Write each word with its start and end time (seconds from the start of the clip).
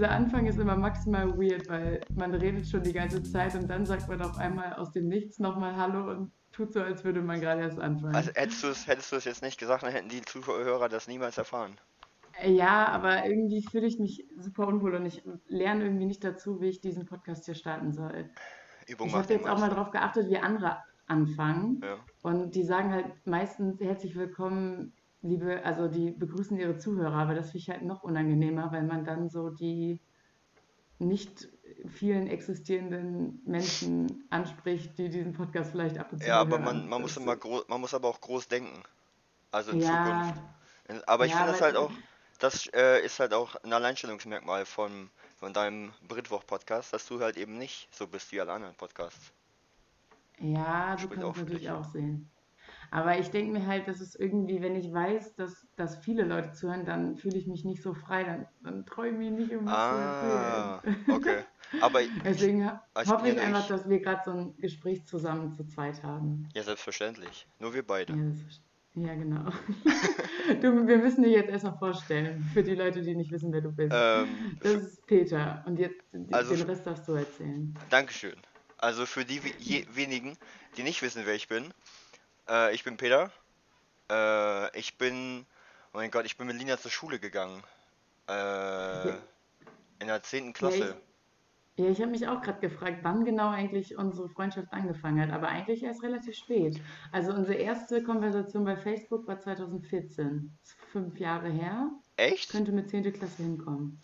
dieser 0.00 0.12
Anfang 0.12 0.46
ist 0.46 0.58
immer 0.58 0.76
maximal 0.76 1.28
weird, 1.36 1.68
weil 1.68 2.00
man 2.14 2.34
redet 2.34 2.66
schon 2.66 2.82
die 2.82 2.94
ganze 2.94 3.22
Zeit 3.22 3.54
und 3.54 3.68
dann 3.68 3.84
sagt 3.84 4.08
man 4.08 4.22
auf 4.22 4.38
einmal 4.38 4.72
aus 4.72 4.92
dem 4.92 5.08
Nichts 5.08 5.38
nochmal 5.38 5.76
Hallo 5.76 6.10
und 6.10 6.32
tut 6.52 6.72
so, 6.72 6.80
als 6.80 7.04
würde 7.04 7.20
man 7.20 7.38
gerade 7.38 7.60
erst 7.60 7.78
anfangen. 7.78 8.14
Also 8.14 8.30
hättest 8.32 8.62
du 8.62 8.68
es 8.68 8.86
hättest 8.86 9.12
jetzt 9.26 9.42
nicht 9.42 9.60
gesagt, 9.60 9.82
dann 9.82 9.92
hätten 9.92 10.08
die 10.08 10.22
Zuhörer 10.22 10.88
das 10.88 11.06
niemals 11.06 11.36
erfahren. 11.36 11.72
ja, 12.42 12.86
aber 12.86 13.26
irgendwie 13.26 13.62
fühle 13.62 13.86
ich 13.86 13.98
mich 13.98 14.26
super 14.38 14.66
unwohl 14.68 14.94
und 14.94 15.04
ich 15.04 15.22
lerne 15.48 15.84
irgendwie 15.84 16.06
nicht 16.06 16.24
dazu, 16.24 16.62
wie 16.62 16.70
ich 16.70 16.80
diesen 16.80 17.04
Podcast 17.04 17.44
hier 17.44 17.54
starten 17.54 17.92
soll. 17.92 18.30
Übung 18.88 19.08
Ich 19.08 19.14
habe 19.14 19.34
jetzt 19.34 19.46
auch 19.46 19.58
mal 19.58 19.68
drauf 19.68 19.90
geachtet, 19.90 20.30
wie 20.30 20.38
andere 20.38 20.78
anfangen. 21.08 21.82
Ja. 21.84 21.98
Und 22.22 22.54
die 22.54 22.62
sagen 22.62 22.90
halt 22.90 23.26
meistens 23.26 23.78
herzlich 23.80 24.16
willkommen, 24.16 24.94
liebe, 25.22 25.64
also 25.64 25.88
die 25.88 26.10
begrüßen 26.10 26.58
ihre 26.58 26.78
Zuhörer, 26.78 27.14
aber 27.14 27.34
das 27.34 27.46
finde 27.52 27.58
ich 27.58 27.70
halt 27.70 27.82
noch 27.82 28.02
unangenehmer, 28.02 28.72
weil 28.72 28.84
man 28.84 29.04
dann 29.04 29.28
so 29.28 29.50
die 29.50 30.00
nicht 30.98 31.48
vielen 31.88 32.26
existierenden 32.26 33.42
Menschen 33.46 34.24
anspricht, 34.30 34.98
die 34.98 35.08
diesen 35.08 35.32
Podcast 35.32 35.70
vielleicht 35.72 35.98
ab 35.98 36.12
und 36.12 36.22
zu 36.22 36.28
Ja, 36.28 36.40
aber 36.40 36.58
man, 36.58 36.88
man 36.88 37.02
muss 37.02 37.16
immer 37.16 37.36
groß, 37.36 37.66
man 37.68 37.80
muss 37.80 37.94
aber 37.94 38.08
auch 38.08 38.20
groß 38.20 38.48
denken. 38.48 38.82
Also 39.52 39.72
in 39.72 39.80
Ja, 39.80 39.80
Zukunft. 39.80 40.42
Aber 41.06 41.26
ich 41.26 41.34
ja, 41.34 41.36
finde 41.36 41.52
das 41.52 41.60
halt 41.62 41.76
auch, 41.76 41.92
das 42.40 42.66
äh, 42.74 43.04
ist 43.04 43.20
halt 43.20 43.34
auch 43.34 43.56
ein 43.64 43.72
Alleinstellungsmerkmal 43.72 44.66
von, 44.66 45.10
von 45.38 45.52
deinem 45.54 45.92
Britwoch-Podcast, 46.08 46.92
dass 46.92 47.06
du 47.06 47.20
halt 47.20 47.36
eben 47.38 47.58
nicht 47.58 47.88
so 47.94 48.06
bist 48.08 48.32
wie 48.32 48.40
alle 48.40 48.52
anderen 48.52 48.76
Podcasts. 48.76 49.32
ja, 50.40 50.96
so 50.98 51.08
Spricht 51.08 51.10
kann 51.10 51.24
auch 51.24 51.34
es 51.34 51.36
für 51.36 51.44
natürlich 51.44 51.70
auch 51.70 51.84
sehen. 51.84 52.30
Aber 52.92 53.18
ich 53.18 53.30
denke 53.30 53.52
mir 53.52 53.66
halt, 53.66 53.86
dass 53.86 54.00
es 54.00 54.14
irgendwie, 54.16 54.60
wenn 54.62 54.74
ich 54.74 54.92
weiß, 54.92 55.36
dass, 55.36 55.66
dass 55.76 55.98
viele 55.98 56.24
Leute 56.24 56.52
zuhören, 56.52 56.84
dann 56.84 57.16
fühle 57.16 57.36
ich 57.38 57.46
mich 57.46 57.64
nicht 57.64 57.82
so 57.82 57.94
frei, 57.94 58.24
dann, 58.24 58.46
dann 58.64 58.84
traue 58.84 59.08
ich 59.10 59.14
mich 59.16 59.30
nicht, 59.30 59.52
um 59.52 59.66
was 59.66 59.72
Ah, 59.74 60.80
zu 60.82 60.88
erzählen. 60.88 61.06
okay. 61.16 61.44
Aber 61.80 62.00
Deswegen 62.24 62.68
als 62.94 63.08
hoffe 63.08 63.28
ich 63.28 63.40
einfach, 63.40 63.60
ich- 63.62 63.66
dass 63.68 63.88
wir 63.88 64.00
gerade 64.00 64.22
so 64.24 64.32
ein 64.32 64.56
Gespräch 64.56 65.06
zusammen 65.06 65.52
zu 65.52 65.64
zweit 65.66 66.02
haben. 66.02 66.48
ja, 66.54 66.62
selbstverständlich. 66.64 67.46
Nur 67.60 67.72
wir 67.74 67.86
beide. 67.86 68.12
Ja, 68.12 68.24
das 68.24 68.36
ist, 68.38 68.62
ja 68.96 69.14
genau. 69.14 69.50
Du, 70.60 70.86
wir 70.88 70.98
müssen 70.98 71.22
dich 71.22 71.32
jetzt 71.32 71.48
erstmal 71.48 71.78
vorstellen, 71.78 72.42
für 72.52 72.64
die 72.64 72.74
Leute, 72.74 73.02
die 73.02 73.14
nicht 73.14 73.30
wissen, 73.30 73.52
wer 73.52 73.60
du 73.60 73.70
bist. 73.70 73.92
Ähm, 73.94 74.26
Das 74.60 74.72
ist 74.82 75.06
Peter 75.06 75.62
und 75.66 75.78
jetzt 75.78 76.00
den 76.12 76.32
Also- 76.34 76.56
den 76.56 76.66
Rest 76.66 76.84
darfst 76.86 77.06
du 77.06 77.12
erzählen. 77.12 77.72
Dankeschön. 77.88 78.34
Also 78.78 79.06
für 79.06 79.24
die 79.24 79.40
wenigen, 79.94 80.36
die 80.76 80.82
nicht 80.82 81.02
wissen, 81.02 81.22
wer 81.24 81.34
ich 81.34 81.46
bin, 81.46 81.72
äh, 82.50 82.74
ich 82.74 82.84
bin 82.84 82.96
Peter. 82.96 83.30
Äh, 84.10 84.78
ich 84.78 84.98
bin, 84.98 85.46
oh 85.92 85.98
mein 85.98 86.10
Gott, 86.10 86.26
ich 86.26 86.36
bin 86.36 86.46
mit 86.46 86.56
Lina 86.56 86.78
zur 86.78 86.90
Schule 86.90 87.18
gegangen. 87.18 87.62
Äh, 88.28 89.10
in 90.00 90.06
der 90.06 90.22
10. 90.22 90.52
Klasse. 90.52 90.96
Ja, 91.76 91.86
ich 91.86 92.00
habe 92.00 92.10
mich 92.10 92.26
auch 92.28 92.42
gerade 92.42 92.60
gefragt, 92.60 92.98
wann 93.02 93.24
genau 93.24 93.48
eigentlich 93.48 93.96
unsere 93.96 94.28
Freundschaft 94.28 94.72
angefangen 94.72 95.20
hat, 95.20 95.30
aber 95.30 95.48
eigentlich 95.48 95.82
erst 95.82 96.02
relativ 96.02 96.36
spät. 96.36 96.80
Also 97.10 97.32
unsere 97.32 97.54
erste 97.54 98.02
Konversation 98.02 98.64
bei 98.64 98.76
Facebook 98.76 99.26
war 99.26 99.40
2014. 99.40 100.58
Das 100.62 100.72
ist 100.72 100.80
fünf 100.92 101.18
Jahre 101.18 101.48
her. 101.48 101.90
Echt? 102.16 102.50
Könnte 102.50 102.72
mit 102.72 102.90
10. 102.90 103.12
Klasse 103.12 103.42
hinkommen. 103.42 104.02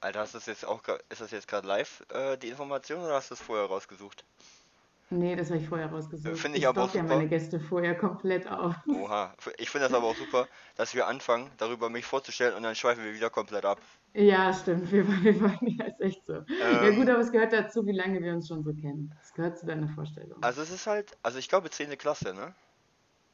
Alter, 0.00 0.20
hast 0.20 0.34
du 0.34 0.38
das 0.38 0.46
jetzt 0.46 0.66
auch, 0.66 0.82
ist 1.10 1.20
das 1.20 1.30
jetzt 1.30 1.46
gerade 1.46 1.68
live, 1.68 2.04
äh, 2.12 2.36
die 2.36 2.48
Information, 2.48 3.04
oder 3.04 3.14
hast 3.14 3.30
du 3.30 3.34
es 3.34 3.40
vorher 3.40 3.66
rausgesucht? 3.66 4.24
Nee, 5.12 5.36
das 5.36 5.50
habe 5.50 5.60
ich 5.60 5.68
vorher 5.68 5.90
rausgesucht. 5.90 6.38
Finde 6.38 6.58
ich 6.58 6.64
ich 6.64 6.66
aber 6.66 6.82
auch 6.84 6.90
stock 6.90 6.94
ja 6.94 7.02
super. 7.02 7.06
meine 7.06 7.28
Gäste 7.28 7.60
vorher 7.60 7.96
komplett 7.96 8.48
auf. 8.48 8.74
Oha. 8.90 9.34
Ich 9.58 9.70
finde 9.70 9.86
das 9.86 9.94
aber 9.94 10.06
auch 10.06 10.16
super, 10.16 10.48
dass 10.76 10.94
wir 10.94 11.06
anfangen, 11.08 11.50
darüber 11.58 11.88
mich 11.90 12.04
vorzustellen 12.04 12.54
und 12.54 12.62
dann 12.62 12.74
schweifen 12.76 13.04
wir 13.04 13.14
wieder 13.14 13.30
komplett 13.30 13.64
ab. 13.64 13.80
Ja, 14.14 14.52
stimmt. 14.52 14.90
Wir, 14.92 15.06
wir 15.24 15.40
waren 15.40 15.66
ja, 15.66 15.84
ist 15.86 16.00
echt 16.00 16.26
so. 16.26 16.44
Ja 16.82 16.90
Ähm, 16.90 16.92
gut, 16.92 17.08
aber 17.08 17.20
es 17.20 17.32
gehört 17.32 17.52
dazu, 17.52 17.84
wie 17.86 17.92
lange 17.92 18.20
wir 18.22 18.32
uns 18.34 18.48
schon 18.48 18.62
so 18.62 18.72
kennen. 18.74 19.14
Es 19.22 19.32
gehört 19.34 19.58
zu 19.58 19.66
deiner 19.66 19.88
Vorstellung. 19.88 20.42
Also 20.42 20.60
es 20.60 20.70
ist 20.70 20.86
halt, 20.86 21.16
also 21.22 21.38
ich 21.38 21.48
glaube 21.48 21.70
10. 21.70 21.96
Klasse, 21.96 22.34
ne? 22.34 22.54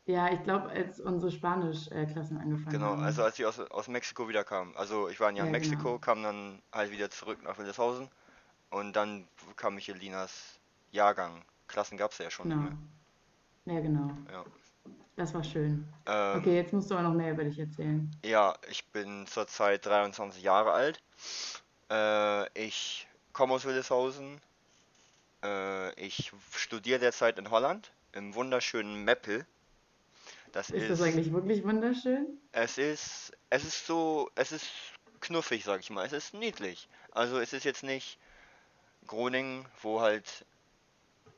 Ja, 0.06 0.32
ich 0.32 0.42
glaube, 0.42 0.70
als 0.70 0.98
unsere 1.00 1.30
Spanisch-Klassen 1.30 2.38
angefangen 2.38 2.70
Genau, 2.70 2.86
haben. 2.86 3.02
also 3.02 3.22
als 3.22 3.38
ich 3.38 3.46
aus, 3.46 3.58
aus 3.60 3.88
Mexiko 3.88 4.28
wieder 4.28 4.44
kam. 4.44 4.76
Also 4.76 5.08
ich 5.08 5.20
war 5.20 5.28
ein 5.28 5.36
Jahr 5.36 5.46
in 5.46 5.50
Ja, 5.50 5.52
Mexiko, 5.52 5.98
genau. 5.98 5.98
kam 5.98 6.22
dann 6.22 6.62
halt 6.72 6.90
wieder 6.90 7.10
zurück 7.10 7.42
nach 7.42 7.58
Wildeshausen 7.58 8.10
und 8.70 8.94
dann 8.94 9.28
kam 9.56 9.78
ich 9.78 9.88
in 9.90 9.98
Linas 9.98 10.60
Jahrgang. 10.92 11.44
Klassen 11.68 11.96
gab 11.98 12.12
es 12.12 12.18
ja 12.18 12.30
schon 12.30 12.48
Genau. 12.48 12.68
Ja, 13.66 13.80
genau. 13.80 14.10
Ja. 14.32 14.44
Das 15.16 15.34
war 15.34 15.42
schön. 15.44 15.86
Ähm, 16.06 16.38
Okay, 16.38 16.54
jetzt 16.56 16.72
musst 16.72 16.90
du 16.90 16.94
aber 16.94 17.02
noch 17.08 17.14
mehr 17.14 17.32
über 17.32 17.44
dich 17.44 17.58
erzählen. 17.58 18.10
ja, 18.24 18.54
ich 18.70 18.84
bin 18.86 19.26
zurzeit 19.26 19.84
23 19.84 20.42
Jahre 20.42 20.72
alt. 20.72 21.02
Äh, 21.90 22.48
ich 22.66 23.06
komme 23.32 23.54
aus 23.54 23.64
Wildeshausen. 23.64 24.40
Äh, 25.42 25.92
ich 26.00 26.32
studiere 26.56 26.98
derzeit 27.00 27.38
in 27.38 27.50
Holland, 27.50 27.92
im 28.12 28.34
wunderschönen 28.34 29.04
Meppel. 29.04 29.44
Das 30.52 30.70
Ist 30.70 30.82
ist, 30.84 30.90
das 30.90 31.02
eigentlich 31.02 31.32
wirklich 31.32 31.62
wunderschön? 31.64 32.38
es 32.52 32.78
ist, 32.78 33.32
es 33.50 33.64
ist 33.64 33.86
so, 33.86 34.30
es 34.34 34.52
ist 34.52 34.66
knuffig, 35.20 35.64
sag 35.64 35.80
ich 35.80 35.90
mal. 35.90 36.06
Es 36.06 36.12
ist 36.12 36.32
niedlich. 36.32 36.88
Also 37.10 37.38
es 37.38 37.52
ist 37.52 37.64
jetzt 37.64 37.82
nicht 37.82 38.18
Groningen, 39.06 39.66
wo 39.82 40.00
halt 40.00 40.44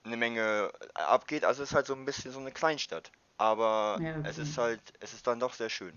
eine 0.05 0.17
Menge 0.17 0.73
abgeht. 0.95 1.45
Also 1.45 1.63
es 1.63 1.71
ist 1.71 1.75
halt 1.75 1.87
so 1.87 1.95
ein 1.95 2.05
bisschen 2.05 2.33
so 2.33 2.41
eine 2.41 2.53
Kleinstadt. 2.53 3.11
Aber 3.39 4.03
Ja, 4.03 4.11
es 4.23 4.39
okay. 4.39 4.43
ist 4.49 4.59
halt, 4.59 4.81
es 5.01 5.15
ist 5.15 5.27
dann 5.27 5.41
doch 5.41 5.55
sehr 5.55 5.71
schön. 5.71 5.95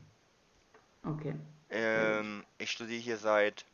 Okay. 1.06 1.34
Ähm, 1.70 2.46
ich 2.58 2.72
studiere 2.72 3.02
hier 3.02 3.18
seit 3.18 3.66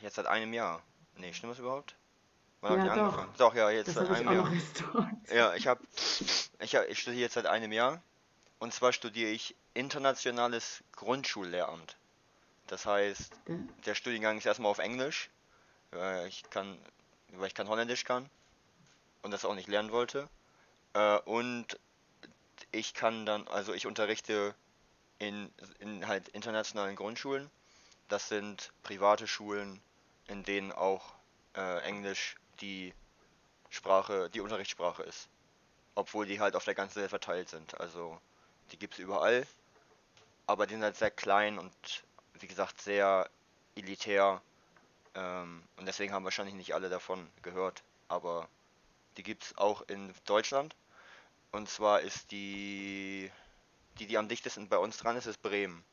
jetzt 0.00 0.16
seit 0.16 0.26
einem 0.26 0.52
Jahr. 0.52 0.82
Nee, 1.16 1.32
stimmt 1.32 1.52
das 1.52 1.58
überhaupt? 1.58 1.94
Wann 2.60 2.72
Ja, 2.72 2.76
habe 2.76 2.86
ich 2.86 2.92
doch. 2.92 2.92
angefangen? 2.92 3.34
Doch, 3.38 3.54
ja, 3.54 3.70
jetzt 3.70 3.88
Das 3.88 3.96
seit 3.96 4.08
einem 4.10 4.30
Jahr. 4.30 4.50
Ja, 5.32 5.54
ich 5.54 5.66
habe 5.66 5.80
ich, 6.60 6.76
hab, 6.76 6.88
ich 6.88 7.00
studiere 7.00 7.22
jetzt 7.22 7.34
seit 7.34 7.46
einem 7.46 7.72
Jahr 7.72 8.02
und 8.60 8.74
zwar 8.74 8.92
studiere 8.92 9.30
ich 9.30 9.56
internationales 9.74 10.84
Grundschullehramt. 10.92 11.96
Das 12.68 12.86
heißt, 12.86 13.40
Der- 13.46 13.58
der 13.86 13.94
Studiengang 13.94 14.38
ist 14.38 14.46
erstmal 14.46 14.70
auf 14.70 14.78
Englisch, 14.78 15.30
weil 15.92 16.26
ich 16.28 16.48
kann, 16.50 16.78
weil 17.34 17.48
ich 17.48 17.54
kein 17.54 17.68
Holländisch 17.68 18.04
kann 18.04 18.30
und 19.22 19.30
das 19.30 19.44
auch 19.44 19.54
nicht 19.54 19.68
lernen 19.68 19.92
wollte. 19.92 20.28
Äh, 20.94 21.18
und 21.20 21.78
ich 22.72 22.94
kann 22.94 23.26
dann, 23.26 23.46
also 23.48 23.72
ich 23.72 23.86
unterrichte 23.86 24.54
in, 25.18 25.52
in 25.78 26.06
halt 26.06 26.28
internationalen 26.28 26.96
Grundschulen. 26.96 27.50
Das 28.08 28.28
sind 28.28 28.72
private 28.82 29.26
Schulen, 29.26 29.80
in 30.26 30.42
denen 30.42 30.72
auch 30.72 31.14
äh, 31.56 31.80
Englisch 31.82 32.36
die 32.60 32.92
Sprache, 33.68 34.30
die 34.30 34.40
Unterrichtssprache 34.40 35.02
ist. 35.02 35.28
Obwohl 35.94 36.26
die 36.26 36.40
halt 36.40 36.56
auf 36.56 36.64
der 36.64 36.74
ganzen 36.74 37.00
Welt 37.00 37.10
verteilt 37.10 37.48
sind. 37.48 37.80
Also 37.80 38.20
die 38.72 38.78
gibt 38.78 38.94
es 38.94 39.00
überall. 39.00 39.46
Aber 40.46 40.66
die 40.66 40.74
sind 40.74 40.82
halt 40.82 40.96
sehr 40.96 41.10
klein 41.10 41.58
und 41.58 41.72
wie 42.34 42.46
gesagt 42.46 42.80
sehr 42.80 43.28
elitär. 43.76 44.42
Ähm, 45.14 45.62
und 45.76 45.86
deswegen 45.86 46.12
haben 46.12 46.24
wahrscheinlich 46.24 46.54
nicht 46.54 46.74
alle 46.74 46.88
davon 46.88 47.28
gehört. 47.42 47.82
Aber 48.08 48.48
die 49.16 49.22
gibt 49.22 49.44
es 49.44 49.58
auch 49.58 49.82
in 49.88 50.12
Deutschland. 50.26 50.76
Und 51.52 51.68
zwar 51.68 52.00
ist 52.02 52.30
die, 52.32 53.30
die, 53.98 54.06
die 54.06 54.18
am 54.18 54.28
dichtesten 54.28 54.68
bei 54.68 54.78
uns 54.78 54.98
dran 54.98 55.16
ist, 55.16 55.26
ist 55.26 55.42
Bremen. 55.42 55.84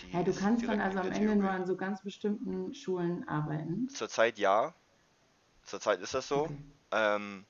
Die 0.00 0.12
Ja, 0.12 0.22
du 0.22 0.32
kannst 0.34 0.66
dann 0.68 0.80
also 0.80 0.98
am 1.00 1.10
Ende 1.12 1.36
nur 1.36 1.50
an 1.50 1.66
so 1.66 1.76
ganz 1.76 2.02
bestimmten 2.02 2.74
Schulen 2.74 3.26
arbeiten. 3.28 3.88
Zurzeit 3.88 4.38
ja. 4.38 4.74
Zurzeit 5.64 6.00
ist 6.00 6.14
das 6.14 6.28
so. 6.28 6.50
Okay. 6.50 6.56
Ähm, 6.92 7.46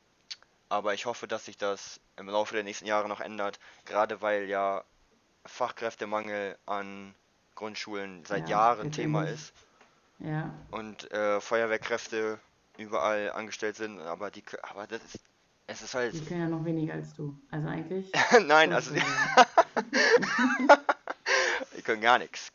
aber 0.68 0.94
ich 0.94 1.06
hoffe, 1.06 1.28
dass 1.28 1.46
sich 1.46 1.56
das 1.58 2.00
im 2.16 2.28
Laufe 2.28 2.54
der 2.54 2.64
nächsten 2.64 2.86
Jahre 2.86 3.08
noch 3.08 3.20
ändert. 3.20 3.60
Gerade 3.86 4.22
weil 4.22 4.44
ja 4.48 4.84
Fachkräftemangel 5.46 6.58
an 6.66 7.14
Grundschulen 7.56 8.24
seit 8.26 8.48
Ja, 8.48 8.50
Jahren 8.50 8.90
Thema 8.92 9.24
ist. 9.24 9.54
Ja, 10.20 10.50
und 10.70 11.10
äh, 11.12 11.40
Feuerwehrkräfte 11.40 12.38
überall 12.78 13.30
angestellt 13.32 13.76
sind, 13.76 14.00
aber 14.00 14.30
die, 14.30 14.42
aber 14.62 14.86
das 14.86 15.02
ist, 15.04 15.20
es 15.66 15.82
ist 15.82 15.94
halt, 15.94 16.14
die 16.14 16.24
können 16.24 16.40
ja 16.40 16.48
noch 16.48 16.64
weniger 16.64 16.94
als 16.94 17.14
du. 17.14 17.38
Also 17.50 17.68
eigentlich. 17.68 18.12
nein, 18.46 18.72
also 18.72 18.92
die, 18.94 19.00
können 21.84 22.00
gar 22.02 22.18
nichts. 22.18 22.50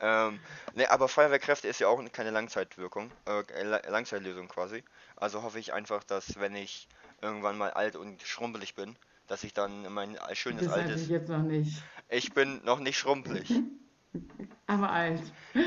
Ähm, 0.00 0.40
ne, 0.74 0.90
aber 0.90 1.08
Feuerwehrkräfte 1.08 1.68
ist 1.68 1.78
ja 1.78 1.88
auch 1.88 2.02
keine 2.12 2.30
Langzeitwirkung, 2.30 3.10
äh, 3.26 3.62
La- 3.62 3.82
Langzeitlösung 3.88 4.48
quasi. 4.48 4.82
Also 5.16 5.42
hoffe 5.42 5.58
ich 5.58 5.72
einfach, 5.72 6.02
dass 6.04 6.40
wenn 6.40 6.56
ich 6.56 6.88
irgendwann 7.20 7.56
mal 7.58 7.70
alt 7.70 7.94
und 7.96 8.20
schrumpelig 8.22 8.74
bin, 8.74 8.96
dass 9.28 9.44
ich 9.44 9.54
dann 9.54 9.84
in 9.84 9.92
mein 9.92 10.18
schönes 10.32 10.64
bist 10.64 10.72
altes, 10.74 10.90
natürlich 10.90 11.08
jetzt 11.08 11.28
noch 11.28 11.42
nicht. 11.42 11.82
ich 12.08 12.32
bin 12.32 12.64
noch 12.64 12.80
nicht 12.80 12.98
schrumpelig. 12.98 13.48
Aber 14.66 14.90
alt. 14.90 15.22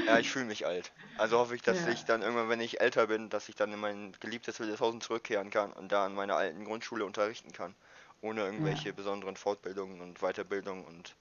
Ja, 0.08 0.20
ich 0.20 0.30
fühle 0.30 0.46
mich 0.46 0.66
alt. 0.66 0.92
Also 1.18 1.38
hoffe 1.38 1.56
ich, 1.56 1.62
dass 1.62 1.86
Ja. 1.86 1.92
ich 1.92 2.06
dann 2.06 2.22
irgendwann, 2.22 2.50
wenn 2.50 2.60
ich 2.62 2.82
älter 2.82 3.08
bin, 3.08 3.30
dass 3.30 3.50
ich 3.50 3.56
dann 3.56 3.72
in 3.74 3.80
mein 3.80 4.14
geliebtes 4.20 4.60
Wildeshausen 4.60 5.02
zurückkehren 5.02 5.50
kann 5.50 5.72
und 5.74 5.92
da 5.92 6.06
an 6.06 6.16
meiner 6.16 6.36
alten 6.36 6.66
Grundschule 6.66 7.06
unterrichten 7.06 7.52
kann. 7.52 7.74
Ohne 8.22 8.42
irgendwelche 8.42 8.94
besonderen 8.94 9.36
Fortbildungen 9.36 10.02
und 10.02 10.20
Weiterbildungen 10.20 10.86
und 10.86 11.16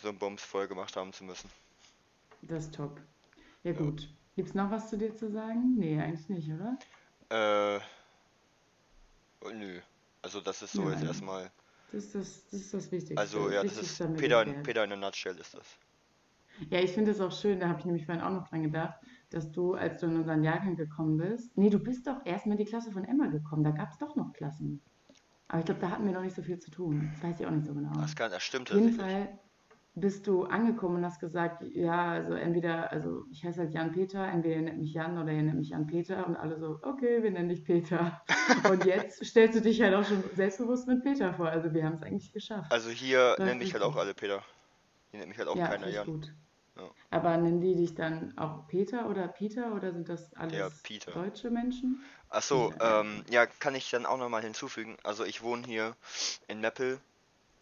so 0.00 0.08
einen 0.08 0.18
Bums 0.18 0.42
voll 0.42 0.68
gemacht 0.68 0.96
haben 0.96 1.12
zu 1.12 1.24
müssen. 1.24 1.50
Das 2.42 2.64
ist 2.64 2.74
top. 2.74 3.00
Ja, 3.62 3.72
gut. 3.72 4.08
Gibt's 4.36 4.54
noch 4.54 4.70
was 4.70 4.90
zu 4.90 4.98
dir 4.98 5.14
zu 5.14 5.30
sagen? 5.30 5.74
Nee, 5.76 6.00
eigentlich 6.00 6.28
nicht, 6.28 6.50
oder? 6.50 6.76
Äh, 7.30 7.80
oh, 9.40 9.50
nö. 9.50 9.80
Also 10.22 10.40
das 10.40 10.62
ist 10.62 10.72
so 10.72 10.82
jetzt 10.88 11.00
Nein. 11.00 11.06
erstmal. 11.08 11.50
Das 11.92 12.04
ist 12.04 12.14
das, 12.14 12.44
das 12.50 12.60
ist 12.60 12.74
das 12.74 12.92
Wichtigste. 12.92 13.18
Also 13.18 13.50
ja, 13.50 13.62
das 13.62 13.76
Wichtigste 13.76 14.04
ist 14.04 14.16
Peter. 14.16 14.44
Peter 14.62 14.84
in 14.84 14.92
a 14.92 14.96
nutshell 14.96 15.36
ist 15.38 15.54
das. 15.54 15.66
Ja, 16.70 16.80
ich 16.80 16.92
finde 16.92 17.10
es 17.10 17.20
auch 17.20 17.32
schön, 17.32 17.60
da 17.60 17.68
habe 17.68 17.80
ich 17.80 17.86
nämlich 17.86 18.06
vorhin 18.06 18.22
auch 18.22 18.30
noch 18.30 18.48
dran 18.48 18.62
gedacht, 18.62 18.98
dass 19.30 19.50
du, 19.50 19.74
als 19.74 20.00
du 20.00 20.06
in 20.06 20.16
unseren 20.16 20.44
Jahrgang 20.44 20.76
gekommen 20.76 21.16
bist, 21.16 21.56
nee, 21.56 21.70
du 21.70 21.78
bist 21.78 22.06
doch 22.06 22.24
erst 22.24 22.46
mal 22.46 22.52
in 22.52 22.58
die 22.58 22.64
Klasse 22.64 22.92
von 22.92 23.04
Emma 23.04 23.26
gekommen, 23.26 23.64
da 23.64 23.70
gab 23.70 23.90
es 23.90 23.98
doch 23.98 24.16
noch 24.16 24.32
Klassen. 24.32 24.82
Aber 25.48 25.58
ich 25.58 25.66
glaube, 25.66 25.80
da 25.80 25.90
hatten 25.90 26.06
wir 26.06 26.12
noch 26.12 26.22
nicht 26.22 26.36
so 26.36 26.42
viel 26.42 26.58
zu 26.58 26.70
tun. 26.70 27.10
Das 27.12 27.22
weiß 27.22 27.40
ich 27.40 27.46
auch 27.46 27.50
nicht 27.50 27.66
so 27.66 27.74
genau. 27.74 27.92
Das 27.94 28.16
kann, 28.16 28.30
das 28.30 28.42
stimmt 28.42 28.70
Auf 28.70 28.78
jeden. 28.78 28.94
Fall 28.94 29.38
bist 29.94 30.26
du 30.26 30.44
angekommen 30.44 30.96
und 30.96 31.04
hast 31.04 31.20
gesagt, 31.20 31.62
ja, 31.74 32.12
also 32.12 32.32
entweder, 32.32 32.90
also 32.90 33.24
ich 33.30 33.44
heiße 33.44 33.60
halt 33.60 33.74
Jan-Peter, 33.74 34.26
entweder 34.26 34.56
ihr 34.56 34.62
nennt 34.62 34.78
mich 34.78 34.94
Jan 34.94 35.18
oder 35.18 35.30
ihr 35.32 35.42
nennt 35.42 35.58
mich 35.58 35.68
Jan-Peter 35.68 36.26
und 36.26 36.36
alle 36.36 36.58
so, 36.58 36.78
okay, 36.82 37.22
wir 37.22 37.30
nennen 37.30 37.50
dich 37.50 37.64
Peter. 37.64 38.22
Und 38.70 38.84
jetzt 38.84 39.24
stellst 39.24 39.56
du 39.58 39.60
dich 39.60 39.80
halt 39.82 39.94
auch 39.94 40.04
schon 40.04 40.22
selbstbewusst 40.34 40.88
mit 40.88 41.02
Peter 41.02 41.34
vor. 41.34 41.48
Also 41.48 41.72
wir 41.74 41.84
haben 41.84 41.94
es 41.94 42.02
eigentlich 42.02 42.32
geschafft. 42.32 42.72
Also 42.72 42.90
hier 42.90 43.18
Läuft 43.18 43.38
nennen 43.40 43.58
mich 43.58 43.74
halt 43.74 43.82
auch 43.82 43.96
alle 43.96 44.14
Peter. 44.14 44.42
Hier 45.12 45.20
nennt 45.20 45.28
mich 45.28 45.38
halt 45.38 45.48
auch 45.48 45.58
Ja, 45.58 45.68
keiner 45.68 45.88
Jan. 45.88 46.06
gut. 46.06 46.32
Ja. 46.76 46.90
Aber 47.10 47.36
nennen 47.36 47.60
die 47.60 47.74
dich 47.76 47.94
dann 47.94 48.36
auch 48.38 48.66
Peter 48.68 49.08
oder 49.08 49.28
Peter 49.28 49.74
oder 49.74 49.92
sind 49.92 50.08
das 50.08 50.34
alles 50.34 50.82
Peter. 50.82 51.12
deutsche 51.12 51.50
Menschen? 51.50 52.00
Achso, 52.30 52.74
ja. 52.80 52.80
ähm, 52.80 53.24
ja, 53.30 53.46
kann 53.46 53.74
ich 53.76 53.90
dann 53.90 54.06
auch 54.06 54.18
nochmal 54.18 54.42
hinzufügen. 54.42 54.96
Also 55.04 55.24
ich 55.24 55.42
wohne 55.42 55.66
hier 55.66 55.96
in 56.48 56.60
Meppel 56.60 57.00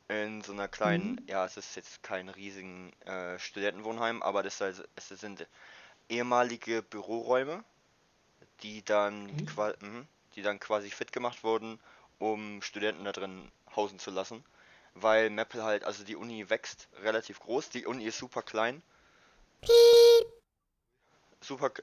in 0.08 0.43
so 0.43 0.52
einer 0.52 0.69
kleinen, 0.69 1.17
Mhm. 1.17 1.26
ja, 1.29 1.44
es 1.47 1.56
ist 1.56 1.76
jetzt 1.76 2.02
kein 2.02 2.29
riesigen 2.31 2.93
äh, 3.06 3.38
Studentenwohnheim, 3.38 4.23
aber 4.23 4.43
das 4.43 4.61
heißt, 4.61 4.82
es 4.97 5.08
sind 5.11 5.47
ehemalige 6.11 6.82
Büroräume, 6.82 7.64
die 8.62 8.85
dann, 8.85 9.26
mhm, 9.81 10.06
die 10.35 10.43
dann 10.43 10.61
quasi 10.61 10.91
fit 10.91 11.12
gemacht 11.12 11.43
wurden, 11.44 11.81
um 12.19 12.62
Studenten 12.62 13.05
da 13.05 13.12
drin 13.12 13.50
hausen 13.75 13.99
zu 13.99 14.11
lassen. 14.11 14.44
Weil 14.94 15.31
Meppel 15.31 15.62
halt, 15.62 15.84
also 15.84 16.04
die 16.04 16.16
Uni 16.16 16.48
wächst 16.50 16.88
relativ 17.02 17.40
groß, 17.40 17.70
die 17.70 17.87
Uni 17.87 18.04
ist 18.04 18.19
super 18.19 18.42
klein. 18.42 18.82
Super, 21.40 21.70
k- 21.70 21.82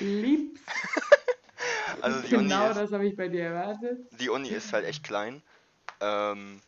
Liebs. 0.00 0.60
also 2.02 2.22
die 2.26 2.34
Uni 2.34 2.48
Genau 2.48 2.70
ist, 2.70 2.76
das 2.76 2.92
habe 2.92 3.06
ich 3.06 3.16
bei 3.16 3.28
dir 3.28 3.44
erwartet. 3.44 3.98
Die 4.12 4.28
Uni 4.28 4.48
ist 4.48 4.72
halt 4.72 4.86
echt 4.86 5.04
klein. 5.04 5.42
Ähm, 6.00 6.60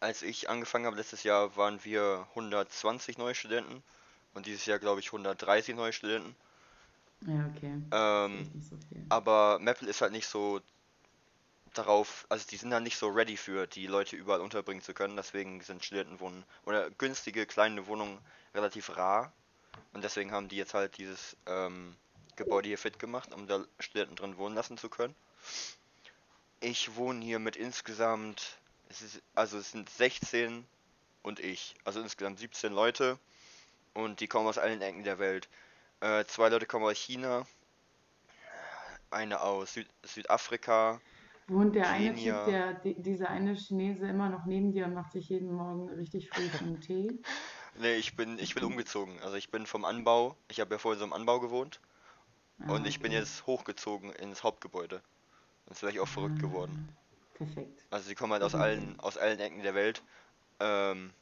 als 0.00 0.22
ich 0.22 0.48
angefangen 0.48 0.86
habe 0.86 0.96
letztes 0.96 1.22
Jahr, 1.22 1.56
waren 1.56 1.84
wir 1.84 2.26
120 2.30 3.18
neue 3.18 3.34
Studenten 3.34 3.82
und 4.34 4.46
dieses 4.46 4.66
Jahr 4.66 4.78
glaube 4.78 5.00
ich 5.00 5.12
130 5.12 5.74
neue 5.74 5.92
Studenten. 5.92 6.34
Ja, 7.26 7.50
okay. 7.54 7.72
Ähm, 7.92 8.48
so 8.60 8.76
aber 9.08 9.58
Maple 9.60 9.88
ist 9.88 10.00
halt 10.00 10.12
nicht 10.12 10.26
so 10.26 10.60
darauf, 11.74 12.26
also 12.28 12.46
die 12.48 12.56
sind 12.56 12.72
halt 12.72 12.82
nicht 12.82 12.96
so 12.96 13.08
ready 13.08 13.36
für, 13.36 13.66
die 13.66 13.86
Leute 13.86 14.16
überall 14.16 14.40
unterbringen 14.40 14.82
zu 14.82 14.94
können. 14.94 15.16
Deswegen 15.16 15.60
sind 15.60 15.84
Studentenwohnungen 15.84 16.44
oder 16.64 16.90
günstige 16.90 17.46
kleine 17.46 17.86
Wohnungen 17.86 18.18
relativ 18.54 18.96
rar 18.96 19.32
und 19.92 20.04
deswegen 20.04 20.32
haben 20.32 20.48
die 20.48 20.56
jetzt 20.56 20.74
halt 20.74 20.98
dieses 20.98 21.36
ähm, 21.46 21.96
Gebäude 22.36 22.68
hier 22.68 22.78
fit 22.78 22.98
gemacht, 22.98 23.32
um 23.34 23.46
da 23.46 23.64
Studenten 23.78 24.16
drin 24.16 24.36
wohnen 24.36 24.54
lassen 24.54 24.78
zu 24.78 24.88
können. 24.88 25.14
Ich 26.60 26.94
wohne 26.96 27.24
hier 27.24 27.38
mit 27.38 27.56
insgesamt, 27.56 28.58
es 28.88 29.02
ist, 29.02 29.22
also 29.34 29.58
es 29.58 29.72
sind 29.72 29.90
16 29.90 30.66
und 31.22 31.40
ich, 31.40 31.74
also 31.84 32.00
insgesamt 32.00 32.38
17 32.38 32.72
Leute 32.72 33.18
und 33.94 34.20
die 34.20 34.28
kommen 34.28 34.46
aus 34.46 34.58
allen 34.58 34.80
Ecken 34.80 35.04
der 35.04 35.18
Welt. 35.18 35.48
Äh, 36.00 36.24
zwei 36.26 36.48
Leute 36.48 36.66
kommen 36.66 36.84
aus 36.84 36.96
China, 36.96 37.46
eine 39.10 39.40
aus 39.40 39.74
Süd 39.74 39.88
Südafrika. 40.02 41.00
Wohnt 41.48 41.74
der 41.74 41.88
eine. 41.90 42.14
Typ, 42.14 42.44
der, 42.46 42.74
di- 42.74 43.00
dieser 43.02 43.28
eine 43.30 43.54
Chinese 43.54 44.06
immer 44.08 44.28
noch 44.28 44.46
neben 44.46 44.72
dir 44.72 44.86
und 44.86 44.94
macht 44.94 45.12
sich 45.12 45.28
jeden 45.28 45.52
Morgen 45.52 45.88
richtig 45.90 46.28
früh 46.30 46.48
einen 46.50 46.80
Tee? 46.80 47.18
Nee, 47.74 47.96
ich 47.96 48.16
bin, 48.16 48.38
ich 48.38 48.54
bin 48.54 48.64
umgezogen. 48.64 49.20
Also 49.20 49.36
ich 49.36 49.50
bin 49.50 49.66
vom 49.66 49.84
Anbau, 49.84 50.36
ich 50.48 50.60
habe 50.60 50.74
ja 50.74 50.78
vorher 50.78 50.98
so 50.98 51.04
im 51.04 51.12
Anbau 51.12 51.40
gewohnt 51.40 51.80
und 52.66 52.86
Ah, 52.86 52.86
ich 52.86 53.00
bin 53.00 53.12
okay. 53.12 53.18
jetzt 53.18 53.46
hochgezogen 53.46 54.12
ins 54.12 54.44
Hauptgebäude. 54.44 55.02
Wäre 55.80 55.92
ich 55.92 56.00
auch 56.00 56.08
verrückt 56.08 56.38
geworden. 56.40 56.78
Ah, 56.78 57.34
Perfekt. 57.34 57.82
Also 57.90 58.08
sie 58.08 58.14
kommen 58.16 58.32
halt 58.32 58.42
aus 58.42 58.54
allen, 58.56 58.98
aus 58.98 59.16
allen 59.18 59.38
Ecken 59.38 59.62
der 59.62 59.74
Welt. 59.74 60.02
Ähm, 60.60 61.12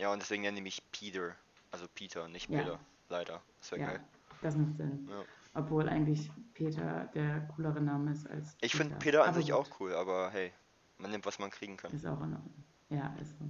ja, 0.00 0.12
und 0.12 0.20
deswegen 0.22 0.42
nennen 0.42 0.56
die 0.56 0.62
mich 0.62 0.82
Peter. 0.92 1.36
Also 1.72 1.86
Peter, 1.94 2.28
nicht 2.28 2.48
Ja. 2.48 2.58
Peter. 2.58 2.80
Leider. 3.08 3.42
Das 3.60 3.72
wäre 3.72 3.80
Ja, 3.80 3.86
geil. 3.88 4.00
das 4.42 4.56
macht 4.56 4.76
Sinn. 4.76 5.08
Ja. 5.08 5.24
Obwohl 5.54 5.88
eigentlich 5.88 6.30
Peter 6.54 7.10
der 7.14 7.40
coolere 7.54 7.80
Name 7.80 8.12
ist 8.12 8.28
als 8.28 8.56
Ich 8.60 8.74
finde 8.74 8.96
Peter. 8.96 9.22
An 9.22 9.30
Aber 9.30 9.38
sich 9.40 9.52
auch 9.52 9.68
cool, 9.80 9.94
aber 9.94 10.30
hey, 10.30 10.52
man 10.98 11.10
nimmt, 11.10 11.26
was 11.26 11.38
man 11.38 11.50
kriegen 11.50 11.76
kann. 11.76 11.92
Ist 11.92 12.06
auch 12.06 12.20
in 12.22 12.34
Ordnung. 12.34 12.64
Ja, 12.88 13.14
ist 13.20 13.38
so. 13.38 13.44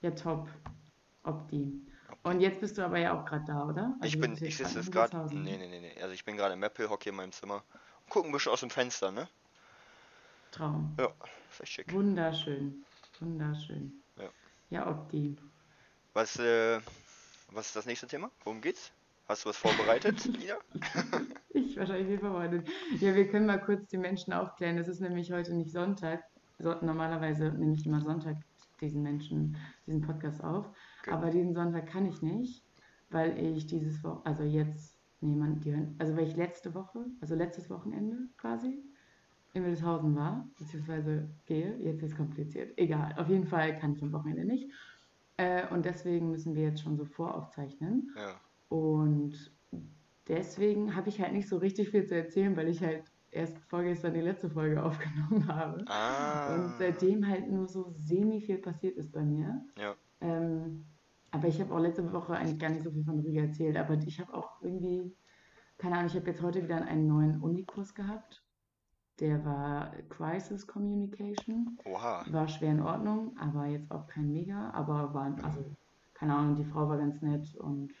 Ja, 0.00 0.10
top. 0.12 0.48
Opti. 1.24 1.80
Und 2.24 2.40
jetzt 2.40 2.60
bist 2.60 2.78
du 2.78 2.84
aber 2.84 2.98
ja 2.98 3.18
auch 3.18 3.24
gerade 3.24 3.44
da, 3.44 3.64
oder? 3.64 3.94
Also 4.00 4.14
Ich 4.14 4.20
bin, 4.20 4.32
ich 4.42 4.56
sitze 4.56 4.78
jetzt 4.78 4.92
gerade, 4.92 5.16
nee, 5.34 5.56
nee, 5.56 5.68
nee, 5.68 5.80
nee. 5.80 6.02
Also 6.02 6.14
ich 6.14 6.24
bin 6.24 6.36
gerade 6.36 6.54
im 6.54 6.60
Maple, 6.60 6.88
hocke 6.88 7.04
hier 7.04 7.12
in 7.12 7.16
meinem 7.16 7.32
Zimmer 7.32 7.62
und 8.04 8.10
gucke 8.10 8.28
ein 8.28 8.32
bisschen 8.32 8.52
aus 8.52 8.60
dem 8.60 8.70
Fenster, 8.70 9.10
ne? 9.10 9.28
Traum. 10.50 10.94
Ja, 10.98 11.08
echt 11.60 11.72
schick. 11.72 11.92
Wunderschön. 11.92 12.84
Wunderschön. 13.20 13.92
Ja. 14.16 14.28
Ja, 14.70 14.90
Opti. 14.90 15.36
Was, 16.12 16.38
äh, 16.38 16.80
was 17.50 17.66
ist 17.68 17.76
das 17.76 17.86
nächste 17.86 18.06
Thema? 18.06 18.30
Worum 18.44 18.60
geht's? 18.60 18.92
Hast 19.28 19.44
du 19.44 19.48
was 19.48 19.56
vorbereitet, 19.56 20.26
Ina? 20.42 20.56
Ich 21.54 21.76
wahrscheinlich 21.76 22.08
viel 22.08 22.18
vorbereitet. 22.18 22.68
Ja, 22.98 23.14
wir 23.14 23.28
können 23.28 23.46
mal 23.46 23.60
kurz 23.60 23.86
die 23.88 23.98
Menschen 23.98 24.32
aufklären. 24.32 24.78
Es 24.78 24.88
ist 24.88 25.00
nämlich 25.00 25.32
heute 25.32 25.54
nicht 25.54 25.70
Sonntag. 25.70 26.24
So, 26.58 26.74
normalerweise 26.80 27.52
nehme 27.52 27.74
ich 27.74 27.86
immer 27.86 28.00
Sonntag 28.00 28.36
diesen 28.80 29.02
Menschen, 29.02 29.56
diesen 29.86 30.00
Podcast 30.00 30.42
auf. 30.42 30.68
Okay. 31.00 31.10
Aber 31.10 31.30
diesen 31.30 31.54
Sonntag 31.54 31.86
kann 31.86 32.06
ich 32.06 32.22
nicht, 32.22 32.64
weil 33.10 33.38
ich 33.38 33.66
dieses 33.66 34.02
Woche, 34.02 34.20
also 34.24 34.42
jetzt, 34.42 34.98
nee, 35.20 35.34
man, 35.34 35.60
die 35.60 35.72
hören, 35.72 35.94
also 35.98 36.16
weil 36.16 36.26
ich 36.26 36.36
letzte 36.36 36.74
Woche, 36.74 37.04
also 37.20 37.34
letztes 37.34 37.70
Wochenende 37.70 38.16
quasi, 38.38 38.82
in 39.54 39.64
Wildeshausen 39.64 40.16
war, 40.16 40.48
beziehungsweise 40.58 41.28
gehe. 41.44 41.76
Jetzt 41.78 42.02
ist 42.02 42.12
es 42.12 42.16
kompliziert. 42.16 42.72
Egal, 42.78 43.14
auf 43.18 43.28
jeden 43.28 43.46
Fall 43.46 43.78
kann 43.78 43.94
ich 43.94 44.02
am 44.02 44.12
Wochenende 44.12 44.44
nicht. 44.44 44.70
Äh, 45.36 45.66
und 45.68 45.84
deswegen 45.84 46.30
müssen 46.30 46.54
wir 46.54 46.62
jetzt 46.62 46.82
schon 46.82 46.96
so 46.96 47.04
voraufzeichnen. 47.04 48.10
Ja. 48.16 48.40
Und 48.70 49.52
deswegen 50.28 50.94
habe 50.96 51.08
ich 51.08 51.20
halt 51.20 51.32
nicht 51.32 51.48
so 51.48 51.56
richtig 51.58 51.90
viel 51.90 52.06
zu 52.06 52.14
erzählen, 52.14 52.56
weil 52.56 52.68
ich 52.68 52.82
halt 52.82 53.04
erst 53.30 53.58
vorgestern 53.68 54.14
die 54.14 54.20
letzte 54.20 54.50
Folge 54.50 54.82
aufgenommen 54.84 55.46
habe. 55.48 55.84
Ah. 55.88 56.54
Und 56.54 56.74
seitdem 56.78 57.26
halt 57.26 57.50
nur 57.50 57.66
so 57.66 57.90
semi 57.96 58.40
viel 58.40 58.58
passiert 58.58 58.96
ist 58.96 59.12
bei 59.12 59.22
mir. 59.22 59.64
Ja. 59.78 59.94
Ähm, 60.20 60.84
aber 61.30 61.48
ich 61.48 61.60
habe 61.60 61.74
auch 61.74 61.78
letzte 61.78 62.12
Woche 62.12 62.34
eigentlich 62.34 62.58
gar 62.58 62.70
nicht 62.70 62.84
so 62.84 62.90
viel 62.90 63.04
von 63.04 63.20
Riga 63.20 63.42
erzählt. 63.42 63.76
Aber 63.76 63.94
ich 63.94 64.20
habe 64.20 64.34
auch 64.34 64.60
irgendwie, 64.60 65.16
keine 65.78 65.96
Ahnung, 65.96 66.08
ich 66.08 66.16
habe 66.16 66.26
jetzt 66.26 66.42
heute 66.42 66.62
wieder 66.62 66.84
einen 66.84 67.06
neuen 67.06 67.40
Unikurs 67.40 67.94
gehabt. 67.94 68.42
Der 69.18 69.44
war 69.44 69.92
Crisis 70.10 70.66
Communication. 70.66 71.78
Oha. 71.84 72.24
War 72.30 72.48
schwer 72.48 72.72
in 72.72 72.82
Ordnung, 72.82 73.36
aber 73.38 73.66
jetzt 73.66 73.90
auch 73.90 74.06
kein 74.06 74.30
Mega. 74.30 74.70
Aber 74.72 75.14
war, 75.14 75.34
also, 75.42 75.64
keine 76.12 76.34
Ahnung, 76.34 76.56
die 76.56 76.64
Frau 76.64 76.88
war 76.88 76.98
ganz 76.98 77.22
nett 77.22 77.54
und 77.56 77.92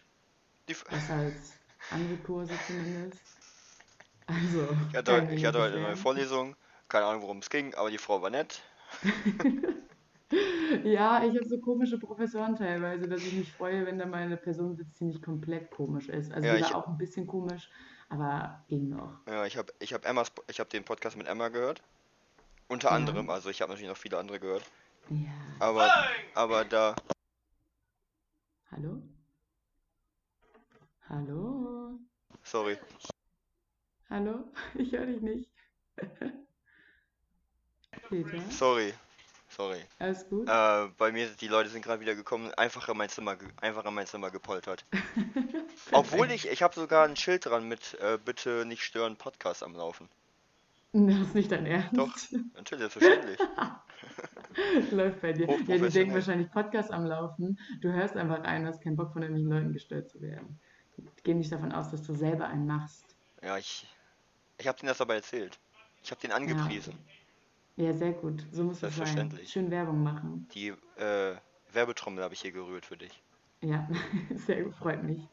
Besser 0.66 1.14
als 1.14 1.58
andere 1.90 2.18
Kurse 2.18 2.60
zumindest. 2.60 3.22
Also, 4.26 4.76
ich 4.88 4.94
hatte, 4.94 5.12
heute, 5.12 5.32
ich 5.34 5.44
hatte 5.44 5.58
heute 5.58 5.76
eine 5.78 5.96
neue. 5.96 5.96
Vorlesung. 5.96 6.54
Keine 6.88 7.06
Ahnung, 7.06 7.22
worum 7.22 7.38
es 7.38 7.50
ging, 7.50 7.74
aber 7.74 7.90
die 7.90 7.98
Frau 7.98 8.22
war 8.22 8.30
nett. 8.30 8.62
Ja, 10.84 11.24
ich 11.24 11.36
habe 11.36 11.46
so 11.48 11.60
komische 11.60 11.98
Professoren 11.98 12.56
teilweise, 12.56 13.06
dass 13.08 13.24
ich 13.24 13.32
mich 13.34 13.52
freue, 13.52 13.84
wenn 13.86 13.98
da 13.98 14.06
mal 14.06 14.22
eine 14.22 14.36
Person 14.38 14.74
sitzt, 14.76 14.98
die 15.00 15.04
nicht 15.04 15.22
komplett 15.22 15.70
komisch 15.70 16.08
ist. 16.08 16.32
Also 16.32 16.48
Ja, 16.48 16.56
die 16.56 16.60
ich, 16.60 16.74
auch 16.74 16.86
ein 16.88 16.96
bisschen 16.98 17.26
komisch, 17.26 17.70
aber 18.08 18.64
ging 18.68 18.88
noch. 18.88 19.20
ja, 19.26 19.46
ich 19.46 19.56
habe 19.56 19.72
ich 19.80 19.92
hab 19.92 20.04
Emmas, 20.06 20.32
ich 20.48 20.60
habe 20.60 20.70
den 20.70 20.84
Podcast 20.84 21.16
mit 21.16 21.26
Emma 21.26 21.48
gehört. 21.48 21.82
Unter 22.68 22.90
Ja, 22.90 22.96
anderem, 22.96 23.30
also 23.30 23.50
ich 23.50 23.62
habe 23.62 23.72
natürlich 23.72 23.90
noch 23.90 23.98
viele 23.98 24.18
andere 24.18 24.40
gehört. 24.40 24.64
ja. 25.10 25.32
Aber, 25.60 25.90
aber 26.34 26.64
da, 26.64 26.94
Hallo? 28.70 29.02
Hallo? 31.12 31.98
sorry. 32.42 32.78
Hallo? 34.08 34.44
Ich 34.74 34.92
höre 34.92 35.04
dich 35.04 35.20
nicht. 35.20 35.50
Peter, 38.08 38.40
Sorry, 38.50 38.94
sorry. 39.50 39.80
alles 39.98 40.26
gut? 40.30 40.48
Äh, 40.48 40.88
bei 40.96 41.12
mir, 41.12 41.28
die 41.38 41.48
Leute 41.48 41.68
sind 41.68 41.84
gerade 41.84 42.00
wieder 42.00 42.14
gekommen, 42.14 42.50
einfach 42.54 42.88
in 42.88 42.96
mein 42.96 43.10
Zimmer, 43.10 43.36
einfach 43.60 43.84
in 43.84 43.92
mein 43.92 44.06
Zimmer 44.06 44.30
gepoltert. 44.30 44.86
Obwohl 45.92 46.30
ich, 46.30 46.48
ich 46.48 46.62
habe 46.62 46.74
sogar 46.74 47.06
ein 47.06 47.16
Schild 47.16 47.44
dran 47.44 47.68
mit 47.68 47.92
äh, 48.00 48.18
bitte 48.24 48.64
nicht 48.64 48.82
stören 48.82 49.16
Podcast 49.16 49.62
am 49.62 49.74
Laufen. 49.74 50.08
Das 50.94 51.20
ist 51.20 51.34
nicht 51.34 51.52
dein 51.52 51.66
Doch, 51.92 52.08
Ernst. 52.08 52.32
natürlich, 52.54 52.90
selbstverständlich. 52.90 53.38
Läuft 54.92 55.20
bei 55.20 55.34
dir. 55.34 55.46
Ja, 55.66 55.76
die 55.76 55.88
denken 55.90 56.14
wahrscheinlich 56.14 56.50
Podcast 56.50 56.90
am 56.90 57.04
Laufen. 57.04 57.58
Du 57.82 57.92
hörst 57.92 58.16
einfach 58.16 58.42
rein, 58.44 58.66
hast 58.66 58.82
keinen 58.82 58.96
Bock 58.96 59.12
von 59.12 59.20
irgendwelchen 59.20 59.50
Leuten 59.52 59.72
gestört 59.74 60.08
zu 60.08 60.22
werden. 60.22 60.58
Die 60.96 61.22
gehen 61.22 61.38
nicht 61.38 61.52
davon 61.52 61.72
aus, 61.72 61.90
dass 61.90 62.02
du 62.02 62.14
selber 62.14 62.46
einen 62.46 62.66
machst. 62.66 63.04
Ja, 63.42 63.58
ich, 63.58 63.86
ich 64.58 64.66
habe 64.66 64.78
denen 64.78 64.88
das 64.88 65.00
aber 65.00 65.14
erzählt. 65.14 65.58
Ich 66.02 66.10
habe 66.10 66.20
den 66.20 66.30
Ja, 66.30 66.36
angepriesen. 66.36 66.94
okay. 66.94 67.84
Ja, 67.84 67.94
sehr 67.94 68.12
gut. 68.12 68.44
So 68.52 68.64
muss 68.64 68.82
es 68.82 68.96
sein. 68.96 69.38
Schön 69.46 69.70
Werbung 69.70 70.02
machen. 70.02 70.46
Die 70.52 70.68
äh, 70.98 71.36
Werbetrommel 71.72 72.22
habe 72.22 72.34
ich 72.34 72.42
hier 72.42 72.52
gerührt 72.52 72.84
für 72.84 72.96
dich. 72.96 73.22
Ja, 73.62 73.88
sehr 74.34 74.64
gut. 74.64 74.74
Freut 74.74 75.02
mich. 75.02 75.26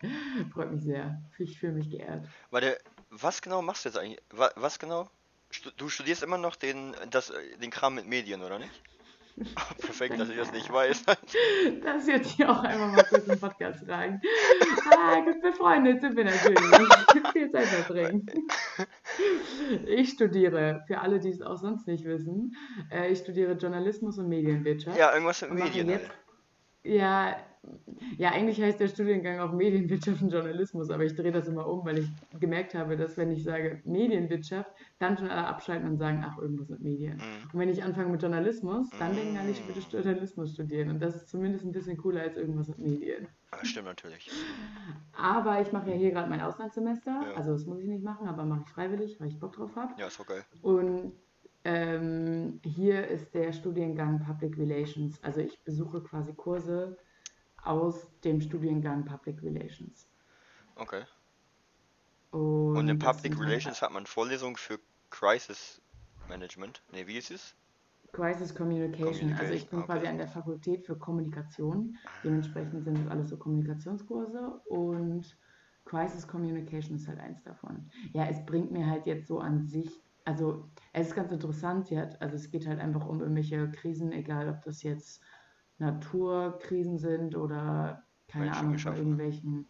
Freut 0.54 0.72
mich 0.72 0.84
sehr. 0.84 1.22
Ich 1.38 1.60
fühle 1.60 1.74
mich 1.74 1.90
geehrt. 1.90 2.26
Warte, 2.52 2.78
was 3.10 3.42
genau 3.42 3.62
machst 3.62 3.84
du 3.86 3.90
jetzt 3.90 3.98
eigentlich? 3.98 4.22
Wa 4.30 4.52
was 4.56 4.80
genau? 4.80 5.10
Du 5.78 5.90
studierst 5.90 6.22
immer 6.22 6.38
noch 6.38 6.56
den, 6.56 6.96
das, 7.10 7.34
den 7.60 7.72
Kram 7.72 7.96
mit 7.96 8.06
Medien, 8.06 8.44
oder 8.44 8.60
nicht? 8.60 8.72
Perfekt, 9.80 10.20
dass 10.20 10.30
ich 10.30 10.38
das 10.38 10.52
nicht 10.52 10.70
weiß. 10.72 11.04
Das 11.84 12.08
jetzt 12.08 12.32
hier 12.32 12.50
auch 12.50 12.64
einmal 12.64 12.90
mal 12.92 13.04
kurz 13.04 13.28
im 13.28 13.40
Podcast 13.40 13.86
fragen. 13.86 14.22
Ah, 14.98 15.22
gut 15.22 15.42
befreundet 15.42 16.02
sind 16.02 16.16
wir 16.16 16.26
natürlich. 16.26 16.60
Viel 17.34 17.52
Zeit 17.52 17.66
verbringen. 17.66 18.26
Ich 19.86 20.10
studiere, 20.10 20.84
für 20.88 21.00
alle, 21.00 21.20
die 21.20 21.30
es 21.30 21.42
auch 21.42 21.58
sonst 21.58 21.88
nicht 21.88 22.06
wissen, 22.06 22.56
äh, 22.92 23.10
ich 23.12 23.20
studiere 23.20 23.54
Journalismus 23.54 24.18
und 24.18 24.28
Medienwirtschaft 24.30 24.98
Ja, 24.98 25.14
irgendwas 25.14 25.42
mit 25.42 25.54
Medien 25.54 25.90
jetzt, 25.90 26.10
halt. 26.10 26.18
ja, 26.84 27.36
ja, 28.18 28.32
eigentlich 28.32 28.62
heißt 28.62 28.80
der 28.80 28.88
Studiengang 28.88 29.40
auch 29.40 29.52
Medienwirtschaft 29.52 30.22
und 30.22 30.32
Journalismus, 30.32 30.90
aber 30.90 31.04
ich 31.04 31.16
drehe 31.16 31.32
das 31.32 31.48
immer 31.48 31.68
um, 31.68 31.86
weil 31.86 32.00
ich 32.00 32.08
gemerkt 32.40 32.74
habe, 32.74 32.96
dass 32.96 33.18
wenn 33.18 33.32
ich 33.32 33.44
sage 33.44 33.82
Medienwirtschaft, 33.84 34.72
dann 34.98 35.18
schon 35.18 35.30
alle 35.30 35.46
abschalten 35.46 35.88
und 35.90 35.98
sagen, 35.98 36.24
ach, 36.26 36.38
irgendwas 36.38 36.70
mit 36.70 36.82
Medien. 36.82 37.18
Mhm. 37.18 37.50
Und 37.52 37.60
wenn 37.60 37.70
ich 37.70 37.84
anfange 37.84 38.10
mit 38.10 38.22
Journalismus, 38.22 38.90
dann 38.98 39.14
denken 39.14 39.38
alle, 39.38 39.52
ich 39.52 39.68
würde 39.68 39.82
Journalismus 39.92 40.54
studieren. 40.54 40.90
Und 40.90 41.02
das 41.02 41.16
ist 41.16 41.30
zumindest 41.30 41.66
ein 41.66 41.72
bisschen 41.72 41.98
cooler 41.98 42.22
als 42.22 42.38
irgendwas 42.38 42.70
mit 42.70 42.80
Medien. 42.80 43.28
Ah, 43.52 43.66
stimmt 43.66 43.88
natürlich. 43.88 44.32
Aber 45.14 45.62
ich 45.62 45.72
mache 45.72 45.90
ja 45.90 45.96
hier 45.96 46.12
gerade 46.12 46.30
mein 46.30 46.42
Auslandssemester. 46.42 47.12
Ja. 47.12 47.34
Also 47.36 47.52
das 47.52 47.66
muss 47.66 47.80
ich 47.80 47.88
nicht 47.88 48.04
machen, 48.04 48.28
aber 48.28 48.46
mache 48.46 48.64
ich 48.66 48.72
freiwillig, 48.72 49.20
weil 49.20 49.28
ich 49.28 49.40
Bock 49.40 49.54
drauf 49.54 49.76
habe. 49.76 49.94
Ja, 49.98 50.08
ist 50.08 50.20
doch 50.20 50.28
geil. 50.28 50.46
Und 50.62 51.14
ähm, 51.66 52.62
hier 52.64 53.08
ist 53.08 53.34
der 53.34 53.52
Studiengang 53.52 54.20
Public 54.20 54.58
Relations. 54.58 55.22
Also 55.24 55.42
ich 55.42 55.62
besuche 55.64 56.02
quasi 56.02 56.34
Kurse 56.34 56.98
aus 57.64 58.08
dem 58.24 58.42
Studiengang 58.42 59.06
Public 59.06 59.42
Relations. 59.44 60.08
Okay. 60.76 61.04
Und, 62.32 62.78
Und 62.78 62.88
in 62.90 63.00
Public 63.00 63.36
halt 63.36 63.48
Relations 63.48 63.82
hat 63.82 63.92
man 63.92 64.06
Vorlesungen 64.06 64.56
für 64.56 64.80
Crisis 65.10 65.82
Management. 66.28 66.84
Ne, 66.92 67.08
wie 67.08 67.18
ist 67.18 67.32
es? 67.32 67.56
Crisis 68.12 68.54
Communication. 68.56 69.34
Also 69.34 69.54
ich 69.54 69.70
Communication, 69.70 69.70
bin 69.70 69.80
okay. 69.80 69.88
quasi 69.88 70.08
an 70.08 70.18
der 70.18 70.28
Fakultät 70.28 70.86
für 70.86 70.96
Kommunikation. 70.96 71.98
Dementsprechend 72.24 72.84
sind 72.84 72.98
das 72.98 73.08
alles 73.08 73.30
so 73.30 73.38
Kommunikationskurse 73.38 74.62
und 74.68 75.38
Crisis 75.86 76.28
Communication 76.28 76.96
ist 76.96 77.08
halt 77.08 77.20
eins 77.20 77.44
davon. 77.44 77.90
Ja, 78.14 78.26
es 78.28 78.44
bringt 78.46 78.72
mir 78.72 78.86
halt 78.86 79.06
jetzt 79.06 79.28
so 79.28 79.40
an 79.40 79.68
sich, 79.68 79.90
also 80.26 80.70
es 80.94 81.08
ist 81.08 81.16
ganz 81.16 81.32
interessant, 81.32 81.88
sie 81.88 81.98
hat, 81.98 82.22
also 82.22 82.36
es 82.36 82.52
geht 82.52 82.68
halt 82.68 82.80
einfach 82.80 83.08
um 83.08 83.22
irgendwelche 83.22 83.70
Krisen, 83.72 84.12
egal 84.12 84.50
ob 84.50 84.62
das 84.64 84.84
jetzt 84.84 85.22
Naturkrisen 85.80 86.98
sind 86.98 87.36
oder 87.36 88.04
keine 88.28 88.52
Ahnung 88.52 88.78
von 88.78 88.94
Menschengeschaffene. 88.94 89.00
irgendwelchen, 89.00 89.70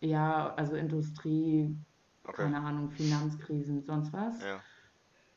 ja, 0.00 0.54
also 0.54 0.76
Industrie, 0.76 1.76
Okay. 2.26 2.42
keine 2.44 2.60
Ahnung, 2.60 2.90
Finanzkrisen, 2.90 3.84
sonst 3.84 4.12
was. 4.12 4.40
Ja. 4.42 4.60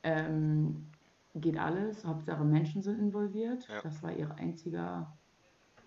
Ähm, 0.04 0.90
geht 1.36 1.58
alles. 1.58 2.06
Hauptsache 2.06 2.46
Menschen 2.46 2.82
sind 2.82 3.00
involviert. 3.00 3.68
Ja. 3.68 3.82
Das 3.82 4.02
war 4.04 4.14
ihre 4.14 4.36
einzige, 4.36 5.06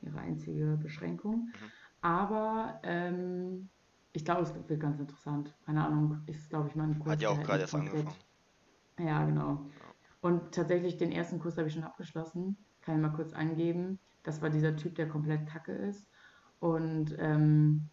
ihre 0.03 0.19
einzige 0.19 0.79
Beschränkung. 0.83 1.47
Mhm. 1.47 1.71
Aber 2.03 2.81
ähm, 2.83 3.71
ich 4.13 4.25
glaube, 4.25 4.43
es 4.43 4.55
wird 4.69 4.81
ganz 4.81 4.99
interessant. 5.01 5.55
Keine 5.65 5.87
Ahnung, 5.87 6.23
ist, 6.27 6.51
glaube 6.51 6.69
ich, 6.69 6.75
mal 6.75 6.85
ein 6.85 6.99
Kurs, 6.99 7.13
Hat 7.13 7.23
ja 7.23 7.31
auch 7.31 7.43
gerade 7.43 7.61
erst 7.63 7.75
angefangen. 7.75 8.15
Ja, 8.99 9.25
genau. 9.25 9.71
Und 10.21 10.55
tatsächlich 10.55 10.99
den 10.99 11.13
ersten 11.13 11.39
Kurs 11.39 11.57
habe 11.57 11.69
ich 11.69 11.75
schon 11.75 11.85
abgeschlossen. 11.85 12.67
Kann 12.91 13.03
mal 13.03 13.13
kurz 13.13 13.33
angeben. 13.33 14.01
Das 14.25 14.43
war 14.43 14.51
dieser 14.51 14.75
Typ, 14.75 14.97
der 14.97 15.09
komplett 15.09 15.47
kacke 15.47 15.71
ist. 15.71 16.09
Und 16.59 17.15
ähm, 17.21 17.89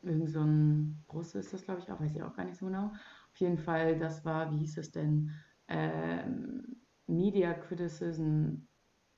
irgend 0.00 0.30
so 0.30 0.42
ein 0.42 1.04
Russe 1.12 1.40
ist 1.40 1.52
das, 1.52 1.64
glaube 1.64 1.80
ich, 1.80 1.90
auch, 1.90 1.98
weiß 1.98 2.14
ich 2.14 2.22
auch 2.22 2.36
gar 2.36 2.44
nicht 2.44 2.56
so 2.56 2.66
genau. 2.66 2.92
Auf 3.32 3.40
jeden 3.40 3.58
Fall, 3.58 3.98
das 3.98 4.24
war, 4.24 4.52
wie 4.52 4.58
hieß 4.58 4.78
es 4.78 4.92
denn? 4.92 5.32
Ähm, 5.66 6.76
Media 7.08 7.52
Criticism 7.52 8.66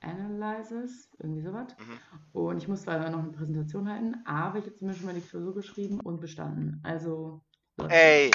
Analysis, 0.00 1.10
irgendwie 1.18 1.42
sowas. 1.42 1.76
Mhm. 1.78 1.98
Und 2.32 2.56
ich 2.56 2.66
muss 2.66 2.82
zwar 2.82 3.10
noch 3.10 3.18
eine 3.18 3.32
Präsentation 3.32 3.90
halten, 3.90 4.22
aber 4.24 4.58
ich 4.58 4.64
habe 4.64 4.74
zumindest 4.74 5.00
schon 5.00 5.12
mal 5.12 5.20
die 5.20 5.26
Klausur 5.26 5.54
geschrieben 5.54 6.00
und 6.00 6.20
bestanden. 6.20 6.80
Also, 6.82 7.42
läuft 7.76 7.94
Ey, 7.94 8.30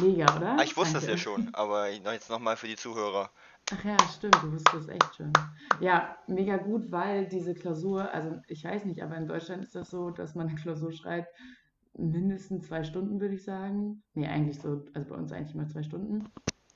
mega, 0.00 0.36
oder? 0.36 0.58
ah, 0.58 0.62
ich 0.64 0.76
wusste 0.76 0.98
es 0.98 1.04
ja 1.04 1.10
Danke. 1.10 1.22
schon, 1.22 1.54
aber 1.54 1.88
jetzt 1.90 2.30
nochmal 2.30 2.56
für 2.56 2.66
die 2.66 2.76
Zuhörer. 2.76 3.30
Ach 3.72 3.84
ja, 3.84 3.96
stimmt, 4.08 4.36
du 4.42 4.52
wusstest 4.52 4.88
echt 4.88 5.16
schon. 5.16 5.32
Ja, 5.80 6.16
mega 6.28 6.56
gut, 6.56 6.92
weil 6.92 7.26
diese 7.26 7.54
Klausur, 7.54 8.12
also 8.12 8.38
ich 8.46 8.64
weiß 8.64 8.84
nicht, 8.84 9.02
aber 9.02 9.16
in 9.16 9.26
Deutschland 9.26 9.64
ist 9.64 9.74
das 9.74 9.90
so, 9.90 10.10
dass 10.10 10.34
man 10.36 10.48
eine 10.48 10.56
Klausur 10.56 10.92
schreibt, 10.92 11.28
mindestens 11.94 12.68
zwei 12.68 12.84
Stunden, 12.84 13.20
würde 13.20 13.34
ich 13.34 13.44
sagen. 13.44 14.02
Nee, 14.14 14.28
eigentlich 14.28 14.60
so, 14.60 14.84
also 14.94 15.08
bei 15.08 15.16
uns 15.16 15.32
eigentlich 15.32 15.54
immer 15.54 15.66
zwei 15.66 15.82
Stunden. 15.82 16.24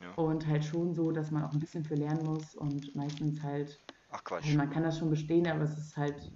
Ja. 0.00 0.14
Und 0.14 0.46
halt 0.46 0.64
schon 0.64 0.94
so, 0.94 1.12
dass 1.12 1.30
man 1.30 1.44
auch 1.44 1.52
ein 1.52 1.60
bisschen 1.60 1.84
für 1.84 1.94
lernen 1.94 2.24
muss 2.24 2.54
und 2.56 2.94
meistens 2.96 3.42
halt, 3.42 3.78
Ach 4.10 4.24
Quatsch. 4.24 4.46
also 4.46 4.56
man 4.56 4.70
kann 4.70 4.82
das 4.82 4.98
schon 4.98 5.10
bestehen, 5.10 5.46
aber 5.46 5.62
es 5.62 5.78
ist 5.78 5.96
halt, 5.96 6.32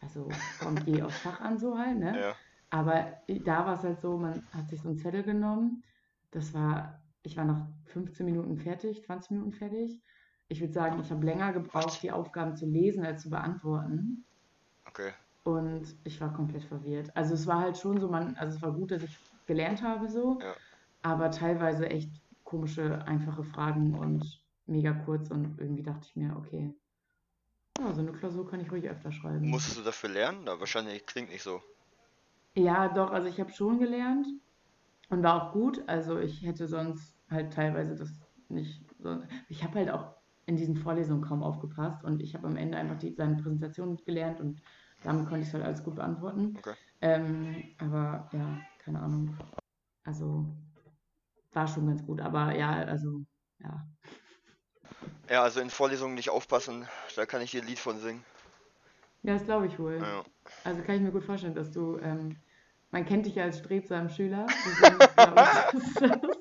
also 0.00 0.28
kommt 0.60 0.86
je 0.86 1.02
aufs 1.02 1.18
Fach 1.18 1.40
an 1.40 1.58
so 1.58 1.78
halt, 1.78 1.98
ne? 1.98 2.20
Ja. 2.20 2.34
Aber 2.70 3.06
da 3.44 3.66
war 3.66 3.74
es 3.74 3.84
halt 3.84 4.00
so, 4.00 4.18
man 4.18 4.42
hat 4.52 4.68
sich 4.68 4.82
so 4.82 4.88
einen 4.88 4.98
Zettel 4.98 5.22
genommen. 5.22 5.84
Das 6.32 6.52
war, 6.52 7.03
ich 7.24 7.36
war 7.36 7.44
nach 7.44 7.66
15 7.86 8.24
Minuten 8.26 8.58
fertig, 8.58 9.02
20 9.04 9.32
Minuten 9.32 9.52
fertig. 9.52 10.00
Ich 10.48 10.60
würde 10.60 10.72
sagen, 10.74 11.00
ich 11.00 11.10
habe 11.10 11.24
länger 11.24 11.52
gebraucht, 11.52 12.02
die 12.02 12.12
Aufgaben 12.12 12.54
zu 12.54 12.66
lesen 12.66 13.04
als 13.04 13.22
zu 13.22 13.30
beantworten. 13.30 14.26
Okay. 14.86 15.12
Und 15.42 15.96
ich 16.04 16.20
war 16.20 16.32
komplett 16.32 16.64
verwirrt. 16.64 17.14
Also 17.16 17.34
es 17.34 17.46
war 17.46 17.60
halt 17.60 17.78
schon 17.78 17.98
so, 18.00 18.08
man, 18.08 18.36
also 18.36 18.56
es 18.56 18.62
war 18.62 18.72
gut, 18.72 18.90
dass 18.90 19.02
ich 19.02 19.16
gelernt 19.46 19.82
habe 19.82 20.08
so, 20.08 20.38
Ja. 20.40 20.54
aber 21.02 21.30
teilweise 21.30 21.88
echt 21.88 22.10
komische, 22.44 23.04
einfache 23.06 23.42
Fragen 23.42 23.94
und 23.94 24.24
mega 24.66 24.92
kurz 24.92 25.30
und 25.30 25.58
irgendwie 25.58 25.82
dachte 25.82 26.06
ich 26.08 26.16
mir, 26.16 26.36
okay, 26.36 26.74
ja, 27.78 27.92
so 27.92 28.00
eine 28.00 28.12
Klausur 28.12 28.48
kann 28.48 28.60
ich 28.60 28.70
ruhig 28.70 28.88
öfter 28.88 29.12
schreiben. 29.12 29.48
Musstest 29.48 29.78
du 29.78 29.82
dafür 29.82 30.10
lernen? 30.10 30.46
Da 30.46 30.60
wahrscheinlich 30.60 31.04
klingt 31.06 31.30
nicht 31.30 31.42
so. 31.42 31.62
Ja, 32.54 32.88
doch, 32.88 33.10
also 33.10 33.28
ich 33.28 33.40
habe 33.40 33.50
schon 33.50 33.78
gelernt 33.80 34.26
und 35.08 35.22
war 35.22 35.42
auch 35.42 35.52
gut. 35.52 35.82
Also 35.88 36.18
ich 36.18 36.42
hätte 36.42 36.68
sonst 36.68 37.13
halt 37.34 37.52
teilweise 37.52 37.96
das 37.96 38.10
nicht 38.48 38.84
so. 38.98 39.22
Ich 39.48 39.64
habe 39.64 39.80
halt 39.80 39.90
auch 39.90 40.14
in 40.46 40.56
diesen 40.56 40.76
Vorlesungen 40.76 41.22
kaum 41.22 41.42
aufgepasst 41.42 42.04
und 42.04 42.22
ich 42.22 42.34
habe 42.34 42.46
am 42.46 42.56
Ende 42.56 42.78
einfach 42.78 42.98
die, 42.98 43.14
seine 43.14 43.36
Präsentation 43.36 43.98
gelernt 44.06 44.40
und 44.40 44.62
damit 45.02 45.26
konnte 45.26 45.42
ich 45.42 45.48
es 45.48 45.54
halt 45.54 45.64
alles 45.64 45.84
gut 45.84 45.96
beantworten. 45.96 46.56
Okay. 46.58 46.74
Ähm, 47.02 47.56
aber 47.78 48.30
ja, 48.32 48.58
keine 48.78 49.00
Ahnung. 49.00 49.36
Also 50.04 50.46
war 51.52 51.66
schon 51.68 51.86
ganz 51.86 52.04
gut, 52.04 52.20
aber 52.20 52.54
ja, 52.56 52.70
also 52.84 53.24
ja. 53.60 53.86
Ja, 55.30 55.42
also 55.42 55.60
in 55.60 55.70
Vorlesungen 55.70 56.14
nicht 56.14 56.30
aufpassen, 56.30 56.86
da 57.16 57.26
kann 57.26 57.42
ich 57.42 57.50
dir 57.50 57.62
ein 57.62 57.66
Lied 57.68 57.78
von 57.78 57.98
singen. 58.00 58.24
Ja, 59.22 59.34
das 59.34 59.44
glaube 59.44 59.66
ich 59.66 59.78
wohl. 59.78 59.98
Ja. 60.00 60.24
Also 60.64 60.82
kann 60.82 60.96
ich 60.96 61.02
mir 61.02 61.10
gut 61.12 61.24
vorstellen, 61.24 61.54
dass 61.54 61.70
du, 61.72 61.98
ähm, 61.98 62.36
man 62.90 63.04
kennt 63.06 63.26
dich 63.26 63.34
ja 63.36 63.44
als 63.44 63.58
strebsamen 63.58 64.10
Schüler. 64.10 64.46
Deswegen 64.66 64.98
ich, 65.00 65.14
das- 65.72 66.33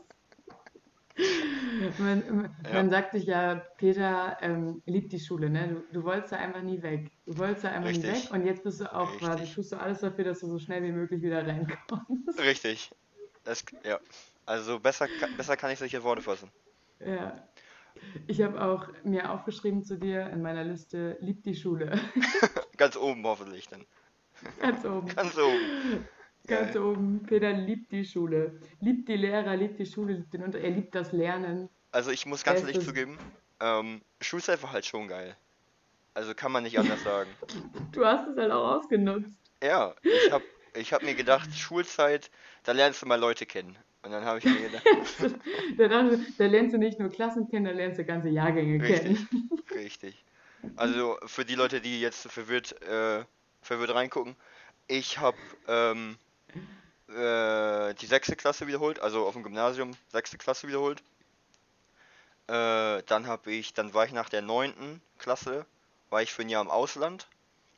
Man, 1.98 2.50
Ja, 2.66 2.74
man 2.74 2.90
sagt 2.90 3.12
sich 3.12 3.26
ja, 3.26 3.56
Peter 3.78 4.38
ähm, 4.42 4.82
liebt 4.86 5.12
die 5.12 5.20
Schule, 5.20 5.50
ne? 5.50 5.68
Du, 5.92 6.00
du 6.00 6.04
wolltest 6.06 6.34
da 6.34 6.38
einfach 6.38 6.62
nie 6.62 6.82
weg. 6.82 7.12
Du 7.26 7.38
wolltest 7.38 7.64
da 7.64 7.72
einfach 7.72 7.92
nie 7.92 8.04
weg 8.04 8.14
richtig, 8.14 8.32
und 8.32 8.46
jetzt 8.46 8.64
bist 8.64 8.82
du 8.82 8.94
auch 8.94 9.18
quasi, 9.18 9.32
richtig, 9.42 9.56
tust 9.56 9.72
du 9.72 9.78
alles 9.78 10.00
dafür, 10.00 10.26
dass 10.26 10.40
du 10.40 10.48
so 10.48 10.60
schnell 10.60 10.84
wie 10.84 10.92
möglich 10.92 11.22
wieder 11.22 11.46
reinkommst. 11.46 12.40
richtig. 12.40 12.92
Das, 13.44 13.64
ja. 13.84 14.00
Also 14.46 14.80
besser, 14.80 15.08
besser 15.38 15.58
kann 15.58 15.72
ich 15.72 15.80
solche 15.80 16.04
Worte 16.04 16.22
fassen. 16.22 16.50
Ja. 17.00 17.48
Ich 18.28 18.42
habe 18.42 18.62
auch 18.62 18.88
mir 19.04 19.32
aufgeschrieben 19.32 19.84
zu 19.84 19.98
dir 19.98 20.30
in 20.30 20.42
meiner 20.42 20.64
Liste, 20.64 21.18
liebt 21.22 21.46
die 21.46 21.56
Schule. 21.56 22.00
Ganz 22.78 22.98
oben 22.98 23.24
hoffentlich 23.24 23.68
dann. 23.68 23.86
Ganz 24.60 24.84
oben. 24.84 25.08
Ganz 25.08 25.38
oben. 25.38 26.06
Ganz 26.48 26.74
Geil. 26.74 26.84
oben. 26.84 27.24
Peter 27.24 27.54
liebt 27.54 27.92
die 27.92 28.04
Schule. 28.04 28.60
Liebt 28.82 29.08
die 29.08 29.16
Lehrer, 29.16 29.56
liebt 29.56 29.80
die 29.80 29.86
Schule, 29.86 30.14
liebt 30.14 30.34
den 30.34 30.44
Unter 30.44 30.60
er 30.60 30.72
liebt 30.72 30.94
das 30.94 31.12
Lernen. 31.14 31.70
Also 31.94 32.10
ich 32.10 32.26
muss 32.26 32.44
ganz 32.44 32.60
ehrlich 32.62 32.82
zugeben, 32.82 33.20
ähm, 33.60 34.02
Schulzeit 34.20 34.62
war 34.64 34.72
halt 34.72 34.86
schon 34.86 35.08
geil. 35.08 35.38
Also 36.16 36.34
kann 36.34 36.52
man 36.52 36.64
nicht 36.64 36.78
anders 36.78 37.04
sagen. 37.04 37.30
Du 37.92 38.04
hast 38.04 38.28
es 38.28 38.36
halt 38.36 38.52
auch 38.52 38.78
ausgenutzt. 38.78 39.30
Ja, 39.64 39.94
ich 40.02 40.32
hab, 40.32 40.42
ich 40.76 40.92
hab 40.92 41.04
mir 41.04 41.14
gedacht, 41.14 41.56
Schulzeit, 41.56 42.32
da 42.64 42.72
lernst 42.72 43.04
du 43.04 43.06
mal 43.06 43.20
Leute 43.20 43.46
kennen. 43.46 43.78
Und 44.02 44.12
dann 44.12 44.26
habe 44.26 44.40
ich 44.40 44.46
mir 44.46 44.70
gedacht, 44.70 44.84
Da, 45.78 45.88
da 45.88 46.46
lernst 46.46 46.74
du 46.74 46.78
nicht 46.80 47.00
nur 47.00 47.10
Klassen 47.10 47.48
kennen, 47.48 47.66
da 47.66 47.72
lernst 47.72 48.00
du 48.00 48.06
ganze 48.06 48.30
Jahrgänge 48.30 48.84
richtig, 48.84 49.30
kennen. 49.30 49.50
richtig. 49.76 50.26
Also 50.76 51.18
für 51.28 51.46
die 51.46 51.56
Leute, 51.56 51.80
die 51.80 52.02
jetzt 52.02 52.28
verwirrt, 52.28 52.82
äh, 52.82 53.24
verwirrt 53.62 53.94
reingucken, 53.94 54.36
ich 54.88 55.20
habe 55.20 55.38
ähm, 55.68 56.18
äh, 57.08 57.94
die 57.96 58.08
sechste 58.08 58.36
Klasse 58.36 58.66
wiederholt, 58.68 59.00
also 59.00 59.28
auf 59.28 59.34
dem 59.34 59.44
Gymnasium 59.44 59.92
sechste 60.12 60.38
Klasse 60.38 60.68
wiederholt. 60.68 61.04
Äh, 62.48 63.04
dann 63.04 63.28
habe 63.28 63.52
ich, 63.52 63.74
dann 63.74 63.94
war 63.94 64.06
ich 64.06 64.12
nach 64.12 64.30
der 64.30 64.42
neunten 64.42 65.02
Klasse, 65.18 65.66
war 66.10 66.22
ich 66.22 66.34
für 66.34 66.42
ein 66.42 66.50
Jahr 66.50 66.62
im 66.62 66.70
Ausland 66.70 67.28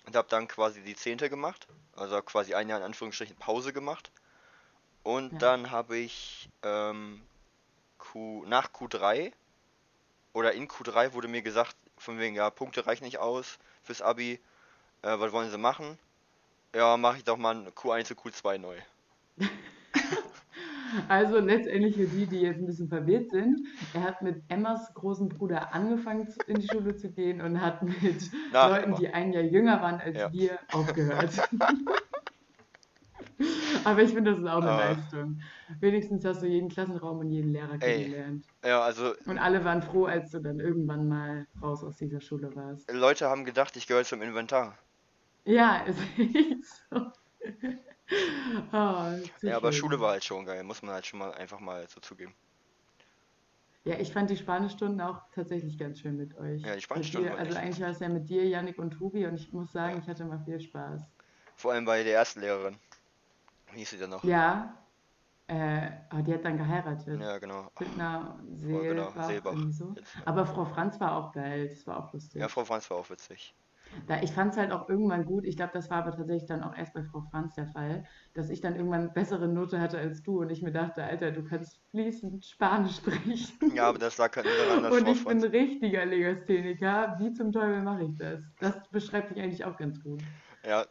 und 0.06 0.16
habe 0.16 0.28
dann 0.30 0.48
quasi 0.48 0.82
die 0.82 0.96
zehnte 0.96 1.30
gemacht, 1.30 1.68
also 1.96 2.22
quasi 2.22 2.56
ein 2.56 2.70
Jahr 2.70 2.80
in 2.80 2.86
Anführungsstrichen 2.86 3.36
Pause 3.38 3.74
gemacht. 3.74 4.12
Und 5.04 5.32
Ja. 5.34 5.38
dann 5.40 5.72
habe 5.72 5.98
ich 5.98 6.50
ähm, 6.64 7.22
Q, 8.00 8.44
nach 8.48 8.72
Q3 8.72 9.32
oder 10.34 10.54
in 10.54 10.68
Q3 10.68 11.14
wurde 11.14 11.28
mir 11.28 11.44
gesagt, 11.44 11.76
von 11.98 12.20
wegen, 12.20 12.36
ja, 12.36 12.50
Punkte 12.50 12.86
reichen 12.88 13.06
nicht 13.06 13.20
aus 13.20 13.60
fürs 13.84 14.02
Abi, 14.02 14.40
äh, 15.04 15.20
was 15.20 15.32
wollen 15.32 15.52
sie 15.52 15.58
machen? 15.58 15.98
Ja, 16.74 16.98
mache 16.98 17.18
ich 17.18 17.24
doch 17.24 17.38
mal 17.38 17.56
ein 17.56 17.70
Q1 17.70 18.06
zu 18.06 18.16
Q2 18.16 18.58
neu. 18.58 18.78
Also 21.10 21.40
letztendlich 21.40 21.96
für 21.96 22.08
die, 22.08 22.26
die 22.26 22.42
jetzt 22.42 22.60
ein 22.60 22.66
bisschen 22.66 22.88
verwirrt 22.90 23.30
sind, 23.32 23.60
er 23.94 24.04
hat 24.04 24.22
mit 24.22 24.42
Emmas 24.50 24.94
großen 24.94 25.30
Bruder 25.30 25.74
angefangen 25.74 26.28
in 26.48 26.60
die 26.60 26.68
Schule 26.68 26.96
zu 26.96 27.12
gehen 27.12 27.42
und 27.42 27.62
hat 27.62 27.82
mit 27.84 28.32
Nach 28.52 28.70
Leuten, 28.70 28.86
Emma. 28.90 28.98
die 28.98 29.08
ein 29.10 29.34
Jahr 29.34 29.44
jünger 29.44 29.82
waren 29.82 30.00
als 30.00 30.18
Ja. 30.18 30.32
wir, 30.32 30.60
aufgehört. 30.72 31.32
Aber 33.84 34.02
ich 34.02 34.14
finde, 34.14 34.32
das 34.32 34.40
ist 34.40 34.48
auch 34.48 34.62
eine 34.62 34.72
Äh, 34.72 34.78
Leistung. 34.78 35.40
Wenigstens 35.80 36.26
hast 36.26 36.42
du 36.42 36.48
jeden 36.48 36.70
Klassenraum 36.70 37.20
und 37.20 37.32
jeden 37.32 37.52
Lehrer 37.52 37.74
ey, 37.80 37.80
kennengelernt. 37.80 38.46
ja, 38.64 38.82
also 38.82 39.14
Und 39.28 39.38
alle 39.40 39.64
waren 39.66 39.82
froh, 39.82 40.06
als 40.06 40.32
du 40.32 40.40
dann 40.40 40.60
irgendwann 40.60 41.08
mal 41.08 41.46
raus 41.62 41.84
aus 41.84 41.98
dieser 41.98 42.22
Schule 42.22 42.56
warst. 42.56 42.92
Leute 42.92 43.28
haben 43.30 43.46
gedacht, 43.46 43.76
ich 43.76 43.88
gehöre 43.88 44.04
zum 44.06 44.22
Inventar. 44.22 44.78
Ja, 45.46 45.78
ist 45.88 46.00
echt 46.18 46.64
so. 46.90 47.12
Ah, 48.72 49.18
Ja, 49.46 49.56
aber 49.58 49.72
Schule 49.72 49.98
schön. 49.98 50.02
war 50.02 50.12
halt 50.12 50.26
schon 50.26 50.46
geil, 50.46 50.64
muss 50.64 50.82
man 50.82 50.94
halt 50.94 51.06
schon 51.06 51.20
mal 51.20 51.34
einfach 51.34 51.60
mal 51.60 51.88
so 51.90 52.00
zugeben. 52.02 52.36
Ja, 53.86 53.98
ich 54.00 54.12
fand 54.12 54.30
die 54.30 54.36
Spanischstunden 54.36 55.00
auch 55.00 55.22
tatsächlich 55.32 55.78
ganz 55.78 56.00
schön 56.02 56.18
mit 56.18 56.36
euch. 56.36 56.62
Ja, 56.64 56.76
die 56.76 56.82
Spanischstunden 56.82 57.32
dir, 57.32 57.38
also 57.38 57.54
echt 57.54 57.58
eigentlich 57.58 57.80
war 57.82 57.90
es 57.90 58.00
ja 58.00 58.10
mit 58.10 58.28
dir, 58.30 58.46
Yannick 58.46 58.78
und 58.80 58.92
Tobi 58.92 59.26
und 59.28 59.36
ich 59.36 59.54
muss 59.54 59.72
sagen, 59.72 59.98
Ja, 59.98 60.02
ich 60.02 60.08
hatte 60.10 60.26
mal 60.26 60.44
viel 60.44 60.60
Spaß. 60.60 61.02
vor 61.56 61.74
allem 61.74 61.84
bei 61.84 62.02
der 62.04 62.14
ersten 62.14 62.40
Lehrerin. 62.40 62.80
Wie 63.72 63.80
hieß 63.80 63.92
sie 63.92 63.98
denn 64.00 64.12
noch? 64.12 64.24
Ja, 64.24 64.86
äh, 65.48 65.92
die 66.24 66.34
hat 66.34 66.46
dann 66.46 66.58
geheiratet. 66.58 67.22
Ja, 67.22 67.38
genau. 67.40 67.72
Bittner 67.78 68.40
Oh, 68.72 68.86
genau, 68.86 69.16
Seelbach, 69.16 69.22
Seelbach. 69.22 69.72
so. 69.72 69.96
Ja. 69.96 70.04
Aber 70.26 70.46
Frau 70.48 70.66
Franz 70.66 71.00
war 71.02 71.16
auch 71.18 71.34
geil, 71.34 71.70
das 71.70 71.88
war 71.88 72.00
auch 72.04 72.14
ja, 72.38 72.48
lustig. 72.48 72.50
Frau 72.50 72.64
Franz 72.66 72.90
war 72.90 72.98
auch 72.98 73.10
witzig. 73.10 73.54
Da, 74.08 74.22
ich 74.22 74.32
fand 74.32 74.52
es 74.52 74.58
halt 74.58 74.72
auch 74.72 74.90
irgendwann 74.90 75.26
gut, 75.26 75.46
ich 75.46 75.56
glaube, 75.56 75.72
das 75.74 75.90
war 75.90 75.98
aber 75.98 76.12
tatsächlich 76.12 76.48
dann 76.48 76.64
auch 76.64 76.76
erst 76.76 76.94
bei 76.94 77.04
Frau 77.04 77.22
Franz 77.32 77.56
der 77.56 77.68
Fall, 77.68 78.04
dass 78.34 78.50
ich 78.50 78.62
dann 78.62 78.76
irgendwann 78.76 79.14
bessere 79.14 79.48
Note 79.48 79.80
hatte 79.80 79.98
als 79.98 80.22
du 80.22 80.42
und 80.42 80.50
ich 80.52 80.62
mir 80.62 80.72
dachte, 80.72 81.04
Alter, 81.04 81.32
du 81.32 81.44
kannst 81.44 81.80
fließend 81.92 82.46
Spanisch 82.46 82.96
sprechen. 82.98 83.72
Ja, 83.76 83.90
aber 83.90 84.00
das 84.00 84.18
lag 84.18 84.36
halt 84.36 84.46
dass 84.46 85.02
Und 85.02 85.08
ich 85.08 85.26
bin 85.26 85.44
richtiger 85.44 86.06
Legastheniker. 86.06 87.16
Wie 87.20 87.34
zum 87.34 87.52
Teufel 87.52 87.82
mache 87.82 88.04
ich 88.04 88.18
das? 88.18 88.42
Das 88.60 88.76
beschreibt 88.92 89.32
mich 89.32 89.44
eigentlich 89.44 89.66
auch 89.66 89.78
ganz 89.78 90.02
gut. 90.04 90.22
Ja, 90.66 90.86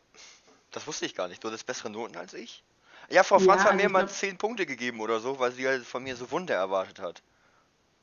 das 0.70 0.86
wusste 0.86 1.06
ich 1.06 1.14
gar 1.14 1.28
nicht. 1.28 1.42
Du 1.42 1.48
hattest 1.48 1.66
bessere 1.66 1.90
Noten 1.90 2.16
als 2.16 2.34
ich? 2.34 2.64
Ja, 3.10 3.22
Frau 3.22 3.38
Franz 3.38 3.60
Ja, 3.60 3.64
hat 3.64 3.72
also 3.72 3.82
mir 3.82 3.88
mal 3.88 4.00
glaube, 4.00 4.12
10 4.12 4.38
Punkte 4.38 4.66
gegeben 4.66 5.00
oder 5.00 5.20
so, 5.20 5.38
weil 5.38 5.52
sie 5.52 5.66
halt 5.66 5.84
von 5.84 6.02
mir 6.02 6.16
so 6.16 6.30
Wunder 6.30 6.54
erwartet 6.54 7.00
hat. 7.00 7.22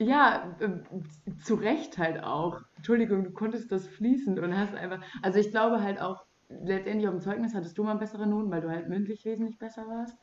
Ja, 0.01 0.55
ähm, 0.59 0.83
zu 1.43 1.55
Recht 1.55 1.97
halt 1.97 2.23
auch. 2.23 2.61
Entschuldigung, 2.77 3.23
du 3.23 3.31
konntest 3.31 3.71
das 3.71 3.87
fließend 3.87 4.39
und 4.39 4.57
hast 4.57 4.73
einfach. 4.73 5.01
Also 5.21 5.39
ich 5.39 5.51
glaube 5.51 5.81
halt 5.81 6.01
auch, 6.01 6.25
letztendlich 6.49 7.07
auf 7.07 7.15
dem 7.15 7.21
Zeugnis 7.21 7.53
hattest 7.53 7.77
du 7.77 7.83
mal 7.83 7.95
bessere 7.95 8.27
Noten, 8.27 8.51
weil 8.51 8.61
du 8.61 8.69
halt 8.69 8.89
mündlich 8.89 9.23
wesentlich 9.25 9.57
besser 9.57 9.87
warst. 9.87 10.15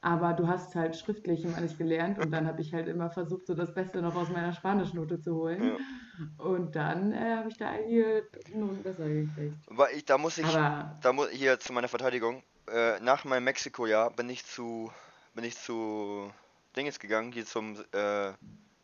Aber 0.00 0.32
du 0.32 0.46
hast 0.46 0.76
halt 0.76 0.96
schriftlich 0.96 1.44
immer 1.44 1.60
nicht 1.60 1.76
gelernt 1.76 2.20
und 2.20 2.30
dann 2.30 2.46
habe 2.46 2.60
ich 2.60 2.72
halt 2.72 2.86
immer 2.86 3.10
versucht, 3.10 3.46
so 3.48 3.54
das 3.54 3.74
Beste 3.74 4.00
noch 4.00 4.14
aus 4.14 4.28
meiner 4.28 4.52
Spanischnote 4.52 5.20
zu 5.20 5.34
holen. 5.34 5.62
Ja. 5.64 6.44
Und 6.44 6.76
dann 6.76 7.12
äh, 7.12 7.36
habe 7.36 7.48
ich 7.48 7.56
da 7.56 7.68
einige 7.68 8.24
Noten 8.54 8.82
besser 8.84 9.08
gekriegt. 9.08 9.56
Weil 9.66 9.96
ich, 9.96 10.04
da 10.04 10.16
muss 10.16 10.38
ich, 10.38 10.46
Aber 10.46 10.96
da 11.02 11.12
muss 11.12 11.30
hier 11.30 11.58
zu 11.58 11.72
meiner 11.72 11.88
Verteidigung, 11.88 12.44
äh, 12.72 13.00
nach 13.00 13.24
meinem 13.24 13.44
Mexiko-Jahr 13.44 14.12
bin 14.12 14.30
ich 14.30 14.44
zu, 14.46 14.92
bin 15.34 15.42
ich 15.42 15.58
zu 15.58 16.30
Dinges 16.76 17.00
gegangen, 17.00 17.32
hier 17.32 17.44
zum 17.44 17.74
äh, 17.92 18.32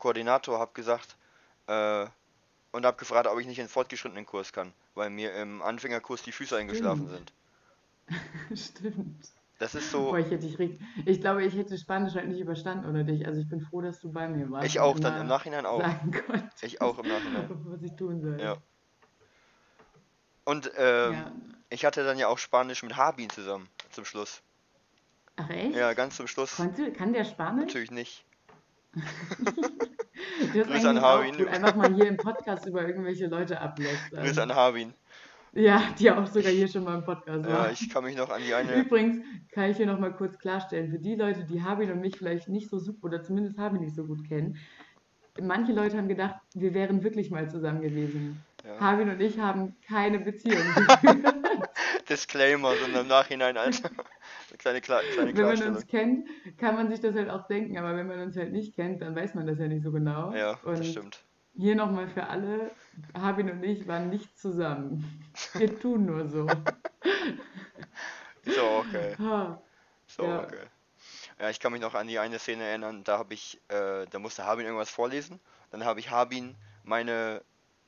Koordinator, 0.04 0.58
hab 0.58 0.74
gesagt, 0.74 1.16
äh, 1.66 2.04
und 2.72 2.84
hab 2.84 2.98
gefragt, 2.98 3.26
ob 3.26 3.40
ich 3.40 3.46
nicht 3.46 3.58
in 3.58 3.64
den 3.64 3.70
fortgeschrittenen 3.70 4.26
Kurs 4.26 4.52
kann, 4.52 4.74
weil 4.94 5.08
mir 5.08 5.34
im 5.34 5.62
Anfängerkurs 5.62 6.22
die 6.22 6.32
Füße 6.32 6.54
eingeschlafen 6.58 7.08
stimmt, 7.08 7.32
sind. 8.50 8.58
stimmt. 8.58 9.28
Das 9.58 9.74
ist 9.74 9.90
Boah, 9.92 10.10
so, 10.10 10.16
ich 10.18 10.30
hätte 10.30 10.46
dich. 10.46 10.78
Ich 11.06 11.22
glaube, 11.22 11.42
ich 11.42 11.56
hätte 11.56 11.78
Spanisch 11.78 12.16
halt 12.16 12.28
nicht 12.28 12.38
überstanden 12.38 12.86
ohne 12.86 13.06
dich. 13.06 13.26
Also 13.26 13.40
ich 13.40 13.48
bin 13.48 13.62
froh, 13.62 13.80
dass 13.80 13.98
du 14.00 14.12
bei 14.12 14.28
mir 14.28 14.50
warst 14.50 14.66
ich 14.66 14.78
auch, 14.78 15.00
dann 15.00 15.18
im 15.22 15.26
Nachhinein 15.26 15.64
auch. 15.64 15.82
Ich 16.60 16.82
auch 16.82 16.96
konntest, 16.96 17.24
im 17.24 17.24
Nachhinein. 17.24 17.48
was 17.64 17.82
ich 17.82 17.96
tun 17.96 18.20
soll. 18.20 18.38
Ja. 18.38 18.58
Und 20.44 20.70
ähm, 20.76 21.12
Ja. 21.14 21.32
ich 21.70 21.86
hatte 21.86 22.04
dann 22.04 22.18
ja 22.18 22.28
auch 22.28 22.36
Spanisch 22.36 22.82
mit 22.82 22.94
Harbin 22.94 23.30
zusammen, 23.30 23.70
zum 23.90 24.04
Schluss. 24.04 24.42
Ach 25.36 25.48
Ja, 25.48 25.88
echt? 25.88 25.96
ganz 25.96 26.16
zum 26.16 26.26
Schluss. 26.26 26.56
Konnte, 26.56 26.92
kann 26.92 27.14
der 27.14 27.24
Spanisch? 27.24 27.68
Natürlich 27.68 27.90
nicht. 27.90 28.22
Das 28.94 30.54
ist 30.54 30.66
Grüße 30.66 30.88
an 30.90 30.98
eigentlich 30.98 31.48
auch. 31.48 31.52
Einfach 31.52 31.74
mal 31.76 31.94
hier 31.94 32.06
im 32.08 32.16
Podcast 32.16 32.66
über 32.66 32.86
irgendwelche 32.86 33.26
Leute 33.26 33.54
Grüße 33.54 33.60
ablästern. 33.60 34.50
an 34.50 34.56
Harbin. 34.56 34.94
Ja, 35.52 35.82
die 35.98 36.10
auch 36.10 36.26
sogar 36.26 36.50
hier 36.50 36.66
schon 36.66 36.82
mal 36.84 36.96
im 36.96 37.04
Podcast 37.04 37.46
Ja, 37.46 37.52
waren. 37.58 37.72
ich 37.72 37.88
kann 37.88 38.02
mich 38.04 38.16
noch 38.16 38.28
an 38.30 38.42
die 38.44 38.52
eine. 38.54 38.74
Übrigens 38.74 39.24
kann 39.52 39.70
ich 39.70 39.76
hier 39.76 39.86
nochmal 39.86 40.12
kurz 40.12 40.38
klarstellen, 40.38 40.90
für 40.90 40.98
die 40.98 41.14
Leute, 41.14 41.44
die 41.44 41.62
Harbin 41.62 41.92
und 41.92 42.00
mich 42.00 42.16
vielleicht 42.18 42.48
nicht 42.48 42.68
so 42.68 42.78
super 42.78 43.04
oder 43.06 43.22
zumindest 43.22 43.58
Harbin 43.58 43.80
nicht 43.82 43.94
so 43.94 44.04
gut 44.04 44.26
kennen, 44.26 44.56
manche 45.40 45.72
Leute 45.72 45.96
haben 45.96 46.08
gedacht, 46.08 46.36
wir 46.54 46.74
wären 46.74 47.02
wirklich 47.04 47.30
mal 47.30 47.48
zusammen 47.48 47.82
gewesen. 47.82 48.42
Ja. 48.64 48.80
Harbin 48.80 49.10
und 49.10 49.20
ich 49.20 49.38
haben 49.38 49.76
keine 49.86 50.18
Beziehung. 50.20 50.62
Disclaimer, 52.08 52.72
sondern 52.82 53.02
im 53.02 53.08
Nachhinein, 53.08 53.56
Alter. 53.56 53.90
Eine 54.54 54.80
kleine, 54.80 54.80
kleine 54.80 55.02
Wenn 55.16 55.24
man 55.24 55.34
Klarstellung. 55.34 55.74
uns 55.74 55.86
kennt, 55.88 56.28
kann 56.58 56.76
man 56.76 56.88
sich 56.88 57.00
das 57.00 57.16
halt 57.16 57.28
auch 57.28 57.48
denken, 57.48 57.76
aber 57.76 57.96
wenn 57.96 58.06
man 58.06 58.20
uns 58.20 58.36
halt 58.36 58.52
nicht 58.52 58.76
kennt, 58.76 59.02
dann 59.02 59.16
weiß 59.16 59.34
man 59.34 59.48
das 59.48 59.58
ja 59.58 59.66
nicht 59.66 59.82
so 59.82 59.90
genau. 59.90 60.32
Ja, 60.32 60.60
das 60.64 60.78
Und 60.78 60.86
stimmt. 60.86 61.24
hier 61.56 61.74
nochmal 61.74 62.06
für 62.06 62.28
alle, 62.28 62.70
Harbin 63.18 63.50
und 63.50 63.64
ich 63.64 63.88
waren 63.88 64.10
nicht 64.10 64.38
zusammen. 64.38 65.24
Wir 65.54 65.76
tun 65.80 66.06
nur 66.06 66.28
so. 66.28 66.46
Auch 68.46 68.84
okay. 68.86 69.16
Auch 69.18 69.58
ja. 70.22 70.42
okay. 70.44 70.66
Ja, 71.40 71.50
ich 71.50 71.58
kann 71.58 71.72
mich 71.72 71.80
noch 71.80 71.94
an 71.94 72.06
die 72.06 72.20
eine 72.20 72.38
Szene 72.38 72.62
erinnern, 72.62 73.02
da 73.02 73.18
habe 73.18 73.34
ich, 73.34 73.60
äh, 73.68 74.06
da 74.08 74.18
musste 74.20 74.44
Harbin 74.44 74.66
irgendwas 74.66 74.90
vorlesen. 74.90 75.40
Dann 75.72 75.84
habe 75.84 75.98
ich 75.98 76.10
Harbin 76.10 76.54
meine, 76.84 77.42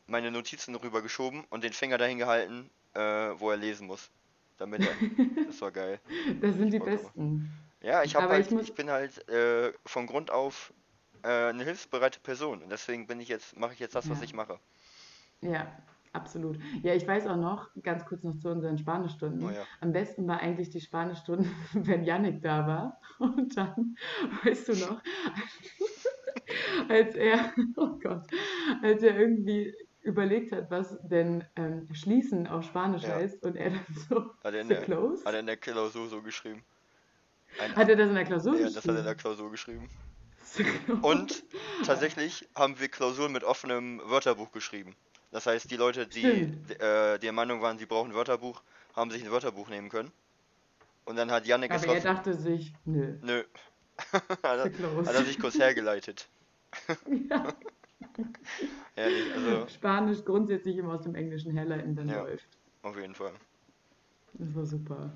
meine 0.09 0.33
Notizen 0.33 0.75
rübergeschoben 0.75 1.45
und 1.51 1.63
den 1.63 1.73
Finger 1.73 1.97
dahin 1.97 2.19
gehalten, 2.19 2.71
äh, 2.95 3.01
wo 3.39 3.53
er 3.53 3.57
lesen 3.57 3.87
muss. 3.87 4.11
Damit 4.59 4.85
er. 4.85 4.97
Das 5.47 5.61
war 5.61 5.73
geil. 5.73 6.01
Das 6.41 6.57
sind 6.57 6.73
die. 6.73 6.81
Besten. 6.81 7.51
Ja, 7.83 8.03
ich 8.03 8.15
habe 8.17 8.27
Aber 8.27 8.35
halt, 8.35 8.51
ich 8.51 8.53
ich 8.59 8.75
bin 8.75 8.91
halt 8.91 9.29
äh, 9.29 9.73
von 9.85 10.07
Grund 10.07 10.31
auf 10.31 10.73
äh, 11.23 11.29
eine 11.51 11.65
hilfsbereite 11.65 12.21
Person 12.21 12.63
und 12.63 12.71
deswegen 12.71 13.07
bin 13.07 13.21
ich 13.21 13.29
jetzt, 13.29 13.57
mache 13.57 13.75
ich 13.75 13.79
jetzt 13.81 13.95
das, 13.95 14.09
was 14.11 14.21
ja, 14.21 14.23
ich 14.23 14.35
mache. 14.35 14.61
ja, 15.41 15.73
absolut. 16.13 16.59
Ja, 16.83 16.95
ich 16.95 17.07
weiß 17.07 17.27
auch 17.27 17.37
noch, 17.37 17.71
ganz 17.83 18.05
kurz 18.07 18.23
noch 18.25 18.37
zu 18.39 18.49
unseren 18.51 18.79
Oh 19.41 19.49
Spanischstunden. 19.49 19.51
ja. 19.51 19.69
Am 19.81 19.93
besten 19.93 20.27
war 20.29 20.41
eigentlich 20.41 20.71
die 20.71 20.81
Spanischstunden, 20.81 21.51
wenn 21.75 22.05
Yannick 22.05 22.43
da 22.43 22.67
war. 22.67 23.01
Und 23.19 23.57
dann, 23.57 23.97
weißt 24.45 24.69
du 24.69 24.77
noch, 24.77 25.03
als 26.89 27.15
er, 27.15 27.53
oh 27.77 27.99
Gott, 27.99 28.27
als 28.83 29.03
er 29.03 29.19
irgendwie 29.19 29.75
überlegt 30.07 30.53
hat, 30.53 30.71
was 30.71 30.97
denn 31.03 31.45
ähm, 31.57 31.89
schließen 31.93 32.47
auf 32.47 32.65
Spanisch 32.65 33.03
Ja. 33.03 33.17
heißt 33.17 33.43
und 33.43 33.57
er 33.57 33.71
dann 33.71 33.87
so, 34.09 34.31
Hat 34.43 34.55
er 34.55 34.61
in 34.61 34.69
der, 34.69 34.83
close? 34.83 35.25
hat 35.25 35.35
er 35.35 35.41
in 35.41 35.47
der 35.47 35.57
Klausur 35.57 36.09
so 36.09 36.23
geschrieben. 36.23 36.65
Ein, 37.61 37.75
Hat 37.77 37.89
er 37.89 37.97
das 37.97 38.09
in 38.09 38.15
der 38.15 38.25
Klausur 38.25 38.57
ja, 38.57 38.65
das 38.67 38.77
hat 38.77 38.85
er 38.87 38.99
in 38.99 39.05
der 39.05 39.15
geschrieben? 39.15 39.19
Klausur 39.19 39.51
geschrieben. 39.51 39.91
Und 41.03 41.45
tatsächlich 41.85 42.49
haben 42.55 42.79
wir 42.79 42.89
Klausuren 42.89 43.33
mit 43.33 43.45
offenem 43.45 44.01
Wörterbuch 44.05 44.53
geschrieben. 44.53 44.95
Das 45.33 45.47
heißt, 45.47 45.71
die 45.71 45.77
Leute, 45.77 46.07
die 46.07 46.25
äh, 46.25 47.19
der 47.19 47.33
Meinung 47.33 47.61
waren, 47.61 47.79
sie 47.79 47.87
brauchen 47.87 48.13
ein 48.13 48.15
Wörterbuch, 48.15 48.63
haben 48.95 49.11
sich 49.11 49.25
ein 49.25 49.31
Wörterbuch 49.31 49.69
nehmen 49.69 49.89
können. 49.89 50.13
Und 51.05 51.17
dann 51.17 51.31
hat 51.31 51.47
es 51.47 51.53
Aber 51.53 51.63
er 51.65 51.79
trotzdem. 51.79 52.03
dachte 52.03 52.35
sich, 52.35 52.73
nö, 52.85 53.19
Nö. 53.23 53.43
hat, 54.13 54.25
er, 54.43 54.65
hat 54.65 55.15
er 55.15 55.25
sich 55.25 55.39
kurz 55.39 55.59
hergeleitet. 55.59 56.29
Ja. 57.31 57.53
Ehrlich, 58.97 59.33
also 59.35 59.69
Spanisch 59.69 60.25
grundsätzlich 60.25 60.77
immer 60.79 60.95
aus 60.95 61.03
dem 61.03 61.15
Englischen 61.15 61.53
herleiten, 61.53 61.95
dann 61.95 62.09
Ja. 62.09 62.23
läuft. 62.23 62.49
auf 62.83 62.97
jeden 62.97 63.15
Fall. 63.15 63.33
Das 64.35 64.55
war 64.55 64.67
super. 64.67 65.11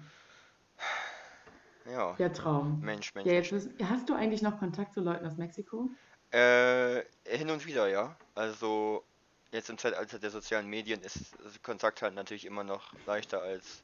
Ja, 1.90 2.14
Der 2.18 2.32
Traum. 2.32 2.80
Mensch, 2.80 3.14
Mensch. 3.14 3.26
Ja, 3.26 3.34
jetzt 3.34 3.52
ist, 3.52 3.70
hast 3.82 4.08
du 4.08 4.14
eigentlich 4.14 4.42
noch 4.42 4.58
Kontakt 4.58 4.94
zu 4.94 5.00
Leuten 5.00 5.26
aus 5.26 5.36
Mexiko? 5.36 5.90
Äh, 6.30 7.02
hin 7.26 7.50
und 7.50 7.66
wieder, 7.66 7.88
ja. 7.88 8.16
Also 8.34 9.02
jetzt 9.50 9.68
im 9.70 9.78
Zeitalter 9.78 10.18
der 10.18 10.30
sozialen 10.30 10.68
Medien 10.68 11.00
ist 11.02 11.34
Kontakt 11.62 12.02
halt 12.02 12.14
natürlich 12.14 12.44
immer 12.44 12.64
noch 12.64 12.92
leichter 13.06 13.42
als 13.42 13.82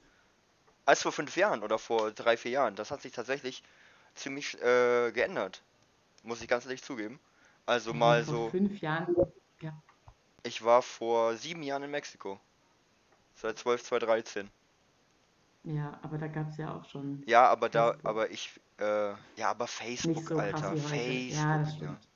als 0.85 1.03
vor 1.03 1.13
fünf 1.13 1.37
Jahren 1.37 1.63
oder 1.65 1.79
vor 1.79 2.13
drei, 2.13 2.37
vier 2.37 2.53
Jahren. 2.53 2.77
Das 2.77 2.91
hat 2.91 3.03
sich 3.03 3.13
tatsächlich 3.13 3.63
ziemlich 4.15 4.55
äh, 4.63 5.11
geändert. 5.13 5.63
Muss 6.23 6.43
ich 6.43 6.49
ganz 6.49 6.65
ehrlich 6.65 6.83
zugeben. 6.83 7.21
Also 7.67 7.93
mal 7.93 8.25
vor 8.25 8.35
so, 8.35 8.51
fünf 8.51 8.81
Jahren. 8.81 9.15
Ja. 9.61 9.73
ich 10.45 10.65
war 10.65 10.83
vor 10.83 11.37
sieben 11.37 11.63
Jahren 11.63 11.83
in 11.83 11.91
Mexiko. 11.91 12.41
Seit 13.35 13.59
12, 13.59 13.83
2013. 13.85 14.51
Ja, 15.65 15.99
aber 16.03 16.17
da 16.19 16.29
gab 16.29 16.49
es 16.49 16.57
ja 16.59 16.75
auch 16.75 16.85
schon 16.89 17.23
Ja, 17.27 17.49
aber 17.49 17.69
da, 17.69 17.89
Facebook. 17.89 18.07
aber 18.09 18.31
ich, 18.31 18.61
äh, 18.79 19.11
ja, 19.37 19.51
aber 19.51 19.67
Facebook, 19.67 20.29
so 20.29 20.39
Alter. 20.39 20.77
Facebook, 20.77 21.33
Ja, 21.39 21.59
das 21.59 21.71
ja. 21.71 21.77
stimmt. 21.77 22.09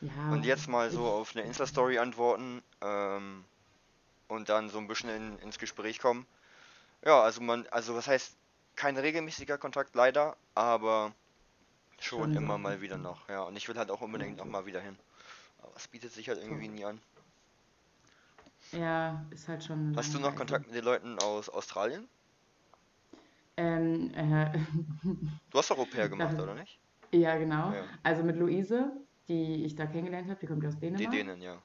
Ja, 0.00 0.30
Und 0.30 0.44
jetzt 0.44 0.68
mal 0.68 0.90
so 0.90 1.04
auf 1.06 1.34
eine 1.34 1.44
Insta-Story 1.44 1.98
antworten 1.98 2.62
ähm, 2.80 3.44
und 4.28 4.48
dann 4.48 4.70
so 4.70 4.78
ein 4.78 4.86
bisschen 4.86 5.10
in, 5.10 5.38
ins 5.40 5.58
Gespräch 5.58 5.98
kommen. 5.98 6.24
Ja, 7.04 7.20
also 7.22 7.40
man, 7.40 7.66
also 7.68 7.96
was 7.96 8.06
heißt, 8.06 8.36
kein 8.76 8.96
regelmäßiger 8.96 9.58
Kontakt 9.58 9.96
leider, 9.96 10.36
aber 10.54 11.12
schon 12.04 12.30
so 12.30 12.34
immer 12.34 12.58
mal 12.58 12.80
wieder 12.82 12.98
noch, 12.98 13.28
ja. 13.28 13.42
Und 13.42 13.56
ich 13.56 13.68
will 13.68 13.76
halt 13.78 13.90
auch 13.90 14.00
unbedingt 14.00 14.36
Ja, 14.36 14.38
noch 14.38 14.46
mal 14.46 14.66
wieder 14.66 14.80
hin. 14.80 14.98
Aber 15.58 15.76
es 15.76 15.88
bietet 15.88 16.12
sich 16.12 16.28
halt 16.28 16.38
irgendwie 16.40 16.68
nie 16.68 16.84
an. 16.84 17.02
Ja, 18.72 19.26
ist 19.30 19.48
halt 19.48 19.64
schon 19.64 19.92
Hast 19.94 20.14
du 20.14 20.18
noch. 20.18 20.34
Kontakt 20.34 20.64
mit 20.66 20.74
den 20.74 20.84
Leuten 20.84 21.18
aus 21.18 21.50
Australien? 21.50 22.08
Ähm, 23.56 24.10
äh, 24.14 24.52
Du 25.50 25.58
hast 25.58 25.70
doch 25.70 25.76
Au 25.78 25.84
pair 25.84 26.08
gemacht, 26.08 26.38
Darf- 26.38 26.38
oder 26.38 26.54
nicht? 26.54 26.80
ja, 27.12 27.36
genau. 27.38 27.74
Ja. 27.74 27.88
Also 28.02 28.22
mit 28.24 28.36
Luise, 28.36 29.06
die 29.28 29.64
ich 29.64 29.74
da 29.76 29.86
kennengelernt 29.86 30.28
habe, 30.28 30.40
die 30.40 30.46
kommt 30.46 30.62
ja 30.62 30.68
aus 30.68 30.78
Die 30.98 31.08
Dänemark. 31.08 31.08
Dänen, 31.08 31.40
ja. 31.40 31.62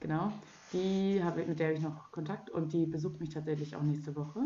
Genau. 0.00 0.42
Die 0.72 1.22
habe, 1.22 1.44
mit 1.46 1.58
der 1.58 1.68
habe 1.68 1.76
ich 1.76 1.82
noch 1.82 2.10
Kontakt 2.12 2.50
und 2.50 2.72
die 2.72 2.86
besucht 2.86 3.20
mich 3.20 3.30
tatsächlich 3.30 3.76
auch 3.76 3.82
nächste 3.82 4.14
Woche. 4.16 4.40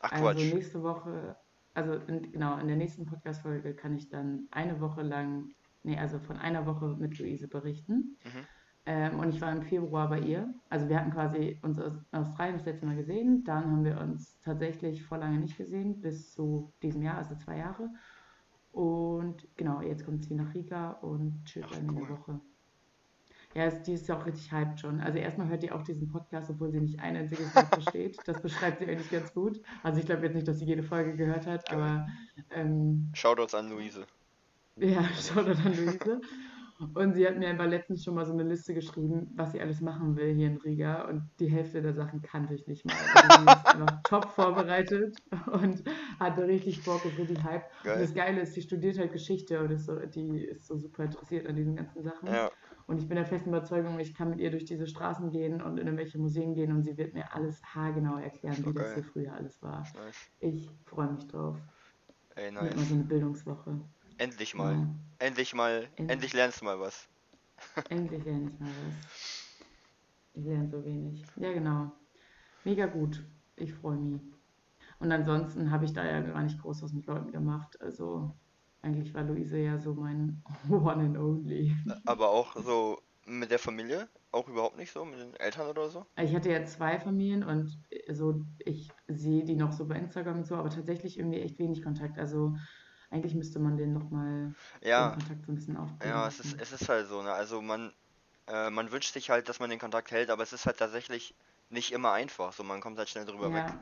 Ach 0.00 0.12
Also 0.12 0.14
Quatsch. 0.14 0.44
nächste 0.44 0.82
Woche, 0.82 1.36
also 1.80 1.94
in, 2.06 2.32
genau, 2.32 2.58
in 2.58 2.68
der 2.68 2.76
nächsten 2.76 3.06
Podcast-Folge 3.06 3.74
kann 3.74 3.94
ich 3.96 4.08
dann 4.10 4.48
eine 4.50 4.80
Woche 4.80 5.02
lang, 5.02 5.50
nee, 5.82 5.98
also 5.98 6.18
von 6.18 6.36
einer 6.36 6.66
Woche 6.66 6.96
mit 6.98 7.18
Luise 7.18 7.48
berichten. 7.48 8.18
Mhm. 8.24 8.46
Ähm, 8.86 9.18
und 9.18 9.30
ich 9.30 9.40
war 9.40 9.52
im 9.52 9.62
Februar 9.62 10.08
bei 10.08 10.20
ihr. 10.20 10.52
Also 10.68 10.88
wir 10.88 10.98
hatten 10.98 11.10
quasi 11.10 11.58
uns 11.62 11.78
aus 11.78 11.94
Australien 12.12 12.56
das 12.56 12.66
letzte 12.66 12.86
Mal 12.86 12.96
gesehen. 12.96 13.44
Dann 13.44 13.64
haben 13.64 13.84
wir 13.84 14.00
uns 14.00 14.40
tatsächlich 14.40 15.02
vor 15.02 15.18
lange 15.18 15.38
nicht 15.38 15.56
gesehen, 15.56 16.00
bis 16.00 16.34
zu 16.34 16.72
diesem 16.82 17.02
Jahr, 17.02 17.18
also 17.18 17.34
zwei 17.36 17.58
Jahre. 17.58 17.90
Und 18.72 19.46
genau, 19.56 19.80
jetzt 19.80 20.04
kommt 20.04 20.24
sie 20.24 20.34
nach 20.34 20.54
Riga 20.54 20.90
und 20.90 21.44
chillt 21.44 21.66
Ach, 21.70 21.80
mir 21.80 21.92
cool. 21.92 22.06
eine 22.06 22.08
Woche. 22.10 22.40
Ja, 23.54 23.68
die 23.68 23.94
ist 23.94 24.06
ja 24.08 24.16
auch 24.16 24.26
richtig 24.26 24.52
hyped 24.52 24.78
schon. 24.78 25.00
Also 25.00 25.18
erstmal 25.18 25.48
hört 25.48 25.62
die 25.62 25.72
auch 25.72 25.82
diesen 25.82 26.08
Podcast, 26.08 26.50
obwohl 26.50 26.70
sie 26.70 26.80
nicht 26.80 27.00
ein 27.00 27.16
einziges 27.16 27.54
Wort 27.54 27.66
versteht. 27.66 28.18
Das 28.24 28.40
beschreibt 28.42 28.78
sie 28.78 28.86
eigentlich 28.86 29.10
ganz 29.10 29.34
gut. 29.34 29.60
Also 29.82 29.98
ich 29.98 30.06
glaube 30.06 30.24
jetzt 30.24 30.34
nicht, 30.34 30.46
dass 30.46 30.58
sie 30.58 30.66
jede 30.66 30.84
Folge 30.84 31.16
gehört 31.16 31.46
hat, 31.46 31.68
Geil. 31.68 31.78
aber 31.78 32.06
ähm, 32.50 33.10
Shoutouts 33.12 33.54
an 33.54 33.68
Luise. 33.70 34.06
ja, 34.76 35.02
schaut 35.20 35.48
an 35.48 35.64
Luise. 35.64 36.20
Und 36.94 37.14
sie 37.14 37.26
hat 37.26 37.36
mir 37.36 37.50
aber 37.50 37.66
letztens 37.66 38.04
schon 38.04 38.14
mal 38.14 38.24
so 38.24 38.32
eine 38.32 38.44
Liste 38.44 38.72
geschrieben, 38.72 39.30
was 39.36 39.52
sie 39.52 39.60
alles 39.60 39.82
machen 39.82 40.16
will 40.16 40.34
hier 40.34 40.46
in 40.46 40.56
Riga. 40.56 41.08
Und 41.08 41.28
die 41.38 41.50
Hälfte 41.50 41.82
der 41.82 41.92
Sachen 41.92 42.22
kannte 42.22 42.54
ich 42.54 42.66
nicht 42.66 42.86
mal. 42.86 42.94
Also 43.14 43.44
sie 43.44 43.52
ist 43.52 43.66
einfach 43.74 44.02
top 44.04 44.24
vorbereitet 44.30 45.16
und 45.52 45.82
hatte 46.18 46.46
richtig 46.46 46.82
Bock, 46.84 47.04
ist 47.04 47.18
richtig 47.18 47.42
hype. 47.44 47.64
Und 47.64 47.84
Geil. 47.84 48.00
das 48.00 48.14
Geile 48.14 48.40
ist, 48.40 48.56
die 48.56 48.62
studiert 48.62 48.98
halt 48.98 49.12
Geschichte 49.12 49.60
und 49.60 49.72
ist 49.72 49.84
so, 49.84 49.96
die 49.96 50.38
ist 50.38 50.66
so 50.66 50.78
super 50.78 51.04
interessiert 51.04 51.46
an 51.46 51.56
diesen 51.56 51.76
ganzen 51.76 52.02
Sachen. 52.02 52.28
Ja, 52.28 52.50
Und 52.90 52.98
ich 53.00 53.06
bin 53.06 53.14
der 53.14 53.24
festen 53.24 53.50
Überzeugung, 53.50 54.00
ich 54.00 54.14
kann 54.14 54.30
mit 54.30 54.40
ihr 54.40 54.50
durch 54.50 54.64
diese 54.64 54.84
Straßen 54.88 55.30
gehen 55.30 55.62
und 55.62 55.78
in 55.78 55.86
irgendwelche 55.86 56.18
Museen 56.18 56.54
gehen 56.54 56.72
und 56.72 56.82
sie 56.82 56.96
wird 56.96 57.14
mir 57.14 57.32
alles 57.32 57.62
haargenau 57.62 58.16
erklären, 58.18 58.56
wie 58.66 58.72
das 58.72 58.94
hier 58.94 59.04
früher 59.04 59.32
alles 59.32 59.62
war. 59.62 59.84
nice. 59.94 60.16
Ich 60.40 60.68
freue 60.86 61.12
mich 61.12 61.24
drauf. 61.28 61.56
Ey, 62.34 62.50
nice. 62.50 62.88
so 62.88 62.94
eine 62.96 63.04
Bildungswoche. 63.04 63.80
Endlich 64.18 64.56
mal. 64.56 64.74
Ja. 64.74 64.86
Endlich 65.20 65.54
mal. 65.54 65.86
End- 65.94 66.10
Endlich 66.10 66.32
lernst 66.32 66.62
du 66.62 66.64
mal 66.64 66.80
was. 66.80 67.08
Endlich 67.90 68.24
lerne 68.24 68.50
ich 68.52 68.58
mal 68.58 68.68
was. 68.68 69.54
Ich 70.34 70.44
lerne 70.44 70.68
so 70.68 70.84
wenig. 70.84 71.24
Ja, 71.36 71.52
genau. 71.52 71.92
Mega 72.64 72.86
gut. 72.86 73.24
Ich 73.54 73.72
freue 73.72 73.98
mich. 73.98 74.20
Und 74.98 75.12
ansonsten 75.12 75.70
habe 75.70 75.84
ich 75.84 75.92
da 75.92 76.04
ja 76.04 76.20
gar 76.22 76.42
nicht 76.42 76.60
groß 76.60 76.82
was 76.82 76.92
mit 76.92 77.06
Leuten 77.06 77.30
gemacht. 77.30 77.80
Also 77.80 78.34
eigentlich 78.82 79.14
war 79.14 79.24
Luise 79.24 79.58
ja 79.58 79.78
so 79.78 79.94
mein 79.94 80.42
One 80.70 81.02
and 81.04 81.18
Only. 81.18 81.74
Aber 82.04 82.28
auch 82.30 82.56
so 82.56 83.02
mit 83.24 83.50
der 83.50 83.58
Familie? 83.58 84.08
Auch 84.32 84.48
überhaupt 84.48 84.76
nicht 84.76 84.92
so? 84.92 85.04
Mit 85.04 85.18
den 85.20 85.34
Eltern 85.34 85.68
oder 85.68 85.88
so? 85.90 86.06
Ich 86.16 86.34
hatte 86.34 86.50
ja 86.50 86.64
zwei 86.66 86.98
Familien 87.00 87.42
und 87.44 87.70
so, 88.10 88.44
ich 88.58 88.94
sehe 89.08 89.44
die 89.44 89.56
noch 89.56 89.72
so 89.72 89.86
bei 89.88 89.96
Instagram 89.96 90.38
und 90.38 90.46
so, 90.46 90.56
aber 90.56 90.68
tatsächlich 90.70 91.18
irgendwie 91.18 91.40
echt 91.40 91.58
wenig 91.58 91.82
Kontakt. 91.82 92.18
Also 92.18 92.56
eigentlich 93.10 93.34
müsste 93.34 93.58
man 93.58 93.76
den 93.76 93.92
nochmal 93.92 94.54
den 94.98 95.10
Ja, 95.10 95.12
Kontakt 95.12 95.46
so 95.46 95.52
ein 95.52 95.54
bisschen 95.54 95.76
aufbauen 95.76 96.22
ja, 96.22 96.28
es 96.28 96.40
ist, 96.40 96.54
es 96.60 96.72
ist 96.72 96.88
halt 96.88 97.08
so, 97.08 97.22
ne? 97.22 97.32
Also 97.32 97.62
man, 97.62 97.94
äh, 98.48 98.70
man 98.70 98.92
wünscht 98.92 99.12
sich 99.14 99.30
halt, 99.30 99.48
dass 99.48 99.60
man 99.60 99.70
den 99.70 99.78
Kontakt 99.80 100.10
hält, 100.12 100.30
aber 100.30 100.42
es 100.42 100.52
ist 100.52 100.66
halt 100.66 100.78
tatsächlich 100.78 101.34
nicht 101.70 101.92
immer 101.92 102.12
einfach. 102.12 102.52
So, 102.54 102.64
man 102.64 102.80
kommt 102.82 102.98
halt 102.98 103.08
schnell 103.10 103.26
drüber 103.26 103.52
weg. 103.54 103.78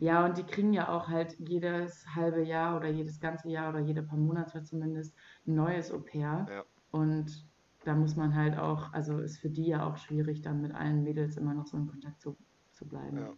Ja. 0.00 0.24
Und 0.24 0.38
die 0.38 0.44
kriegen 0.44 0.72
ja 0.72 0.88
auch 0.88 1.08
halt 1.08 1.36
jedes 1.38 2.06
halbe 2.14 2.42
Jahr 2.42 2.76
oder 2.76 2.88
jedes 2.88 3.20
ganze 3.20 3.48
Jahr 3.50 3.70
oder 3.70 3.80
jede 3.80 4.02
paar 4.02 4.18
Monate 4.18 4.62
zumindest 4.62 5.14
ein 5.46 5.54
neues 5.54 5.92
Au 5.92 5.98
pair. 5.98 6.46
Ja. 6.48 6.64
Und 6.90 7.46
da 7.84 7.94
muss 7.94 8.16
man 8.16 8.34
halt 8.34 8.58
auch, 8.58 8.92
also 8.92 9.18
ist 9.18 9.38
für 9.38 9.50
die 9.50 9.66
ja 9.66 9.86
auch 9.86 9.96
schwierig, 9.96 10.42
dann 10.42 10.60
mit 10.60 10.74
allen 10.74 11.02
Mädels 11.02 11.36
immer 11.36 11.54
noch 11.54 11.66
so 11.66 11.76
in 11.76 11.86
Kontakt 11.86 12.20
zu, 12.20 12.36
zu 12.72 12.86
bleiben. 12.86 13.18
Ja. 13.18 13.34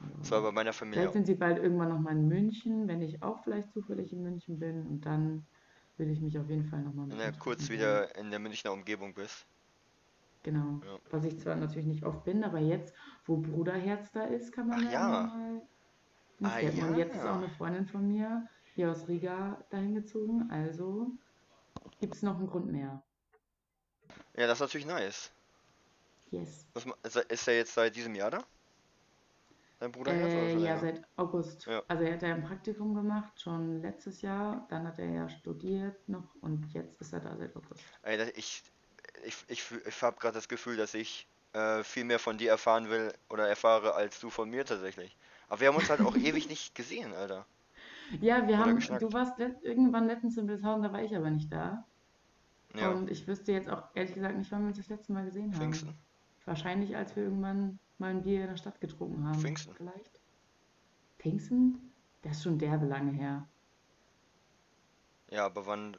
Aber 0.00 0.18
Das 0.18 0.30
war 0.30 0.42
bei 0.42 0.52
meiner 0.52 0.72
Familie 0.72 1.00
vielleicht 1.00 1.12
sind 1.14 1.26
sie 1.26 1.34
bald 1.34 1.58
irgendwann 1.58 1.90
nochmal 1.90 2.16
in 2.16 2.28
München, 2.28 2.88
wenn 2.88 3.02
ich 3.02 3.22
auch 3.22 3.42
vielleicht 3.42 3.70
zufällig 3.72 4.12
in 4.12 4.22
München 4.22 4.58
bin. 4.58 4.86
Und 4.86 5.06
dann 5.06 5.46
will 5.96 6.10
ich 6.10 6.20
mich 6.20 6.38
auf 6.38 6.48
jeden 6.48 6.64
Fall 6.64 6.82
nochmal 6.82 7.06
mit 7.06 7.18
wenn 7.18 7.32
du 7.32 7.38
kurz 7.38 7.68
wieder 7.68 8.16
in 8.16 8.30
der 8.30 8.38
Münchner 8.38 8.72
Umgebung 8.72 9.14
bist. 9.14 9.46
Genau. 10.42 10.80
Ja. 10.84 10.98
Was 11.10 11.24
ich 11.24 11.38
zwar 11.38 11.56
natürlich 11.56 11.86
nicht 11.86 12.04
oft 12.04 12.24
bin, 12.24 12.44
aber 12.44 12.58
jetzt, 12.58 12.94
wo 13.26 13.36
Bruderherz 13.36 14.10
da 14.12 14.24
ist, 14.24 14.52
kann 14.52 14.68
man 14.68 14.78
Ach 14.80 14.84
ja 14.84 14.90
ja. 14.92 15.08
mal 15.26 15.62
Ah 16.42 16.56
hinsteppen. 16.56 16.88
Und 16.90 16.98
jetzt 16.98 17.14
ist 17.16 17.22
ja. 17.24 17.32
auch 17.32 17.36
eine 17.38 17.50
Freundin 17.50 17.86
von 17.86 18.08
mir 18.08 18.48
hier 18.74 18.90
aus 18.90 19.06
Riga 19.08 19.62
dahin 19.70 19.94
gezogen. 19.94 20.50
Also 20.50 21.08
gibt 22.00 22.14
es 22.14 22.22
noch 22.22 22.36
einen 22.38 22.46
Grund 22.46 22.72
mehr. 22.72 23.02
Ja, 24.36 24.46
das 24.46 24.56
ist 24.56 24.60
natürlich 24.60 24.86
nice. 24.86 25.30
Yes. 26.30 26.66
Ma- 26.86 26.94
ist 27.02 27.48
er- 27.48 27.54
jetzt 27.56 27.74
seit 27.74 27.94
diesem 27.94 28.14
Jahr 28.14 28.30
da? 28.30 28.44
Dein 29.80 29.92
Bruder 29.92 30.12
Äh, 30.12 30.56
ja, 30.58 30.78
seit 30.78 31.02
August. 31.16 31.66
Ja. 31.66 31.82
Also 31.88 32.04
er 32.04 32.12
hat 32.14 32.22
ja 32.22 32.34
ein 32.34 32.44
Praktikum 32.44 32.94
gemacht, 32.94 33.40
schon 33.40 33.82
letztes 33.82 34.22
Jahr. 34.22 34.66
Dann 34.70 34.86
hat 34.86 34.98
er 34.98 35.10
ja 35.10 35.28
studiert 35.28 36.08
noch 36.08 36.34
und 36.40 36.72
jetzt 36.72 37.00
ist 37.00 37.12
er 37.12 37.20
da 37.20 37.36
seit 37.36 37.54
August. 37.56 37.82
Ey, 38.02 38.16
das- 38.16 38.30
ich, 38.36 38.62
ich, 39.24 39.36
ich, 39.48 39.64
ich 39.86 40.02
habe 40.02 40.18
gerade 40.18 40.34
das 40.34 40.48
Gefühl, 40.48 40.76
dass 40.76 40.94
ich 40.94 41.26
äh, 41.52 41.82
viel 41.82 42.04
mehr 42.04 42.18
von 42.18 42.38
dir 42.38 42.50
erfahren 42.50 42.90
will 42.90 43.12
oder 43.28 43.48
erfahre 43.48 43.94
als 43.94 44.20
du 44.20 44.30
von 44.30 44.48
mir 44.50 44.64
tatsächlich. 44.64 45.16
Aber 45.48 45.60
wir 45.60 45.68
haben 45.68 45.76
uns 45.76 45.90
halt 45.90 46.00
auch 46.00 46.16
ewig 46.16 46.48
nicht 46.48 46.74
gesehen, 46.74 47.12
Alter. 47.14 47.46
Ja, 48.20 48.46
wir 48.46 48.54
Oder 48.54 48.58
haben, 48.58 48.76
geschnackt. 48.76 49.02
du 49.02 49.12
warst 49.12 49.38
let, 49.38 49.62
irgendwann 49.62 50.06
letztens 50.06 50.36
in 50.36 50.48
Wildshausen, 50.48 50.82
da 50.82 50.92
war 50.92 51.02
ich 51.02 51.14
aber 51.14 51.30
nicht 51.30 51.52
da. 51.52 51.84
Ja, 52.74 52.90
Und 52.90 53.10
ich 53.10 53.26
wüsste 53.26 53.52
jetzt 53.52 53.68
auch 53.68 53.84
ehrlich 53.94 54.14
gesagt 54.14 54.36
nicht, 54.36 54.50
wann 54.50 54.62
wir 54.62 54.68
uns 54.68 54.76
das 54.78 54.88
letzte 54.88 55.12
Mal 55.12 55.24
gesehen 55.24 55.52
haben. 55.52 55.60
Pfingsten. 55.60 55.94
Wahrscheinlich, 56.44 56.96
als 56.96 57.14
wir 57.16 57.24
irgendwann 57.24 57.78
mal 57.98 58.10
ein 58.10 58.22
Bier 58.22 58.42
in 58.42 58.48
der 58.48 58.56
Stadt 58.56 58.80
getrunken 58.80 59.24
haben. 59.26 59.38
Pfingsten. 59.38 59.74
Vielleicht. 59.74 60.10
Pfingsten? 61.18 61.92
Das 62.22 62.36
ist 62.36 62.42
schon 62.44 62.58
derbe 62.58 62.86
lange 62.86 63.12
her. 63.12 63.46
Ja, 65.30 65.46
aber 65.46 65.66
wann, 65.66 65.96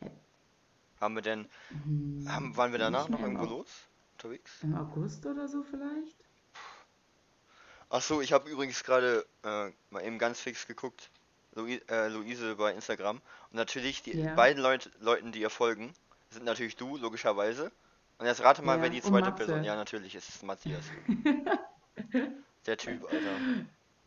Haben 1.02 1.16
wir 1.16 1.22
denn, 1.22 1.50
Hm, 1.70 2.28
haben, 2.28 2.58
waren 2.58 2.72
wir 2.72 2.80
danach 2.80 3.10
noch 3.10 3.24
irgendwo 3.24 3.46
los? 3.46 3.68
Unterwegs? 4.14 4.52
im 4.64 4.74
August 4.76 5.26
oder 5.26 5.48
so 5.48 5.62
vielleicht? 5.64 6.18
Ach 7.90 8.02
so, 8.02 8.22
ich 8.22 8.34
habe 8.34 8.50
übrigens 8.50 8.84
gerade 8.84 9.26
äh, 9.44 9.70
mal 9.92 10.04
eben 10.04 10.18
ganz 10.18 10.40
fix 10.40 10.66
geguckt. 10.68 11.10
Lui 11.54 11.82
äh, 11.90 12.08
Luise 12.08 12.56
bei 12.56 12.74
Instagram. 12.74 13.18
Und 13.18 13.56
natürlich, 13.56 14.02
die 14.04 14.18
Ja. 14.18 14.36
beiden 14.36 14.64
Leut 14.64 14.90
Leuten, 15.00 15.32
die 15.32 15.42
ihr 15.42 15.50
folgen, 15.50 15.94
sind 16.30 16.46
natürlich 16.46 16.78
du, 16.78 16.98
logischerweise. 16.98 17.72
Und 18.18 18.26
jetzt 18.28 18.42
rate 18.42 18.62
mal, 18.62 18.82
wer 18.82 18.90
Ja, 18.90 18.90
die 18.90 19.02
und 19.02 19.02
zweite. 19.02 19.32
Person. 19.32 19.64
Ja, 19.64 19.76
natürlich, 19.76 20.16
es 20.16 20.30
ist 20.30 20.44
Matthias. 20.44 20.94
Der 22.66 22.78
Typ, 22.78 23.06
Alter. 23.12 23.44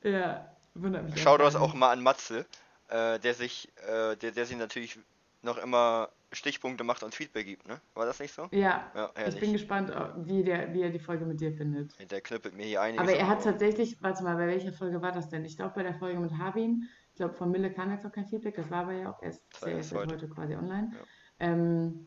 Ja, 0.02 0.46
wundert 0.74 1.04
mich 1.04 1.14
Schau 1.16 1.38
das 1.38 1.56
auch 1.56 1.74
mal 1.74 1.90
an 1.92 2.02
Matze, 2.02 2.46
äh, 2.88 3.18
der 3.20 3.34
sich, 3.34 3.68
äh, 3.86 4.16
der, 4.16 4.32
der 4.32 4.46
sich 4.46 4.56
natürlich 4.56 4.98
noch 5.42 5.58
immer 5.58 6.10
Stichpunkte 6.34 6.84
macht 6.84 7.02
und 7.02 7.14
Feedback 7.14 7.46
gibt, 7.46 7.68
ne? 7.68 7.80
War 7.94 8.06
das 8.06 8.20
nicht 8.20 8.32
so? 8.32 8.48
Ja, 8.50 8.90
Ja, 8.94 9.10
ich 9.26 9.38
bin 9.38 9.52
gespannt, 9.52 9.92
wie 10.24 10.42
der, 10.42 10.72
wie 10.72 10.82
er 10.82 10.90
die 10.90 10.98
Folge 10.98 11.24
mit 11.24 11.40
dir 11.40 11.52
findet. 11.52 11.94
Der 12.10 12.20
knüppelt 12.20 12.54
mir 12.54 12.64
hier 12.64 12.82
einiges 12.82 13.06
Aber 13.06 13.16
er 13.16 13.28
hat 13.28 13.44
tatsächlich, 13.44 14.02
warte 14.02 14.24
mal, 14.24 14.36
bei 14.36 14.46
welcher 14.46 14.72
Folge 14.72 15.00
war 15.02 15.12
das 15.12 15.28
denn? 15.28 15.44
Ich 15.44 15.56
glaube, 15.56 15.74
bei 15.74 15.82
der 15.82 15.94
Folge 15.94 16.20
mit 16.20 16.32
Harbin, 16.38 16.88
ich 17.10 17.16
glaube, 17.16 17.34
von 17.34 17.50
Mille 17.50 17.72
kam 17.72 17.90
jetzt 17.92 18.04
noch 18.04 18.12
kein 18.12 18.26
Feedback, 18.26 18.56
das 18.56 18.70
war 18.70 18.82
aber 18.82 18.92
ja 18.92 19.10
auch 19.10 19.22
erst, 19.22 19.42
erst 19.64 19.94
heute. 19.94 20.14
heute 20.14 20.28
quasi 20.28 20.54
online. 20.56 20.90
Ja. 20.92 21.00
Ähm, 21.38 22.06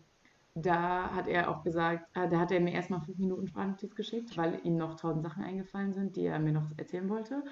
da 0.60 1.12
hat 1.13 1.28
er 1.28 1.50
auch 1.50 1.63
gesagt, 1.63 2.10
äh, 2.16 2.28
da 2.28 2.40
hat 2.40 2.52
er 2.52 2.60
mir 2.60 2.74
erstmal 2.74 3.02
fünf 3.02 3.20
Minuten 3.20 3.48
Sprachnotiz 3.48 3.96
geschickt, 3.96 4.36
weil 4.38 4.60
ihm 4.63 4.76
noch 4.76 4.96
tausend 4.96 5.24
Sachen 5.24 5.44
eingefallen 5.44 5.94
sind, 5.94 6.16
die 6.16 6.26
er 6.26 6.40
mir 6.40 6.52
noch 6.52 6.72
erzählen 6.78 7.08
wollte. 7.10 7.44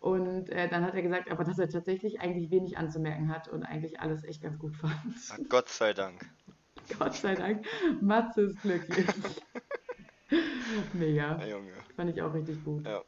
Und 0.00 0.48
äh, 0.50 0.68
dann 0.68 0.84
hat 0.84 0.94
er 0.94 1.02
gesagt, 1.02 1.30
aber 1.30 1.44
dass 1.44 1.58
er 1.58 1.68
tatsächlich 1.68 2.20
eigentlich 2.20 2.50
wenig 2.50 2.78
anzumerken 2.78 3.32
hat 3.32 3.48
und 3.48 3.64
eigentlich 3.64 4.00
alles 4.00 4.24
echt 4.24 4.42
ganz 4.42 4.58
gut 4.58 4.76
fand. 4.76 5.48
Gott 5.48 5.68
sei 5.68 5.92
Dank. 5.92 6.24
Gott 6.98 7.14
sei 7.14 7.34
Dank, 7.34 7.66
Matze 8.00 8.42
ist 8.42 8.62
glücklich. 8.62 9.06
Mega. 10.92 11.38
Ja, 11.38 11.46
Junge. 11.46 11.72
Fand 11.96 12.10
ich 12.10 12.22
auch 12.22 12.32
richtig 12.32 12.64
gut. 12.64 12.86
Ja. 12.86 13.02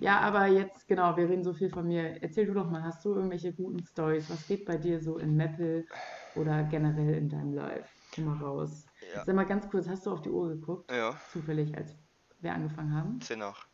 Ja, 0.00 0.20
aber 0.20 0.46
jetzt, 0.46 0.88
genau, 0.88 1.16
wir 1.16 1.28
reden 1.28 1.44
so 1.44 1.52
viel 1.52 1.70
von 1.70 1.86
mir. 1.86 2.20
Erzähl 2.22 2.46
du 2.46 2.54
doch 2.54 2.68
mal, 2.68 2.82
hast 2.82 3.04
du 3.04 3.14
irgendwelche 3.14 3.52
guten 3.52 3.84
Stories? 3.84 4.28
Was 4.30 4.46
geht 4.48 4.64
bei 4.64 4.76
dir 4.76 5.00
so 5.00 5.18
in 5.18 5.36
Meppel 5.36 5.86
oder 6.34 6.64
generell 6.64 7.14
in 7.14 7.28
deinem 7.28 7.54
Life? 7.54 7.88
Komm 8.14 8.24
mal 8.24 8.38
raus. 8.38 8.86
Ja. 9.14 9.24
Sag 9.24 9.34
mal 9.36 9.44
ganz 9.44 9.68
kurz, 9.68 9.88
hast 9.88 10.06
du 10.06 10.12
auf 10.12 10.22
die 10.22 10.30
Uhr 10.30 10.48
geguckt? 10.48 10.90
Ja, 10.90 11.16
Zufällig, 11.30 11.76
als 11.76 11.94
wir 12.40 12.52
angefangen 12.52 12.94
haben? 12.94 13.20
10 13.20 13.38
nach. 13.38 13.66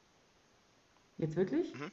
Jetzt 1.22 1.36
wirklich? 1.36 1.74
Mhm. 1.74 1.90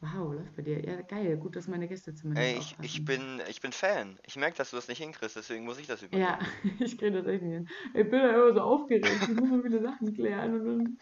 Wow, 0.00 0.32
läuft 0.34 0.54
bei 0.56 0.62
dir. 0.62 0.84
Ja, 0.84 1.00
geil. 1.02 1.36
Gut, 1.38 1.56
dass 1.56 1.66
meine 1.68 1.88
Gäste 1.88 2.14
zumindest 2.14 2.50
Ey, 2.50 2.58
ich, 2.58 2.76
ich 2.82 3.04
bin, 3.04 3.40
ich 3.48 3.60
bin 3.60 3.72
Fan. 3.72 4.18
Ich 4.26 4.36
merke, 4.36 4.56
dass 4.56 4.70
du 4.70 4.76
das 4.76 4.88
nicht 4.88 4.98
hinkriegst, 4.98 5.36
deswegen 5.36 5.64
muss 5.64 5.78
ich 5.78 5.86
das 5.86 6.02
übernehmen. 6.02 6.30
Ja, 6.30 6.38
ich 6.80 6.98
kriege 6.98 7.12
das 7.22 7.26
echt 7.26 7.42
nicht 7.42 7.52
hin. 7.52 7.68
Ich 7.94 8.10
bin 8.10 8.20
da 8.20 8.30
immer 8.34 8.52
so 8.54 8.60
aufgeregt. 8.60 9.28
Ich 9.28 9.34
muss 9.34 9.48
so 9.50 9.62
viele 9.62 9.80
Sachen 9.82 10.12
klären. 10.14 10.54
Und 10.54 10.64
dann, 10.66 10.98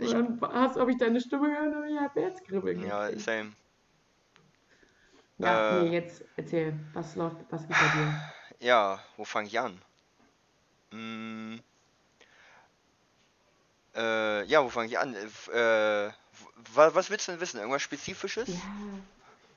Ich- 0.00 0.14
und 0.14 0.40
dann 0.40 0.40
hast, 0.52 0.76
habe 0.78 0.90
ich 0.92 0.98
deine 0.98 1.20
Stimme 1.20 1.48
gehört 1.50 1.74
habe 1.74 1.90
ich 1.90 1.98
halb 1.98 2.14
Herzkribbeln 2.14 2.82
Ja, 2.82 3.10
same. 3.18 3.56
Ja, 5.38 5.64
Äh, 5.64 5.70
nee, 5.70 5.90
jetzt 5.90 6.24
erzähl, 6.36 6.78
was 6.92 7.16
läuft, 7.16 7.44
was 7.50 7.66
geht 7.66 7.78
bei 7.78 7.88
dir? 7.88 8.20
Ja, 8.60 9.00
wo 9.16 9.24
fange 9.24 9.48
ich 9.48 9.58
an? 9.58 9.82
Mm, 10.92 11.60
äh, 13.94 14.44
ja, 14.44 14.64
wo 14.64 14.68
fange 14.68 14.88
ich 14.88 14.98
an? 14.98 15.14
Äh, 15.14 16.10
was 16.74 17.10
willst 17.10 17.28
du 17.28 17.32
denn 17.32 17.40
wissen? 17.40 17.58
Irgendwas 17.58 17.82
Spezifisches? 17.82 18.48
Ja, 18.48 18.60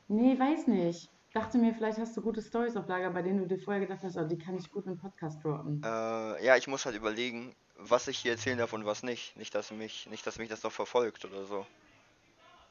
nee, 0.07 0.37
weiß 0.37 0.67
nicht. 0.67 1.09
Dachte 1.33 1.57
mir, 1.57 1.73
vielleicht 1.73 1.97
hast 1.97 2.15
du 2.17 2.21
gute 2.21 2.41
Stories 2.41 2.75
auf 2.75 2.87
Lager, 2.87 3.09
bei 3.11 3.21
denen 3.21 3.39
du 3.39 3.47
dir 3.47 3.61
vorher 3.61 3.81
gedacht 3.81 4.03
hast, 4.03 4.17
oh, 4.17 4.25
die 4.27 4.37
kann 4.37 4.57
ich 4.57 4.69
gut 4.69 4.85
im 4.85 4.97
Podcast 4.97 5.43
droppen. 5.43 5.81
Äh, 5.83 6.45
ja, 6.45 6.57
ich 6.57 6.67
muss 6.67 6.85
halt 6.85 6.95
überlegen, 6.95 7.55
was 7.77 8.07
ich 8.09 8.17
hier 8.19 8.33
erzählen 8.33 8.57
darf 8.57 8.73
und 8.73 8.85
was 8.85 9.01
nicht. 9.03 9.37
Nicht, 9.37 9.55
dass 9.55 9.71
mich, 9.71 10.07
nicht, 10.09 10.27
dass 10.27 10.37
mich 10.39 10.49
das 10.49 10.63
noch 10.63 10.73
verfolgt 10.73 11.23
oder 11.23 11.45
so. 11.45 11.65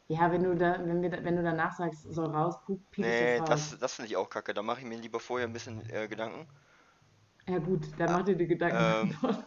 Ja, 0.08 0.30
wenn 0.32 0.42
du 0.42 0.54
da, 0.56 0.78
wenn 0.84 1.00
wir, 1.02 1.24
wenn 1.24 1.36
du 1.36 1.42
danach 1.42 1.76
sagst, 1.76 2.02
soll 2.12 2.26
raus, 2.34 2.56
piep 2.66 2.80
piep 2.90 3.04
Nee, 3.04 3.38
das 3.38 3.48
das, 3.48 3.72
raus. 3.72 3.78
das 3.80 3.94
finde 3.94 4.08
ich 4.08 4.16
auch 4.16 4.28
kacke. 4.28 4.52
Da 4.52 4.62
mache 4.62 4.80
ich 4.80 4.86
mir 4.86 4.98
lieber 4.98 5.20
vorher 5.20 5.46
ein 5.46 5.52
bisschen 5.52 5.88
äh, 5.88 6.08
Gedanken. 6.08 6.46
Ja 7.48 7.58
gut, 7.58 7.86
dann 7.98 8.12
mach 8.12 8.22
dir 8.24 8.36
die 8.36 8.46
Gedanken 8.46 9.16
Ähm. 9.22 9.34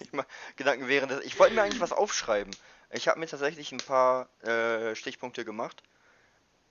Ich 0.00 0.12
mach 0.12 0.26
Gedanken 0.56 0.88
während 0.88 1.12
des. 1.12 1.20
Ich 1.24 1.38
wollte 1.38 1.54
mir 1.54 1.62
eigentlich 1.62 1.80
was 1.80 1.92
aufschreiben. 1.92 2.54
Ich 2.92 3.08
habe 3.08 3.18
mir 3.18 3.26
tatsächlich 3.26 3.72
ein 3.72 3.78
paar 3.78 4.28
äh, 4.42 4.94
Stichpunkte 4.94 5.44
gemacht, 5.44 5.82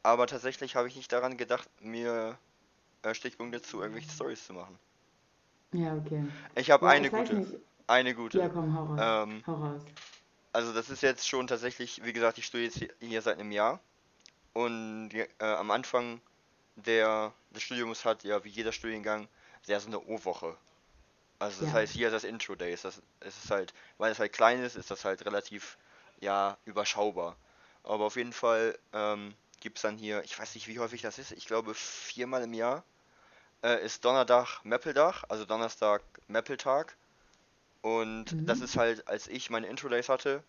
aber 0.04 0.28
tatsächlich 0.28 0.76
habe 0.76 0.88
ich 0.88 0.96
nicht 0.96 1.12
daran 1.12 1.38
gedacht, 1.38 1.70
mir 1.82 2.38
äh, 3.04 3.14
Stichpunkte 3.14 3.62
zu 3.62 3.78
irgendwelchen 3.80 4.12
Stories 4.12 4.46
zu 4.46 4.54
machen. 4.54 4.78
Ja, 5.74 5.96
okay. 5.96 6.26
Ich 6.56 6.70
habe 6.72 6.86
Ja, 6.86 6.92
eine 6.92 7.08
ich 7.08 7.14
gute. 7.14 7.62
Eine 7.88 8.12
Ja, 8.12 8.16
gute. 8.16 8.52
komm, 8.54 8.74
hau 8.76 8.84
raus. 8.86 9.00
Ähm, 9.00 9.44
Hau 9.48 9.54
raus. 9.56 9.82
also 10.54 10.74
das 10.74 10.90
ist 10.90 11.02
jetzt 11.02 11.28
schon 11.28 11.48
tatsächlich, 11.48 12.04
wie 12.04 12.14
gesagt, 12.14 12.38
ich 12.38 12.46
studiere 12.46 12.70
jetzt 12.72 12.94
hier- 13.00 13.22
seit 13.22 13.40
einem 13.40 13.52
Jahr 13.52 13.80
und 14.54 15.12
äh, 15.14 15.28
am 15.40 15.72
Anfang 15.72 16.22
der, 16.76 17.34
des 17.52 17.64
Studiums 17.64 18.06
hat 18.06 18.24
ja 18.24 18.44
wie 18.44 18.50
jeder 18.50 18.72
Studiengang 18.72 19.28
sehr 19.64 19.80
so 19.80 19.88
eine 19.88 20.00
O-Woche. 20.00 20.56
Also 21.40 21.62
das 21.62 21.70
Ja. 21.70 21.80
heißt, 21.80 21.94
hier 21.94 22.08
ist 22.08 22.14
das 22.14 22.24
Intro 22.24 22.56
Days. 22.56 22.84
Das 22.84 23.02
es 23.22 23.44
ist 23.44 23.52
halt, 23.52 23.74
weil 23.98 24.12
es 24.12 24.20
halt 24.20 24.34
klein 24.34 24.62
ist, 24.64 24.76
ist 24.76 24.92
das 24.92 25.06
halt 25.06 25.26
relativ 25.26 25.78
ja 26.22 26.58
überschaubar. 26.66 27.38
Aber 27.84 28.06
auf 28.06 28.18
jeden 28.18 28.34
Fall 28.34 28.80
ähm, 28.94 29.36
gibt 29.62 29.80
es 29.80 29.84
dann 29.84 29.98
hier, 29.98 30.24
ich 30.26 30.40
weiß 30.40 30.56
nicht, 30.56 30.68
wie 30.70 30.80
häufig 30.80 31.04
das 31.04 31.20
ist, 31.20 31.34
ich 31.34 31.48
glaube 31.48 31.76
viermal 31.76 32.44
im 32.44 32.54
Jahr 32.56 32.86
äh, 33.64 33.84
ist 33.86 34.06
Donnerstag 34.06 34.62
Mappeldach, 34.66 35.24
also 35.30 35.46
Donnerstag 35.46 36.04
Mappeltag. 36.28 36.98
Und 37.82 38.38
Mhm. 38.38 38.46
das 38.46 38.62
ist 38.62 38.78
halt, 38.78 39.08
als 39.08 39.28
ich 39.28 39.50
meine 39.52 39.68
Intro 39.68 39.90
Days 39.90 40.10
hatte, 40.10 40.44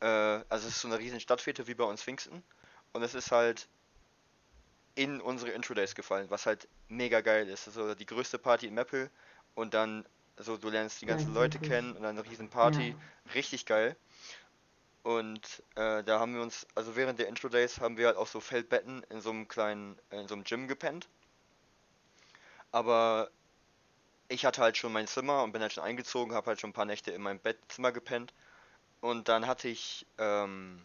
äh, 0.00 0.06
also 0.06 0.68
es 0.68 0.76
ist 0.76 0.80
so 0.82 0.88
eine 0.88 0.98
riesen 0.98 1.20
Stadtfete 1.20 1.66
wie 1.68 1.74
bei 1.74 1.84
uns 1.84 2.02
Pfingsten. 2.02 2.44
Und 2.92 3.02
es 3.02 3.14
ist 3.14 3.32
halt 3.32 3.68
in 4.96 5.20
unsere 5.20 5.50
Intro 5.52 5.74
Days 5.74 5.94
gefallen, 5.94 6.30
was 6.30 6.46
halt 6.46 6.68
mega 6.88 7.20
geil 7.20 7.48
ist. 7.48 7.66
Also 7.68 7.94
die 7.94 8.06
größte 8.06 8.38
Party 8.38 8.66
in 8.66 8.74
Meppel 8.74 9.10
und 9.54 9.74
dann 9.74 10.04
so 10.36 10.56
du 10.56 10.68
lernst 10.68 11.00
die 11.00 11.06
ganzen 11.06 11.32
Leute 11.32 11.58
Gleichzeitig. 11.58 11.60
kennen 11.60 11.94
und 11.96 12.02
dann 12.02 12.18
eine 12.18 12.28
riesen 12.28 12.50
Party. 12.50 12.96
Ja. 12.96 13.34
Richtig 13.34 13.66
geil. 13.66 13.96
Und 15.04 15.62
äh, 15.76 16.02
da 16.02 16.18
haben 16.18 16.34
wir 16.34 16.40
uns, 16.40 16.66
also 16.74 16.96
während 16.96 17.18
der 17.18 17.28
Intro 17.28 17.50
Days 17.50 17.78
haben 17.78 17.98
wir 17.98 18.06
halt 18.06 18.16
auf 18.16 18.30
so 18.30 18.40
Feldbetten 18.40 19.04
in 19.10 19.20
so 19.20 19.30
einem 19.30 19.46
kleinen, 19.48 19.98
in 20.10 20.26
so 20.26 20.34
einem 20.34 20.44
Gym 20.44 20.66
gepennt. 20.66 21.08
Aber 22.72 23.30
ich 24.28 24.46
hatte 24.46 24.62
halt 24.62 24.78
schon 24.78 24.94
mein 24.94 25.06
Zimmer 25.06 25.42
und 25.42 25.52
bin 25.52 25.60
halt 25.60 25.74
schon 25.74 25.84
eingezogen, 25.84 26.34
habe 26.34 26.46
halt 26.46 26.60
schon 26.60 26.70
ein 26.70 26.74
paar 26.74 26.86
Nächte 26.86 27.10
in 27.10 27.20
meinem 27.20 27.38
Bettzimmer 27.38 27.92
gepennt. 27.92 28.32
Und 29.02 29.28
dann 29.28 29.46
hatte 29.46 29.68
ich, 29.68 30.06
ähm, 30.16 30.82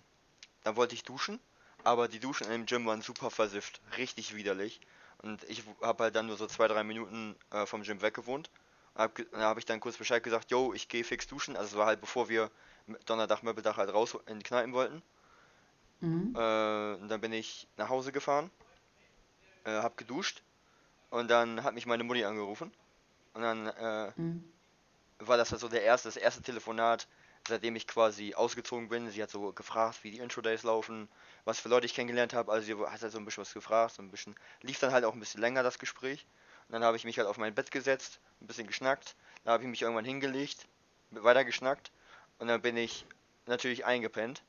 dann 0.66 0.76
wollte 0.76 0.96
ich 0.96 1.04
duschen, 1.04 1.40
aber 1.86 2.10
die 2.10 2.20
Duschen 2.20 2.46
in 2.48 2.52
dem 2.52 2.66
Gym 2.66 2.86
waren 2.86 3.02
super 3.02 3.32
versifft, 3.32 3.80
richtig 3.98 4.36
widerlich. 4.36 4.82
Und 5.22 5.46
ich 5.46 5.64
habe 5.82 6.04
halt 6.04 6.16
dann 6.18 6.28
nur 6.28 6.36
so 6.36 6.46
zwei, 6.46 6.68
drei 6.68 6.84
Minuten 6.84 7.38
äh, 7.52 7.66
vom 7.66 7.84
Gym 7.84 8.02
weg 8.02 8.16
gewohnt. 8.16 8.50
Hab, 8.96 9.16
da 9.32 9.40
habe 9.40 9.62
ich 9.62 9.66
dann 9.66 9.80
kurz 9.80 9.96
Bescheid 9.96 10.22
gesagt, 10.22 10.52
yo, 10.52 10.74
ich 10.74 10.90
gehe 10.90 11.06
fix 11.06 11.26
duschen. 11.26 11.56
Also 11.56 11.70
es 11.70 11.78
war 11.78 11.86
halt 11.86 12.02
bevor 12.02 12.28
wir 12.28 12.52
Donnerstag, 13.06 13.44
Möbeldach 13.44 13.78
halt 13.78 13.94
raus 13.94 14.18
in 14.28 14.40
die 14.40 14.44
Kneipen 14.46 14.74
wollten. 14.74 15.04
Mhm. 16.02 16.34
Äh, 16.34 16.96
und 16.96 17.08
dann 17.10 17.22
bin 17.22 17.34
ich 17.34 17.68
nach 17.78 17.90
Hause 17.90 18.12
gefahren, 18.12 18.50
äh, 19.64 19.72
hab 19.82 19.98
geduscht 19.98 20.44
und 21.12 21.30
dann 21.30 21.64
hat 21.64 21.74
mich 21.76 21.86
meine 21.86 22.04
Mutti 22.04 22.26
angerufen. 22.26 22.74
Und 23.34 23.42
dann 23.44 23.68
äh, 23.68 24.14
Mhm. 24.18 24.44
war 25.20 25.38
das 25.38 25.52
halt 25.52 25.62
so 25.62 25.68
der 25.70 25.84
erste, 25.84 26.08
das 26.10 26.18
erste 26.18 26.42
Telefonat, 26.42 27.08
seitdem 27.48 27.76
ich 27.76 27.88
quasi 27.88 28.34
ausgezogen 28.36 28.90
bin. 28.90 29.10
Sie 29.10 29.22
hat 29.24 29.30
so 29.30 29.52
gefragt, 29.54 30.04
wie 30.04 30.12
die 30.12 30.20
Intro 30.20 30.42
Days 30.42 30.64
laufen, 30.64 31.08
was 31.46 31.60
für 31.60 31.70
Leute 31.70 31.86
ich 31.86 31.94
kennengelernt 31.94 32.34
habe. 32.34 32.52
Also 32.52 32.66
sie 32.66 32.76
hat 32.86 33.02
halt 33.02 33.12
so 33.12 33.18
ein 33.18 33.26
bisschen 33.26 33.42
was 33.42 33.54
gefragt, 33.54 33.96
so 33.96 34.02
ein 34.02 34.12
bisschen 34.12 34.36
lief 34.62 34.80
dann 34.80 34.92
halt 34.92 35.06
auch 35.06 35.14
ein 35.14 35.20
bisschen 35.20 35.42
länger 35.42 35.64
das 35.64 35.80
Gespräch. 35.80 36.26
Und 36.68 36.74
dann 36.74 36.84
habe 36.84 36.98
ich 36.98 37.06
mich 37.06 37.18
halt 37.18 37.28
auf 37.28 37.38
mein 37.38 37.56
Bett 37.56 37.72
gesetzt, 37.72 38.20
ein 38.42 38.48
bisschen 38.48 38.68
geschnackt. 38.68 39.16
Dann 39.44 39.54
habe 39.54 39.64
ich 39.64 39.70
mich 39.70 39.82
irgendwann 39.82 40.06
hingelegt, 40.06 40.68
weiter 41.12 41.46
geschnackt 41.46 41.92
und 42.40 42.48
dann 42.48 42.62
bin 42.62 42.78
ich 42.78 43.06
natürlich 43.46 43.86
eingepennt. 43.86 44.42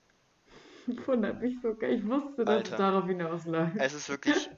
Wundert 1.07 1.41
mich 1.41 1.57
so 1.63 1.75
geil. 1.75 1.95
Ich 1.99 2.07
wusste, 2.07 2.45
dass 2.45 2.63
es 2.63 2.73
Alter. 2.73 2.77
darauf 2.77 3.07
hinausläuft. 3.07 3.77
Es 3.77 3.93
ist 3.93 4.09
wirklich, 4.09 4.49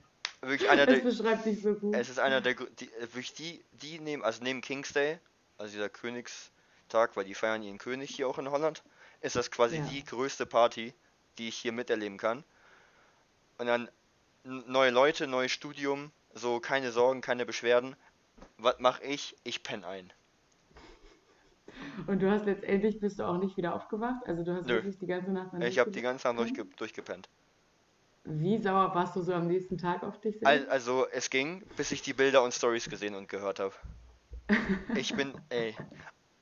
wirklich 0.40 0.70
einer 0.70 0.82
Es 0.88 1.02
der, 1.02 1.10
beschreibt 1.10 1.44
dich 1.46 1.60
so 1.62 1.74
gut. 1.74 1.94
es 1.94 2.08
ist 2.08 2.18
einer 2.18 2.40
der, 2.40 2.54
die, 2.54 2.86
äh, 2.92 3.00
wirklich 3.02 3.34
die, 3.34 3.64
die 3.72 3.98
neben, 3.98 4.22
also 4.24 4.42
neben 4.42 4.60
King's 4.60 4.92
Day, 4.92 5.18
also 5.58 5.72
dieser 5.72 5.88
Königstag, 5.88 7.16
weil 7.16 7.24
die 7.24 7.34
feiern 7.34 7.62
ihren 7.62 7.78
König 7.78 8.14
hier 8.14 8.28
auch 8.28 8.38
in 8.38 8.50
Holland, 8.50 8.82
ist 9.20 9.36
das 9.36 9.50
quasi 9.50 9.78
Ja. 9.78 9.84
die 9.86 10.04
größte 10.04 10.46
Party, 10.46 10.94
die 11.38 11.48
ich 11.48 11.56
hier 11.56 11.72
miterleben 11.72 12.18
kann. 12.18 12.44
Und 13.58 13.66
dann 13.66 13.88
neue 14.44 14.90
Leute, 14.90 15.26
neues 15.26 15.52
Studium, 15.52 16.10
so 16.34 16.58
keine 16.60 16.90
Sorgen, 16.92 17.20
keine 17.20 17.46
Beschwerden. 17.46 17.94
Was 18.58 18.78
mache 18.80 19.04
ich? 19.04 19.36
Ich 19.44 19.62
penne 19.62 19.86
ein. 19.86 20.12
Und 22.06 22.22
du 22.22 22.30
hast 22.30 22.46
letztendlich 22.46 23.00
bist 23.00 23.18
du 23.18 23.24
auch 23.24 23.38
nicht 23.38 23.56
wieder 23.56 23.74
aufgewacht? 23.74 24.26
Also 24.26 24.44
du 24.44 24.54
hast 24.54 24.68
Nö. 24.68 24.74
wirklich 24.74 24.98
die 24.98 25.06
ganze 25.06 25.32
Nacht 25.32 25.52
Ich 25.62 25.78
habe 25.78 25.90
die 25.90 26.02
ganze 26.02 26.28
Nacht 26.28 26.38
durchge 26.38 26.64
durchgepennt. 26.76 27.28
wie 28.24 28.58
sauer 28.58 28.94
warst 28.94 29.16
du 29.16 29.22
so 29.22 29.32
am 29.32 29.46
nächsten 29.46 29.78
Tag 29.78 30.02
auf 30.02 30.20
dich 30.20 30.38
selbst? 30.38 30.68
Also 30.70 31.06
es 31.08 31.30
ging, 31.30 31.62
bis 31.76 31.92
ich 31.92 32.02
die 32.02 32.12
Bilder 32.12 32.42
und 32.42 32.52
Stories 32.54 32.88
gesehen 32.88 33.14
und 33.14 33.28
gehört 33.28 33.60
habe. 33.60 33.74
Ich 34.94 35.14
bin, 35.14 35.34
ey, 35.50 35.74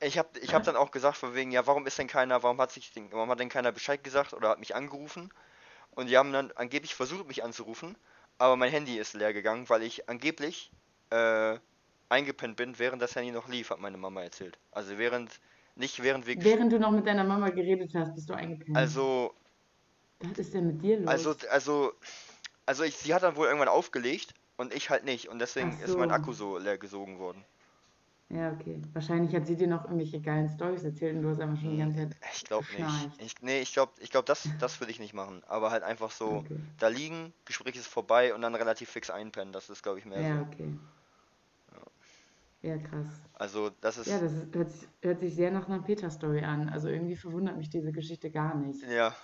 ich 0.01 0.17
hab, 0.17 0.37
ich 0.37 0.53
hab 0.53 0.63
dann 0.63 0.75
auch 0.75 0.91
gesagt 0.91 1.17
von 1.17 1.35
wegen, 1.35 1.51
ja, 1.51 1.67
warum 1.67 1.85
ist 1.87 1.97
denn 1.99 2.07
keiner, 2.07 2.43
warum 2.43 2.59
hat 2.61 2.71
sich, 2.71 2.91
denn- 2.93 3.11
warum 3.11 3.29
hat 3.29 3.39
denn 3.39 3.49
keiner 3.49 3.71
Bescheid 3.71 4.03
gesagt 4.03 4.33
oder 4.33 4.49
hat 4.49 4.59
mich 4.59 4.75
angerufen? 4.75 5.33
Und 5.91 6.07
die 6.09 6.17
haben 6.17 6.33
dann 6.33 6.51
angeblich 6.53 6.95
versucht, 6.95 7.27
mich 7.27 7.43
anzurufen, 7.43 7.97
aber 8.37 8.55
mein 8.57 8.71
Handy 8.71 8.97
ist 8.99 9.13
leer 9.13 9.33
gegangen, 9.33 9.69
weil 9.69 9.83
ich 9.83 10.09
angeblich 10.09 10.73
äh, 11.11 11.59
eingepennt 12.11 12.57
bin, 12.57 12.79
während 12.79 13.01
das 13.01 13.15
Handy 13.15 13.31
noch 13.31 13.47
lief, 13.47 13.69
hat 13.71 13.79
meine 13.79 13.97
Mama 13.97 14.23
erzählt. 14.23 14.59
Also 14.71 14.97
während, 14.97 15.39
nicht 15.75 16.03
während 16.03 16.27
wir, 16.27 16.37
Während 16.43 16.73
du 16.73 16.77
noch 16.79 16.91
mit 16.91 17.07
deiner 17.07 17.23
Mama 17.23 17.51
geredet 17.51 17.93
hast, 17.95 18.13
bist 18.15 18.29
du 18.29 18.33
eingepennt. 18.33 18.91
also 18.91 19.33
Was 20.19 20.39
ist 20.39 20.53
denn 20.53 20.67
mit 20.67 20.81
dir 20.81 20.99
los? 21.01 21.27
Also, 21.27 21.35
also, 21.49 21.93
also 22.65 22.83
ich, 22.83 22.97
sie 22.97 23.13
hat 23.13 23.23
dann 23.23 23.35
wohl 23.35 23.47
irgendwann 23.47 23.67
aufgelegt 23.69 24.33
und 24.57 24.73
ich 24.73 24.89
halt 24.89 25.03
nicht. 25.05 25.29
Und 25.29 25.39
deswegen 25.39 25.73
Ach 25.73 25.79
ist 25.79 25.97
mein 25.97 26.09
so. 26.09 26.11
Akku 26.11 26.33
so 26.33 26.57
leer 26.57 26.77
gesogen 26.79 27.19
worden. 27.19 27.45
Ja, 28.29 28.51
okay. 28.53 28.81
Wahrscheinlich 28.93 29.35
hat 29.35 29.45
sie 29.45 29.55
dir 29.55 29.67
noch 29.67 29.83
irgendwelche 29.85 30.21
geilen 30.21 30.49
Storys 30.49 30.83
erzählt 30.83 31.15
und 31.17 31.21
du 31.23 31.29
hast 31.29 31.39
einfach 31.39 31.57
schon 31.61 31.69
die 31.71 31.77
ganze 31.77 31.97
Zeit. 31.99 32.15
Ich 32.33 32.43
glaube 32.45 32.73
nicht. 32.73 33.11
Ich, 33.17 33.35
nee, 33.41 33.61
ich 33.61 33.73
glaube, 33.73 33.93
ich 34.01 34.09
glaub, 34.11 34.25
das, 34.25 34.55
das 34.57 34.79
würde 34.79 34.91
ich 34.91 34.99
nicht 34.99 35.13
machen. 35.13 35.43
Aber 35.45 35.71
halt 35.71 35.83
einfach 35.83 36.11
so 36.11 36.45
Okay. 36.45 36.61
da 36.77 36.87
liegen, 36.87 37.33
Gespräch 37.45 37.75
ist 37.75 37.87
vorbei 37.87 38.33
und 38.33 38.41
dann 38.41 38.55
relativ 38.55 38.89
fix 38.89 39.09
einpennen. 39.09 39.53
Das 39.53 39.69
ist, 39.69 39.83
glaube 39.83 39.99
ich, 39.99 40.05
mehr 40.05 40.23
Ja, 40.23 40.25
so. 40.25 40.47
okay. 40.47 40.79
Ja, 42.61 42.77
krass. 42.77 43.07
Also, 43.33 43.71
das 43.81 43.97
ist, 43.97 44.07
Ja, 44.07 44.19
das 44.19 44.33
ist, 44.33 44.53
hört, 44.53 44.71
sich- 44.71 44.87
hört 45.01 45.19
sich 45.19 45.35
sehr 45.35 45.51
nach 45.51 45.67
einer 45.67 45.81
Peter-Story 45.81 46.43
an. 46.43 46.69
Also 46.69 46.89
irgendwie 46.89 47.15
verwundert 47.15 47.57
mich 47.57 47.69
diese 47.69 47.91
Geschichte 47.91 48.29
gar 48.29 48.55
nicht. 48.55 48.83
ja, 48.83 49.15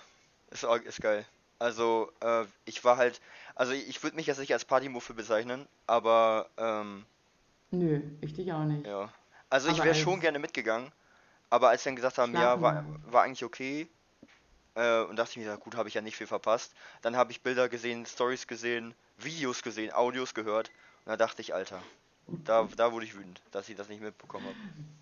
ist, 0.50 0.64
ist 0.64 1.00
geil. 1.00 1.24
Also, 1.60 2.10
äh, 2.20 2.44
ich 2.64 2.84
war 2.84 2.96
halt, 2.96 3.20
also 3.54 3.72
ich, 3.72 3.88
ich 3.88 4.02
würde 4.02 4.16
mich 4.16 4.26
jetzt 4.26 4.38
nicht 4.38 4.52
als 4.52 4.64
Partymuffel 4.64 5.14
bezeichnen, 5.14 5.66
aber, 5.86 6.48
ähm, 6.56 7.04
Nö, 7.70 8.00
ich 8.20 8.32
dich 8.32 8.52
auch 8.52 8.64
nicht. 8.64 8.86
Ja. 8.86 9.12
Also 9.50 9.68
ich 9.68 9.74
Aber 9.74 9.84
wäre 9.84 9.94
als- 9.94 9.98
schon 10.02 10.20
gerne 10.20 10.38
mitgegangen, 10.38 10.90
aber 11.50 11.68
als 11.68 11.82
sie 11.82 11.88
dann 11.90 11.96
gesagt 11.96 12.18
haben, 12.18 12.34
ja, 12.34 12.60
war, 12.60 12.84
war 13.04 13.22
eigentlich 13.22 13.44
okay, 13.44 13.88
äh, 14.74 15.02
und 15.02 15.16
dachte 15.16 15.32
ich 15.32 15.36
mir, 15.38 15.44
ja, 15.44 15.56
gut, 15.56 15.74
habe 15.76 15.88
ich 15.88 15.94
ja 15.94 16.00
nicht 16.00 16.16
viel 16.16 16.26
verpasst. 16.26 16.74
Dann 17.02 17.16
habe 17.16 17.30
ich 17.32 17.42
Bilder 17.42 17.68
gesehen, 17.68 18.06
Stories 18.06 18.46
gesehen, 18.46 18.94
Videos 19.16 19.62
gesehen, 19.62 19.92
Audios 19.92 20.34
gehört, 20.34 20.68
und 21.04 21.10
da 21.10 21.16
dachte 21.16 21.42
ich, 21.42 21.54
Alter, 21.54 21.82
da, 22.44 22.68
da 22.76 22.92
wurde 22.92 23.06
ich 23.06 23.16
wütend, 23.16 23.40
dass 23.50 23.68
ich 23.68 23.76
das 23.76 23.88
nicht 23.88 24.02
mitbekommen 24.02 24.46
habe. 24.46 24.56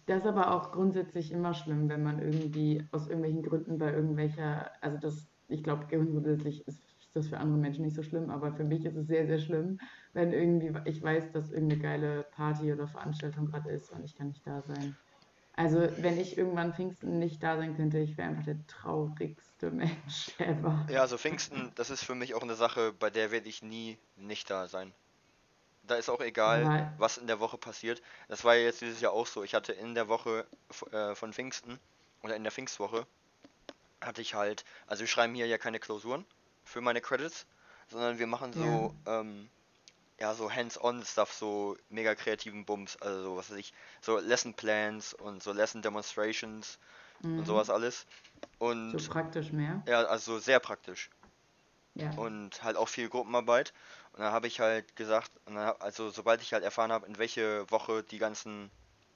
Das 0.06 0.18
ist 0.18 0.26
aber 0.26 0.52
auch 0.52 0.70
grundsätzlich 0.72 1.32
immer 1.32 1.52
schlimm, 1.52 1.88
wenn 1.88 2.02
man 2.02 2.20
irgendwie 2.20 2.84
aus 2.92 3.08
irgendwelchen 3.08 3.42
Gründen 3.42 3.78
bei 3.78 3.92
irgendwelcher, 3.92 4.70
also 4.80 4.98
das, 4.98 5.26
ich 5.48 5.64
glaube, 5.64 5.86
grundsätzlich 5.88 6.66
ist 6.68 6.80
das 7.12 7.28
für 7.28 7.38
andere 7.38 7.58
Menschen 7.58 7.84
nicht 7.84 7.96
so 7.96 8.02
schlimm, 8.02 8.30
aber 8.30 8.52
für 8.52 8.64
mich 8.64 8.84
ist 8.84 8.96
es 8.96 9.06
sehr, 9.08 9.26
sehr 9.26 9.38
schlimm, 9.38 9.78
wenn 10.12 10.32
irgendwie, 10.32 10.72
ich 10.84 11.02
weiß, 11.02 11.32
dass 11.32 11.50
irgendeine 11.50 11.82
geile 11.82 12.22
Party 12.34 12.72
oder 12.72 12.86
Veranstaltung 12.86 13.46
gerade 13.46 13.70
ist 13.70 13.90
und 13.90 14.04
ich 14.04 14.14
kann 14.14 14.28
nicht 14.28 14.46
da 14.46 14.62
sein. 14.62 14.96
Also, 15.54 15.80
wenn 15.98 16.18
ich 16.18 16.36
irgendwann 16.36 16.74
Pfingsten 16.74 17.18
nicht 17.18 17.42
da 17.42 17.56
sein 17.56 17.76
könnte, 17.76 17.98
ich 17.98 18.18
wäre 18.18 18.28
einfach 18.28 18.44
der 18.44 18.64
traurigste 18.66 19.70
Mensch 19.70 20.34
ever. 20.38 20.86
Ja, 20.90 21.00
also 21.00 21.16
Pfingsten, 21.16 21.72
das 21.74 21.90
ist 21.90 22.04
für 22.04 22.14
mich 22.14 22.34
auch 22.34 22.42
eine 22.42 22.54
Sache, 22.54 22.92
bei 22.92 23.10
der 23.10 23.30
werde 23.30 23.48
ich 23.48 23.62
nie 23.62 23.96
nicht 24.16 24.50
da 24.50 24.68
sein. 24.68 24.92
Da 25.86 25.96
ist 25.96 26.08
auch 26.08 26.20
egal, 26.20 26.64
Aber- 26.66 26.92
was 26.98 27.18
in 27.18 27.26
der 27.26 27.40
Woche 27.40 27.58
passiert. 27.58 28.02
Das 28.28 28.44
war 28.44 28.54
ja 28.54 28.64
jetzt 28.64 28.80
dieses 28.80 29.00
Jahr 29.00 29.12
auch 29.12 29.26
so. 29.26 29.42
Ich 29.44 29.54
hatte 29.54 29.72
in 29.72 29.94
der 29.94 30.08
Woche 30.08 30.46
äh, 30.92 31.14
von 31.14 31.32
Pfingsten 31.32 31.78
oder 32.22 32.34
in 32.36 32.42
der 32.42 32.52
Pfingstwoche 32.52 33.06
hatte 34.00 34.20
ich 34.22 34.34
halt, 34.34 34.64
also 34.86 35.00
wir 35.00 35.08
schreiben 35.08 35.34
hier 35.34 35.46
ja 35.46 35.58
keine 35.58 35.80
Klausuren 35.80 36.24
für 36.64 36.80
meine 36.80 37.00
Credits, 37.00 37.46
sondern 37.88 38.18
wir 38.18 38.26
machen 38.26 38.52
so, 38.52 38.94
ähm, 39.06 39.48
ja, 40.18 40.34
so 40.34 40.50
Hands-on-Stuff, 40.52 41.32
so 41.32 41.76
mega 41.88 42.14
kreativen 42.14 42.64
Bums, 42.64 42.96
also 42.96 43.22
so, 43.22 43.36
was 43.36 43.50
weiß 43.50 43.58
ich, 43.58 43.72
so 44.00 44.18
Lesson 44.18 44.54
Plans 44.54 45.14
und 45.14 45.42
so 45.42 45.52
Lesson 45.52 45.82
Demonstrations 45.82 46.78
und 47.22 47.38
Mhm. 47.38 47.44
sowas 47.46 47.70
alles. 47.70 48.06
Und 48.58 48.98
So 49.00 49.10
praktisch 49.12 49.52
mehr. 49.52 49.82
ja, 49.86 50.02
also 50.04 50.38
sehr 50.38 50.60
praktisch 50.60 51.10
Ja. 51.96 52.10
und 52.16 52.62
halt 52.62 52.76
auch 52.76 52.88
viel 52.88 53.08
Gruppenarbeit. 53.08 53.72
Und 54.12 54.20
dann 54.20 54.32
habe 54.32 54.46
ich 54.46 54.60
halt 54.60 54.96
gesagt, 54.96 55.30
also 55.80 56.10
sobald 56.10 56.42
ich 56.42 56.52
halt 56.52 56.64
erfahren 56.64 56.92
habe, 56.92 57.06
in 57.06 57.18
welche 57.18 57.70
Woche 57.70 58.02
die 58.04 58.18
ganzen 58.18 58.70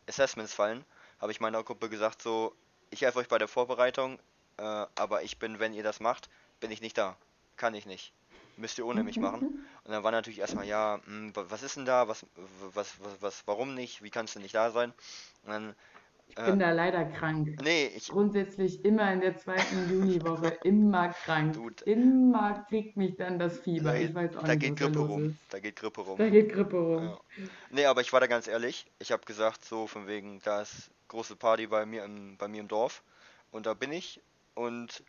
Assessments 0.08 0.54
fallen, 0.54 0.84
habe 1.20 1.32
ich 1.32 1.40
meiner 1.40 1.62
Gruppe 1.62 1.88
gesagt, 1.88 2.22
so, 2.22 2.54
ich 2.90 3.02
helfe 3.02 3.18
euch 3.20 3.28
bei 3.28 3.38
der 3.38 3.48
Vorbereitung, 3.48 4.18
äh, 4.58 4.62
aber 4.96 5.22
ich 5.22 5.38
bin, 5.38 5.58
wenn 5.60 5.74
ihr 5.74 5.82
das 5.84 6.00
macht, 6.00 6.28
bin 6.60 6.70
ich 6.70 6.80
nicht 6.80 6.98
da. 6.98 7.16
Kann 7.56 7.74
ich 7.74 7.86
nicht. 7.86 8.12
Müsst 8.56 8.78
ihr 8.78 8.86
ohne 8.86 9.04
mich 9.04 9.20
machen. 9.20 9.46
Und 9.84 9.92
dann 9.92 10.02
war 10.04 10.12
natürlich 10.12 10.40
erstmal, 10.40 10.66
ja, 10.66 11.00
hm, 11.04 11.34
wa- 11.36 11.46
was 11.48 11.62
ist 11.62 11.76
denn 11.76 11.86
da? 11.86 12.08
Was, 12.08 12.26
was, 12.74 13.00
was, 13.00 13.22
was, 13.22 13.42
warum 13.46 13.74
nicht? 13.74 14.02
Wie 14.02 14.10
kannst 14.10 14.34
du 14.34 14.40
nicht 14.40 14.54
da 14.54 14.70
sein? 14.70 14.92
Und 15.44 15.50
dann, 15.52 15.74
Ich 16.30 16.44
bin 16.44 16.58
da 16.60 16.70
leider 16.70 17.04
krank. 17.04 17.58
nee, 17.62 17.90
ich, 17.96 18.08
Grundsätzlich 18.08 18.84
immer 18.84 19.12
in 19.12 19.20
der 19.20 19.36
zweiten 19.36 19.90
Juniwoche, 19.90 20.58
immer 20.62 21.08
krank. 21.08 21.54
Dude. 21.54 21.82
Immer 21.84 22.64
kriegt 22.68 22.96
mich 22.96 23.16
dann 23.16 23.38
das 23.38 23.56
da, 23.56 23.62
Fieber. 23.62 23.96
Ich 23.96 24.14
weiß 24.14 24.36
auch 24.36 24.42
da 24.42 24.54
nicht, 24.54 24.60
geht 24.60 24.80
da 24.80 24.84
Grippe 24.86 24.98
rum. 25.00 25.30
ist. 25.30 25.36
Da 25.50 25.58
geht 25.58 25.76
Grippe 25.76 26.00
rum. 26.02 26.18
Da 26.18 26.28
geht 26.28 26.52
Grippe 26.52 26.76
rum. 26.76 27.04
Ja. 27.04 27.18
Nee, 27.70 27.84
aber 27.86 28.00
ich 28.00 28.12
war 28.12 28.20
da 28.20 28.26
ganz 28.28 28.46
ehrlich. 28.46 28.86
Ich 29.00 29.10
habe 29.12 29.24
gesagt, 29.24 29.64
so 29.64 29.86
von 29.86 30.06
wegen, 30.06 30.40
da 30.44 30.62
ist 30.62 30.90
große 31.08 31.36
Party 31.36 31.66
bei 31.66 31.84
mir 31.84 32.04
im, 32.04 32.36
bei 32.36 32.48
mir 32.48 32.60
im 32.60 32.68
Dorf. 32.68 33.02
Und 33.50 33.66
da 33.66 33.74
bin 33.74 33.92
ich. 33.92 34.20
Und 34.54 35.02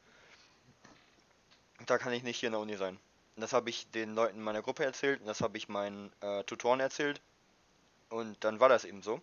da 1.86 1.98
kann 1.98 2.14
ich 2.14 2.24
nicht 2.24 2.40
hier 2.40 2.48
in 2.48 2.54
der 2.54 2.62
Uni 2.62 2.78
sein. 2.78 2.98
Und 3.36 3.42
das 3.42 3.54
habe 3.54 3.70
ich 3.70 3.90
den 3.92 4.16
Leuten 4.16 4.42
meiner 4.42 4.62
Gruppe 4.62 4.84
erzählt. 4.84 5.22
Und 5.22 5.28
das 5.28 5.42
habe 5.42 5.58
ich 5.58 5.70
meinen 5.70 6.12
äh, 6.22 6.44
Tutoren 6.44 6.80
erzählt. 6.80 7.22
Und 8.10 8.44
dann 8.44 8.60
war 8.60 8.70
das 8.70 8.86
eben 8.86 9.02
so. 9.02 9.22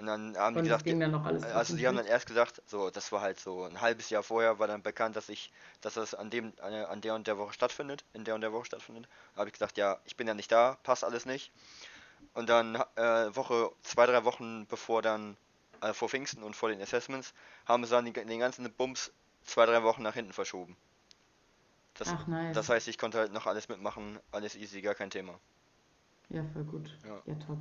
Und 0.00 0.06
dann 0.06 0.36
haben 0.36 0.56
die 0.56 0.60
Und 0.60 0.66
es 0.66 0.72
gesagt, 0.72 0.84
ging 0.84 0.98
dann 1.00 1.12
noch 1.12 1.24
alles 1.24 1.44
also 1.44 1.76
die 1.76 1.86
haben 1.86 1.96
dann 1.96 2.06
erst 2.06 2.26
gesagt, 2.26 2.62
so, 2.66 2.90
das 2.90 3.12
war 3.12 3.20
halt 3.20 3.38
so 3.38 3.64
ein 3.64 3.80
halbes 3.80 4.10
Jahr 4.10 4.22
vorher 4.24 4.58
war 4.58 4.66
dann 4.66 4.82
bekannt, 4.82 5.14
dass 5.16 5.28
ich, 5.28 5.52
dass 5.82 5.94
das 5.94 6.14
an 6.14 6.30
dem, 6.30 6.52
an 6.60 6.72
der- 6.72 6.90
an 6.90 7.00
der 7.02 7.14
und 7.14 7.26
der 7.28 7.38
Woche 7.38 7.52
stattfindet, 7.52 8.04
in 8.14 8.24
der 8.24 8.34
und 8.34 8.40
der 8.40 8.52
Woche 8.52 8.66
stattfindet. 8.66 9.06
Da 9.34 9.40
habe 9.40 9.48
ich 9.50 9.54
gesagt, 9.54 9.76
ja, 9.78 10.00
ich 10.06 10.16
bin 10.16 10.26
ja 10.26 10.34
nicht 10.34 10.50
da, 10.52 10.78
passt 10.82 11.04
alles 11.04 11.26
nicht. 11.26 11.52
Und 12.34 12.48
dann 12.50 12.76
äh, 12.96 13.36
Woche, 13.36 13.72
zwei, 13.82 14.06
drei 14.06 14.24
Wochen 14.24 14.66
bevor 14.68 15.02
dann, 15.02 15.36
äh, 15.82 15.94
vor 15.94 16.08
Pfingsten 16.10 16.42
und 16.44 16.56
vor 16.56 16.70
den 16.70 16.82
Assessments, 16.82 17.34
haben 17.66 17.84
sie 17.84 17.90
dann 17.92 18.06
die, 18.06 18.12
den 18.12 18.40
ganzen 18.40 18.70
Bums 18.74 19.12
zwei, 19.44 19.66
drei 19.66 19.82
Wochen 19.84 20.02
nach 20.02 20.14
hinten 20.14 20.32
verschoben. 20.34 20.76
Das, 21.94 22.16
Ach, 22.16 22.26
nice. 22.26 22.56
das 22.56 22.68
heißt, 22.68 22.88
ich 22.88 22.98
konnte 22.98 23.18
halt 23.18 23.32
noch 23.32 23.46
alles 23.46 23.68
mitmachen, 23.68 24.18
alles 24.32 24.56
easy, 24.56 24.80
gar 24.82 24.96
kein 24.96 25.10
Thema. 25.10 25.38
Ja, 26.30 26.44
voll 26.44 26.64
gut. 26.64 26.90
Ja. 27.04 27.22
Ja, 27.26 27.34
top. 27.34 27.58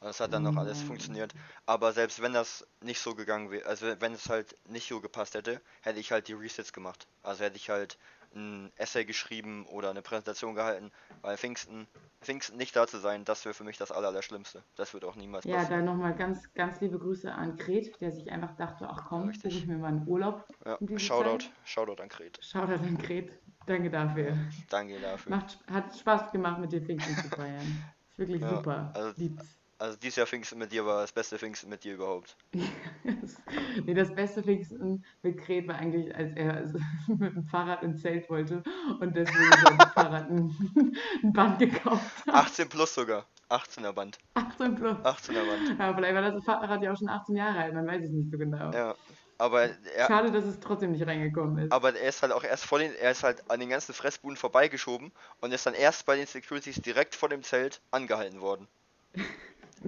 Und 0.00 0.08
es 0.08 0.20
hat 0.20 0.32
dann 0.32 0.42
noch 0.42 0.56
alles 0.56 0.82
Mm. 0.82 0.86
funktioniert. 0.86 1.34
Aber 1.66 1.92
selbst 1.92 2.22
wenn 2.22 2.32
das 2.32 2.66
nicht 2.80 3.00
so 3.00 3.14
gegangen 3.14 3.50
wäre, 3.50 3.66
also 3.66 3.86
wenn 4.00 4.14
es 4.14 4.28
halt 4.30 4.54
nicht 4.66 4.88
so 4.88 5.00
gepasst 5.00 5.34
hätte, 5.34 5.60
hätte 5.82 6.00
ich 6.00 6.10
halt 6.10 6.28
die 6.28 6.32
Resets 6.32 6.72
gemacht. 6.72 7.06
Also 7.22 7.44
hätte 7.44 7.56
ich 7.56 7.68
halt 7.68 7.98
ein 8.34 8.72
Essay 8.76 9.04
geschrieben 9.04 9.66
oder 9.66 9.90
eine 9.90 10.02
Präsentation 10.02 10.54
gehalten, 10.54 10.90
weil 11.20 11.36
Pfingsten, 11.36 11.86
Pfingsten 12.22 12.56
nicht 12.56 12.76
da 12.76 12.86
zu 12.86 12.98
sein, 12.98 13.24
das 13.24 13.44
wäre 13.44 13.54
für 13.54 13.64
mich 13.64 13.76
das 13.76 13.90
Aller, 13.92 14.08
Allerschlimmste. 14.08 14.62
Das 14.76 14.94
wird 14.94 15.04
auch 15.04 15.16
niemals 15.16 15.44
Ja, 15.44 15.56
passieren. 15.56 15.84
dann 15.84 15.96
nochmal 15.96 16.14
ganz, 16.14 16.50
ganz 16.54 16.80
liebe 16.80 16.98
Grüße 16.98 17.30
an 17.32 17.56
Gret, 17.56 18.00
der 18.00 18.12
sich 18.12 18.30
einfach 18.30 18.56
dachte, 18.56 18.88
ach 18.88 19.04
komm, 19.08 19.28
richtig. 19.28 19.52
buche 19.52 19.62
ich 19.62 19.66
mir 19.66 19.76
mal 19.78 19.88
einen 19.88 20.06
Urlaub 20.08 20.46
Ja, 20.64 20.78
Shoutout, 20.98 21.38
Zeit. 21.44 21.50
Shoutout 21.64 22.00
an 22.02 22.08
Gret. 22.08 22.38
Shoutout 22.42 22.72
an 22.84 22.96
Gret. 22.98 23.32
Danke 23.66 23.90
dafür. 23.90 24.36
Danke 24.70 24.98
dafür. 25.00 25.30
Macht, 25.36 25.58
hat 25.70 25.94
Spaß 25.98 26.32
gemacht, 26.32 26.58
mit 26.60 26.72
dir 26.72 26.80
Pfingsten 26.82 27.16
zu 27.16 27.28
feiern. 27.28 27.84
Ist 28.10 28.18
wirklich 28.18 28.40
Ja, 28.42 28.56
super. 28.56 28.92
also- 28.94 29.20
Lieb's. 29.20 29.59
Also 29.80 29.96
dieses 29.96 30.16
Jahr 30.16 30.26
Pfingsten 30.26 30.58
mit 30.58 30.72
dir 30.72 30.84
war 30.84 31.00
das 31.00 31.10
beste 31.10 31.38
Pfingsten 31.38 31.70
mit 31.70 31.84
dir 31.84 31.94
überhaupt. 31.94 32.36
nee, 32.52 33.94
das 33.94 34.14
beste 34.14 34.42
Pfingsten 34.42 35.02
mit 35.22 35.38
Gret 35.38 35.66
war 35.68 35.76
eigentlich, 35.76 36.14
als 36.14 36.36
er 36.36 36.54
also 36.54 36.78
mit 37.08 37.34
dem 37.34 37.44
Fahrrad 37.44 37.82
ins 37.82 38.02
Zelt 38.02 38.28
wollte 38.28 38.62
und 39.00 39.16
deswegen 39.16 39.50
sein 39.62 39.78
Fahrrad 39.94 40.28
ein, 40.28 40.54
ein 41.22 41.32
Band 41.32 41.60
gekauft 41.60 42.26
hat. 42.26 42.34
18 42.34 42.68
plus 42.68 42.94
sogar. 42.94 43.24
18er 43.48 43.92
Band. 43.92 44.18
18 44.34 44.74
plus. 44.74 44.98
18er 44.98 45.46
Band. 45.46 45.78
Ja, 45.78 45.94
vielleicht 45.94 46.14
war 46.14 46.30
das 46.30 46.44
Fahrrad 46.44 46.82
ja 46.82 46.92
auch 46.92 46.98
schon 46.98 47.08
18 47.08 47.36
Jahre 47.36 47.60
alt, 47.60 47.72
man 47.72 47.86
weiß 47.86 48.04
es 48.04 48.10
nicht 48.10 48.30
so 48.30 48.36
genau. 48.36 48.70
Ja. 48.72 48.94
Aber 49.38 49.62
er, 49.62 50.06
Schade, 50.06 50.30
dass 50.30 50.44
es 50.44 50.60
trotzdem 50.60 50.92
nicht 50.92 51.06
reingekommen 51.06 51.56
ist. 51.56 51.72
Aber 51.72 51.96
er 51.96 52.10
ist 52.10 52.20
halt 52.20 52.32
auch 52.32 52.44
erst 52.44 52.66
vor 52.66 52.80
den, 52.80 52.94
er 52.96 53.12
ist 53.12 53.22
halt 53.22 53.50
an 53.50 53.58
den 53.58 53.70
ganzen 53.70 53.94
Fressbuden 53.94 54.36
vorbeigeschoben 54.36 55.10
und 55.40 55.52
ist 55.54 55.64
dann 55.64 55.72
erst 55.72 56.04
bei 56.04 56.16
den 56.16 56.26
Securities 56.26 56.82
direkt 56.82 57.14
vor 57.14 57.30
dem 57.30 57.42
Zelt 57.42 57.80
angehalten 57.90 58.42
worden. 58.42 58.68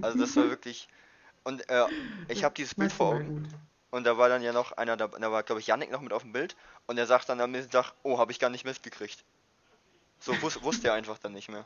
Also 0.01 0.17
das 0.19 0.35
war 0.35 0.49
wirklich. 0.49 0.87
Und 1.43 1.69
äh, 1.69 1.85
ich 2.29 2.43
habe 2.43 2.55
dieses 2.55 2.75
Bild 2.75 2.91
vor 2.91 3.15
Augen 3.15 3.47
und 3.91 4.05
da 4.05 4.17
war 4.17 4.29
dann 4.29 4.41
ja 4.41 4.53
noch 4.53 4.71
einer, 4.73 4.97
da, 4.97 5.07
da 5.07 5.31
war 5.31 5.43
glaube 5.43 5.59
ich 5.61 5.67
Yannick 5.67 5.91
noch 5.91 6.01
mit 6.01 6.13
auf 6.13 6.23
dem 6.23 6.31
Bild 6.31 6.55
und 6.87 6.97
er 6.97 7.05
sagt 7.05 7.29
dann 7.29 7.41
am 7.41 7.51
nächsten 7.51 7.71
Tag, 7.71 7.93
oh, 8.03 8.17
habe 8.17 8.31
ich 8.31 8.39
gar 8.39 8.49
nicht 8.49 8.65
mitgekriegt. 8.65 9.23
So 10.19 10.41
wus 10.41 10.63
wusste 10.63 10.87
er 10.87 10.93
einfach 10.93 11.17
dann 11.17 11.33
nicht 11.33 11.49
mehr. 11.49 11.65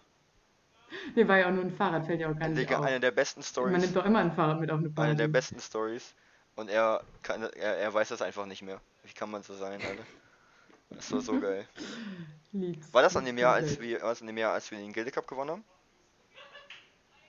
Nee, 1.16 1.28
war 1.28 1.38
ja 1.38 1.48
auch 1.48 1.52
nur 1.52 1.64
ein 1.64 1.72
Fahrrad, 1.76 2.06
fällt 2.06 2.22
ja 2.22 2.30
auch 2.32 2.38
gar 2.38 2.48
nicht 2.50 2.58
Digga, 2.58 2.80
auf. 2.80 2.86
eine 2.86 3.00
der 3.00 3.12
besten 3.12 3.42
Man 3.42 3.46
Stories. 3.46 3.82
nimmt 3.82 3.96
doch 3.96 4.06
immer 4.06 4.20
ein 4.20 4.32
Fahrrad 4.34 4.60
mit 4.60 4.72
auf 4.72 4.80
eine 4.80 4.92
Eine 4.96 5.16
der 5.16 5.26
Party. 5.26 5.28
besten 5.28 5.60
Stories. 5.60 6.14
Und 6.56 6.70
er 6.70 7.04
kann 7.22 7.44
er, 7.44 7.78
er 7.78 7.94
weiß 7.94 8.10
das 8.10 8.22
einfach 8.22 8.46
nicht 8.46 8.62
mehr. 8.64 8.82
Wie 9.04 9.14
kann 9.14 9.30
man 9.30 9.44
so 9.44 9.54
sein, 9.56 9.82
Alter? 9.82 10.04
Das 10.90 11.12
war 11.12 11.22
so 11.22 11.40
geil. 11.40 11.68
Lieb's. 12.54 12.94
War 12.94 13.02
das 13.02 13.16
an 13.16 13.26
dem 13.26 13.38
Jahr, 13.38 13.54
als 13.54 13.80
wir, 13.80 14.02
war 14.02 14.10
das 14.10 14.22
an 14.22 14.28
dem 14.28 14.38
Jahr, 14.38 14.54
als 14.54 14.72
wir 14.72 14.78
den 14.78 14.94
Gilde 14.94 15.12
Cup 15.12 15.28
gewonnen 15.28 15.52
haben? 15.52 15.64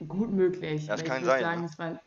Gut 0.07 0.31
möglich. 0.31 0.87
Das 0.87 1.03
kann 1.03 1.17
ich 1.17 1.23
würde 1.23 1.25
sein, 1.25 1.41
sagen, 1.41 1.61
ne? 1.61 1.67
es 1.67 1.77
war 1.79 1.99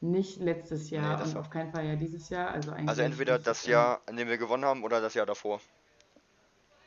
nicht 0.00 0.38
letztes 0.40 0.90
Jahr 0.90 1.16
Nee, 1.18 1.22
und 1.24 1.34
war- 1.34 1.40
auf 1.40 1.50
keinen 1.50 1.72
Fall 1.72 1.86
ja 1.86 1.96
dieses 1.96 2.28
Jahr. 2.28 2.50
Also 2.50 2.72
Also 2.72 3.02
entweder 3.02 3.38
das 3.38 3.66
Jahr, 3.66 4.00
an 4.06 4.16
dem 4.16 4.28
wir 4.28 4.38
gewonnen 4.38 4.64
haben, 4.64 4.84
oder 4.84 5.00
das 5.00 5.14
Jahr 5.14 5.26
davor. 5.26 5.60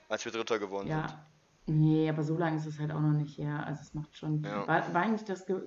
Als 0.07 0.24
wir 0.26 0.32
Dritter 0.32 0.59
geworden 0.59 0.88
sind. 0.88 0.97
Ja. 0.97 1.26
Nee, 1.68 2.09
aber 2.09 2.24
so 2.24 2.38
lange 2.38 2.57
ist 2.57 2.66
es 2.66 2.80
halt 2.80 2.91
auch 2.91 2.99
noch 2.99 3.12
nicht 3.14 3.38
her. 3.38 3.64
Also 3.66 3.82
es 3.82 3.93
macht 3.93 4.16
schon. 4.18 4.43
Ja. 4.43 4.68
War, 4.68 4.93
war 4.93 5.01
eigentlich 5.03 5.24
das 5.26 5.45
ge 5.45 5.62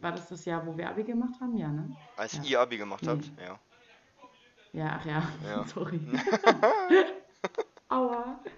war 0.00 0.12
das 0.12 0.28
das 0.28 0.44
Jahr, 0.44 0.66
wo 0.66 0.76
wir 0.76 0.88
Abi 0.88 1.02
gemacht 1.04 1.40
haben? 1.40 1.56
Ja, 1.56 1.68
ne? 1.68 1.96
Als 2.16 2.34
Ja. 2.34 2.42
ihr 2.42 2.60
Abi 2.60 2.76
gemacht 2.76 3.06
habt, 3.06 3.30
Nee. 3.36 3.44
ja. 3.44 3.58
Ja, 4.74 4.96
ach 5.00 5.06
ja. 5.06 5.22
Ja. 5.46 5.64
Sorry. 5.74 6.00
Aua. 7.92 8.40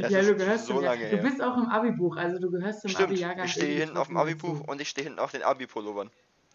Das 0.00 0.12
ja, 0.12 0.22
du 0.22 0.36
gehörst 0.36 0.66
so 0.66 0.80
lange 0.80 1.04
Du 1.04 1.16
her. 1.16 1.22
bist 1.22 1.42
auch 1.42 1.56
im 1.56 1.66
Abi-Buch, 1.66 2.16
also 2.16 2.38
du 2.38 2.50
gehörst 2.50 2.82
zum 2.82 2.90
Stimmt, 2.92 3.12
Abi-Jahrgang. 3.12 3.46
ich 3.46 3.52
stehe 3.52 3.80
hinten 3.80 3.96
auf 3.96 4.06
dem 4.06 4.16
Abi-Buch 4.16 4.60
und 4.68 4.80
ich 4.80 4.88
stehe 4.88 5.04
hinten 5.04 5.18
auf 5.18 5.32
den 5.32 5.42
Abi-Pullovern. 5.42 6.10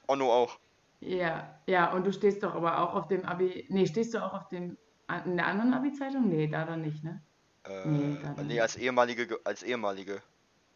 Onno 0.08 0.32
auch. 0.32 0.58
Ja, 1.02 1.60
ja, 1.68 1.92
und 1.94 2.06
du 2.08 2.14
stehst 2.14 2.44
doch 2.44 2.56
aber 2.56 2.80
auch 2.80 2.94
auf 2.96 3.08
dem 3.08 3.26
Abi. 3.26 3.66
Nee, 3.70 3.86
stehst 3.86 4.14
du 4.14 4.24
auch 4.24 4.34
auf 4.34 4.48
dem 4.48 4.78
in 5.26 5.36
der 5.38 5.48
anderen 5.48 5.74
Abi-Zeitung? 5.74 6.30
Nee, 6.30 6.48
da 6.48 6.66
dann 6.66 6.82
nicht, 6.82 7.04
ne? 7.04 7.22
Äh, 7.66 7.90
Nee, 7.90 8.18
da 8.22 8.42
nee, 8.44 8.60
als 8.62 8.76
ehemalige, 8.76 9.28
ge- 9.28 9.40
als 9.44 9.64
ehemalige 9.64 10.22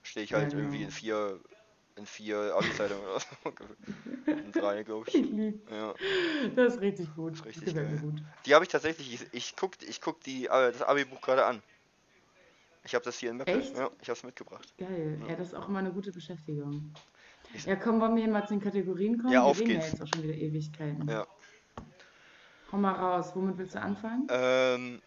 stehe 0.03 0.23
ich 0.25 0.31
Ja, 0.31 0.37
halt 0.39 0.51
genau. 0.51 0.63
irgendwie 0.63 0.83
in 0.83 0.91
vier, 0.91 1.41
in 1.97 2.05
vier 2.05 2.53
Abi-Zeitungen 2.55 3.03
oder 3.03 3.19
so. 3.19 3.27
In 4.31 4.51
drei, 4.51 4.83
glaube 4.83 5.09
Ich. 5.09 5.15
Ja. 5.71 5.93
Das 6.55 6.75
ist 6.75 6.81
richtig 6.81 7.13
gut. 7.15 7.33
ist 7.33 7.45
richtig 7.45 7.63
das 7.65 7.73
gefällt 7.73 7.91
mir 7.91 7.97
geil. 8.01 8.09
gut. 8.11 8.21
Die 8.45 8.53
habe 8.55 8.65
ich 8.65 8.69
tatsächlich, 8.69 9.13
ich, 9.13 9.27
ich 9.33 9.55
guck, 9.55 9.71
ich 9.81 10.01
guck 10.01 10.21
die, 10.23 10.45
äh, 10.45 10.71
das 10.71 10.81
Abi-Buch 10.81 11.21
gerade 11.21 11.45
an. 11.45 11.61
Ich 12.83 12.93
habe 12.95 13.03
das 13.03 13.17
hier 13.19 13.31
in 13.31 13.37
Meppel. 13.37 13.61
Ja, 13.75 13.89
ich 14.01 14.07
habe 14.09 14.17
es 14.17 14.23
mitgebracht. 14.23 14.73
Geil. 14.77 15.19
Ja. 15.21 15.29
Ja, 15.31 15.35
das 15.35 15.47
ist 15.49 15.53
auch 15.55 15.67
immer 15.67 15.79
eine 15.79 15.91
gute 15.91 16.11
Beschäftigung. 16.11 16.93
Ich- 17.53 17.65
Ja, 17.65 17.75
komm, 17.75 17.99
wollen 17.99 18.15
wir 18.15 18.23
hier 18.23 18.31
mal 18.31 18.45
zu 18.47 18.53
den 18.53 18.61
Kategorien 18.61 19.17
kommen? 19.17 19.33
Ja, 19.33 19.41
wir 19.41 19.45
auf 19.45 19.59
ja 19.59 19.65
geht's. 19.67 19.91
jetzt 19.91 20.01
auch 20.01 20.07
schon 20.07 20.23
wieder 20.23 20.33
Ewigkeiten. 20.35 21.07
Ja. 21.09 21.25
Hau 22.71 22.77
mal 22.77 22.93
raus. 22.93 23.31
Womit 23.33 23.57
willst 23.57 23.75
du 23.75 23.81
anfangen? 23.81 24.27
Ähm, 24.29 25.01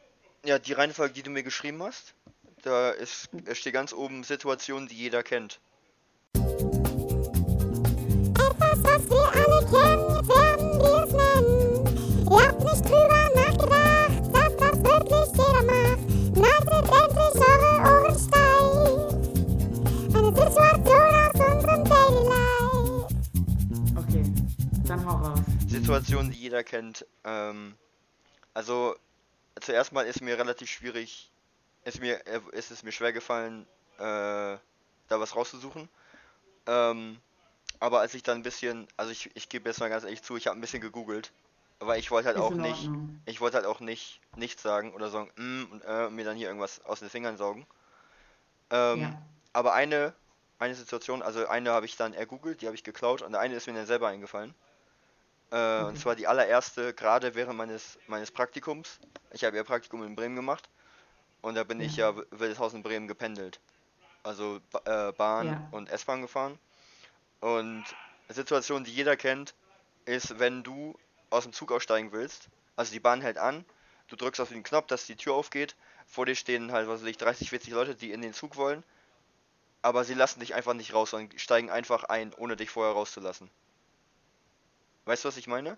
ja, 0.45 0.59
die 0.59 0.73
Reihenfolge, 0.73 1.13
die 1.15 1.23
du 1.23 1.31
mir 1.31 1.43
geschrieben 1.43 1.83
hast, 1.83 2.15
da 2.63 2.91
ist, 2.91 3.29
es 3.47 3.59
steht 3.59 3.75
ganz 3.75 3.93
oben 3.93 4.25
Situationen, 4.25 4.89
die 4.89 4.97
jeder 4.97 5.23
kennt. 5.23 5.61
Etwas, 8.41 8.79
was 8.85 9.03
wir 9.11 9.27
alle 9.35 9.61
kennen, 9.67 10.07
jetzt 10.15 10.29
werden 10.29 10.71
wir 10.79 11.05
es 11.05 11.13
nennen. 11.13 11.59
Ihr 12.31 12.43
habt 12.47 12.63
nicht 12.63 12.85
drüber 12.85 13.23
nachgedacht, 13.35 14.23
dass 14.35 14.53
das 14.57 14.77
wirklich 14.85 15.29
jeder 15.37 15.63
macht. 15.65 16.01
Haltet 16.47 16.87
endlich 17.01 17.35
eure 17.49 17.73
Ohren 17.83 18.17
steif. 18.19 18.71
Eine 20.15 20.31
Situation 20.37 21.15
aus 21.15 21.35
unserem 21.35 21.83
Daily 21.85 22.23
Life. 22.29 23.09
Okay, 23.97 24.25
dann 24.85 25.01
hau 25.05 25.17
raus. 25.17 25.41
Situationen, 25.69 26.31
die 26.31 26.39
jeder 26.39 26.63
kennt. 26.65 27.07
Ähm, 27.25 27.75
also 28.55 28.95
zuerst 29.61 29.93
mal 29.93 30.07
ist 30.07 30.23
mir 30.23 30.39
relativ 30.39 30.71
schwierig, 30.71 31.31
ist 31.85 32.01
mir 32.01 32.27
äh, 32.27 32.41
ist 32.53 32.71
es 32.71 32.83
mir 32.83 32.93
schwer 32.93 33.13
gefallen, 33.13 33.67
äh, 33.99 34.03
da 34.03 34.61
was 35.11 35.35
rauszusuchen. 35.37 35.89
Ähm, 36.71 37.21
aber 37.81 38.01
als 38.01 38.15
ich 38.15 38.23
dann 38.25 38.39
ein 38.41 38.43
bisschen, 38.45 38.89
also 38.97 39.13
ich, 39.13 39.31
ich 39.37 39.49
gebe 39.51 39.69
jetzt 39.71 39.81
mal 39.81 39.91
ganz 39.91 40.05
ehrlich 40.05 40.23
zu, 40.23 40.37
ich 40.37 40.47
habe 40.49 40.59
ein 40.59 40.63
bisschen 40.63 40.81
gegoogelt, 40.83 41.33
weil 41.81 42.01
ich 42.01 42.11
wollte 42.13 42.29
halt 42.29 42.37
Ist 42.37 42.51
auch 42.51 42.59
nicht, 42.59 42.93
ich 43.27 43.41
wollte 43.43 43.57
halt 43.59 43.67
auch 43.67 43.81
nicht 43.81 44.21
nichts 44.37 44.63
sagen 44.63 44.95
oder 44.95 45.11
sagen, 45.11 45.33
mm, 45.37 45.73
und 45.73 45.83
äh, 45.87 46.11
mir 46.11 46.25
dann 46.27 46.37
hier 46.39 46.49
irgendwas 46.49 46.85
aus 46.87 47.01
den 47.01 47.11
Fingern 47.11 47.37
saugen. 47.39 47.67
Ähm, 48.71 49.15
Ja. 49.15 49.21
aber 49.53 49.75
eine, 49.75 50.15
eine 50.59 50.75
Situation, 50.75 51.23
also 51.23 51.47
eine 51.47 51.71
habe 51.73 51.87
ich 51.87 51.97
dann 51.97 52.15
ergoogelt, 52.15 52.63
die 52.63 52.67
habe 52.67 52.75
ich 52.77 52.85
geklaut 52.85 53.23
und 53.23 53.35
eine 53.37 53.55
ist 53.55 53.67
mir 53.69 53.75
dann 53.75 53.87
selber 53.87 54.09
eingefallen. 54.09 54.55
Äh, 55.53 55.85
Und 55.85 55.97
Okay. 55.97 55.99
zwar 55.99 56.17
die 56.17 56.27
allererste, 56.29 56.95
gerade 56.95 57.35
während 57.37 57.57
meines, 57.59 57.99
meines 58.09 58.31
Praktikums. 58.33 59.01
Ich 59.33 59.45
habe 59.45 59.57
ja 59.57 59.65
Praktikum 59.65 60.03
in 60.05 60.17
Bremen 60.17 60.37
gemacht 60.37 60.69
und 61.43 61.55
da 61.57 61.65
bin 61.65 61.81
ich 61.81 61.97
Ja. 61.97 61.99
ja 61.99 62.17
W- 62.17 62.25
Wildeshausen 62.33 62.83
Bremen 62.85 63.09
gependelt. 63.09 63.61
Also 64.23 64.61
äh, 64.85 65.13
Bahn 65.13 65.47
Ja. 65.49 65.69
und 65.71 65.89
S-Bahn 65.91 66.23
gefahren. 66.23 66.59
Und 67.41 67.85
eine 68.29 68.35
Situation, 68.35 68.85
die 68.85 68.93
jeder 68.93 69.17
kennt, 69.17 69.55
ist, 70.07 70.39
wenn 70.39 70.63
du 70.63 70.99
aus 71.31 71.45
dem 71.45 71.53
Zug 71.53 71.73
aussteigen 71.73 72.13
willst. 72.13 72.49
Also 72.77 72.93
die 72.93 73.01
Bahn 73.01 73.21
hält 73.23 73.39
an, 73.39 73.65
du 74.09 74.17
drückst 74.17 74.41
auf 74.41 74.49
den 74.51 74.63
Knopf, 74.63 74.87
dass 74.89 75.07
die 75.07 75.17
Tür 75.17 75.35
aufgeht. 75.35 75.77
Vor 76.07 76.27
dir 76.27 76.35
stehen 76.37 76.73
halt, 76.73 76.89
was 76.89 77.03
weiß 77.03 77.09
ich, 77.09 77.19
30, 77.19 77.51
40 77.51 77.73
Leute, 77.73 77.95
die 77.95 78.13
in 78.13 78.23
den 78.23 78.35
Zug 78.35 78.57
wollen. 78.57 78.85
Aber 79.83 80.05
sie 80.05 80.15
lassen 80.15 80.41
dich 80.41 80.55
einfach 80.55 80.75
nicht 80.75 80.95
raus, 80.95 81.11
sondern 81.11 81.39
steigen 81.39 81.71
einfach 81.71 82.05
ein, 82.05 82.33
ohne 82.35 82.57
dich 82.57 82.71
vorher 82.71 82.95
rauszulassen. 82.95 83.51
Weißt 85.05 85.25
du, 85.25 85.29
was 85.29 85.37
ich 85.37 85.47
meine? 85.47 85.77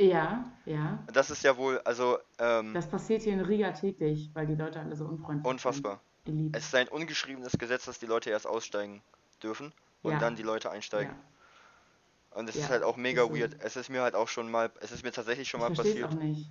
Ja, 0.00 0.50
ja. 0.66 0.98
Das 1.12 1.30
ist 1.30 1.42
ja 1.44 1.56
wohl, 1.56 1.80
also, 1.80 2.18
ähm, 2.38 2.74
Das 2.74 2.88
passiert 2.88 3.22
hier 3.22 3.32
in 3.34 3.40
Riga 3.40 3.72
täglich, 3.72 4.30
weil 4.34 4.46
die 4.46 4.54
Leute 4.54 4.80
alle 4.80 4.96
so 4.96 5.04
unfreundlich 5.06 5.50
unfassbar. 5.50 5.92
sind. 5.94 6.00
Ich 6.04 6.09
lieb's. 6.26 6.58
Es 6.58 6.66
ist 6.66 6.74
ein 6.74 6.88
ungeschriebenes 6.88 7.52
Gesetz, 7.58 7.84
dass 7.84 7.98
die 7.98 8.06
Leute 8.06 8.30
erst 8.30 8.46
aussteigen 8.46 9.02
dürfen 9.42 9.72
und 10.02 10.12
Ja. 10.12 10.18
dann 10.18 10.36
die 10.36 10.42
Leute 10.42 10.70
einsteigen. 10.70 11.14
Ja. 11.14 12.38
Und 12.38 12.48
es 12.48 12.54
Ja, 12.56 12.64
ist 12.64 12.70
halt 12.70 12.82
auch 12.84 12.96
mega 12.96 13.22
ist 13.22 13.28
so. 13.28 13.34
weird. 13.36 13.56
Es 13.60 13.76
ist 13.76 13.88
mir 13.90 14.02
halt 14.02 14.14
auch 14.14 14.28
schon 14.28 14.50
mal, 14.50 14.70
es 14.80 14.92
ist 14.92 15.02
mir 15.02 15.12
tatsächlich 15.12 15.48
schon 15.48 15.60
Ich 15.60 15.68
mal 15.68 15.74
passiert. 15.74 16.04
auch 16.08 16.14
nicht. 16.14 16.48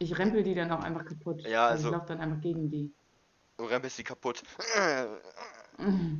Ich 0.00 0.18
rempel 0.18 0.42
die 0.42 0.54
dann 0.54 0.70
auch 0.72 0.82
einfach 0.82 1.04
kaputt. 1.04 1.40
Ja, 1.42 1.66
also 1.68 1.86
also- 1.86 1.88
ich 1.88 1.92
laufe 1.94 2.06
dann 2.08 2.20
einfach 2.20 2.40
gegen 2.42 2.70
die. 2.70 2.92
Du 3.56 3.64
rempelst 3.66 3.96
die 3.98 4.04
kaputt. 4.04 4.42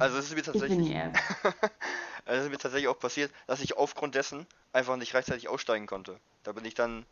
Also 0.01 0.19
es 0.19 0.25
ist 0.27 0.33
mir 0.35 0.39
Ich 0.41 0.45
bin 0.47 0.53
tatsächlich, 0.53 0.89
hier 0.89 0.97
erst. 0.97 1.23
also 2.25 2.41
es 2.41 2.45
ist 2.47 2.51
mir 2.51 2.59
tatsächlich 2.59 2.89
auch 2.89 2.99
passiert, 2.99 3.31
dass 3.47 3.61
ich 3.61 3.77
aufgrund 3.77 4.17
dessen 4.17 4.47
einfach 4.73 4.97
nicht 4.97 5.15
rechtzeitig 5.15 5.49
aussteigen 5.49 5.87
konnte. 5.87 6.19
Da 6.43 6.51
bin 6.51 6.65
ich 6.65 6.75
dann, 6.75 7.07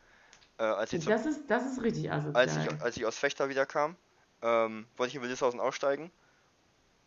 äh, 0.58 0.64
als 0.64 0.92
ich 0.92 1.02
zum, 1.04 1.12
Das 1.12 1.24
ist, 1.24 1.42
das 1.48 1.64
ist 1.70 1.82
richtig 1.82 2.10
asozial. 2.10 2.34
als 2.36 2.56
ich, 2.56 2.82
als 2.82 2.96
ich 2.96 3.06
aus 3.06 3.16
Fechter 3.16 3.48
wieder 3.48 3.64
kam, 3.64 3.94
ähm, 4.42 4.86
wollte 4.96 5.10
ich 5.10 5.16
in 5.16 5.22
Wildeshausen 5.22 5.60
aussteigen. 5.60 6.10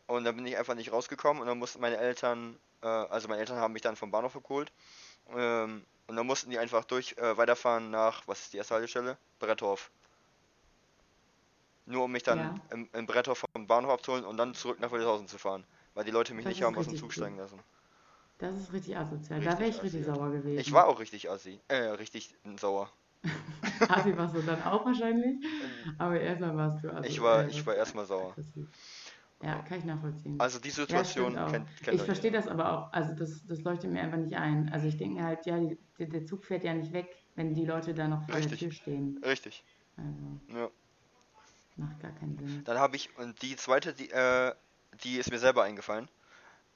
Und 0.08 0.24
dann 0.24 0.36
bin 0.36 0.46
ich 0.46 0.58
einfach 0.58 0.76
nicht 0.76 0.92
rausgekommen 0.92 1.42
und 1.42 1.48
dann 1.48 1.58
mussten 1.60 1.82
meine 1.82 1.98
Eltern, 1.98 2.58
äh, 2.82 2.88
also 2.88 3.28
meine 3.28 3.40
Eltern 3.42 3.58
haben 3.58 3.74
mich 3.74 3.82
dann 3.82 3.96
vom 3.96 4.12
Bahnhof 4.12 4.36
abgeholt. 4.36 4.72
Ähm, 5.36 5.86
und 6.08 6.16
dann 6.16 6.28
mussten 6.28 6.52
die 6.52 6.60
einfach 6.60 6.86
durch 6.86 7.18
äh, 7.18 7.38
weiterfahren 7.38 7.92
nach, 7.92 8.28
was 8.28 8.42
ist 8.42 8.54
die 8.54 8.58
erste 8.58 8.76
Haltestelle? 8.76 9.18
Brettorf. 9.40 9.90
Nur 11.88 12.04
um 12.06 12.12
mich 12.12 12.24
dann 12.24 12.40
Ja. 12.40 12.54
im, 12.72 12.90
im 12.94 13.06
Brettorf 13.08 13.44
vom 13.54 13.68
Bahnhof 13.68 13.92
abzuholen 13.94 14.26
und 14.26 14.38
dann 14.38 14.54
zurück 14.54 14.80
nach 14.80 14.92
Wildeshausen 14.92 15.28
zu 15.28 15.38
fahren. 15.38 15.66
Weil 15.96 16.04
die 16.06 16.12
Leute 16.12 16.34
mich 16.34 16.46
Das 16.46 16.52
nicht 16.54 16.64
haben 16.64 16.78
aus 16.78 16.86
dem 16.86 16.96
Zug 16.96 17.14
steigen 17.14 17.38
lassen. 17.38 17.60
Das 18.38 18.56
ist 18.56 18.74
richtig 18.74 18.98
asozial. 18.98 19.40
da 19.42 19.52
Richtig 19.52 19.60
wäre 19.60 19.70
ich 19.70 19.84
richtig 19.84 20.02
assi, 20.02 20.04
sauer 20.04 20.32
gewesen. 20.32 20.60
Ich 20.60 20.72
war 20.74 20.88
auch 20.88 21.00
richtig 21.00 21.30
assi. 21.30 21.60
Äh, 21.70 21.76
richtig 21.76 22.36
sauer. 22.58 22.90
Assi 23.90 24.16
warst 24.18 24.36
du 24.36 24.42
dann 24.42 24.62
auch 24.62 24.86
wahrscheinlich. 24.86 25.38
Aber 25.98 26.20
erstmal 26.20 26.56
warst 26.56 26.84
du 26.84 26.90
also, 26.90 27.10
Ich 27.10 27.22
war, 27.22 27.48
ich 27.48 27.66
war 27.66 27.76
erstmal 27.76 28.06
sauer. 28.06 28.32
aggressiv. 28.32 28.68
Ja, 29.44 29.60
kann 29.60 29.80
ich 29.80 29.86
nachvollziehen. 29.86 30.40
Also 30.40 30.60
die 30.60 30.70
Ja, 30.70 30.76
Situation 30.82 31.38
auch. 31.38 31.52
kennt, 31.52 31.68
kennt 31.84 32.00
Ich 32.00 32.02
verstehe 32.02 32.32
das 32.32 32.48
aber 32.48 32.72
auch. 32.72 32.94
Also 32.94 33.14
das, 33.14 33.46
das 33.48 33.62
leuchtet 33.64 33.92
mir 33.92 34.02
einfach 34.02 34.18
nicht 34.18 34.36
ein. 34.36 34.70
Also 34.72 34.88
ich 34.88 34.98
denke 34.98 35.24
halt, 35.24 35.46
ja, 35.46 35.60
die, 35.60 35.78
der, 36.00 36.08
der 36.08 36.26
Zug 36.26 36.46
fährt 36.46 36.64
ja 36.64 36.74
nicht 36.74 36.94
weg, 36.94 37.08
wenn 37.36 37.54
die 37.54 37.66
Leute 37.66 37.94
da 37.94 38.08
noch 38.08 38.24
vor 38.24 38.36
Richtig. 38.36 38.60
der 38.60 38.70
Tür 38.70 38.72
stehen. 38.72 39.20
Richtig. 39.24 39.64
Also 39.98 40.40
Ja. 40.48 40.70
macht 41.78 42.00
gar 42.00 42.12
keinen 42.12 42.38
Sinn. 42.38 42.66
Dann 42.66 42.80
habe 42.80 42.96
ich, 42.96 43.16
und 43.18 43.42
die 43.42 43.56
zweite, 43.56 43.94
die, 43.94 44.10
äh, 44.12 44.54
die 45.04 45.18
ist 45.18 45.32
mir 45.32 45.40
selber 45.40 45.64
eingefallen. 45.64 46.10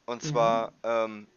Und 0.05 0.23
Ja. 0.23 0.29
zwar, 0.29 0.71
ähm, 0.83 1.27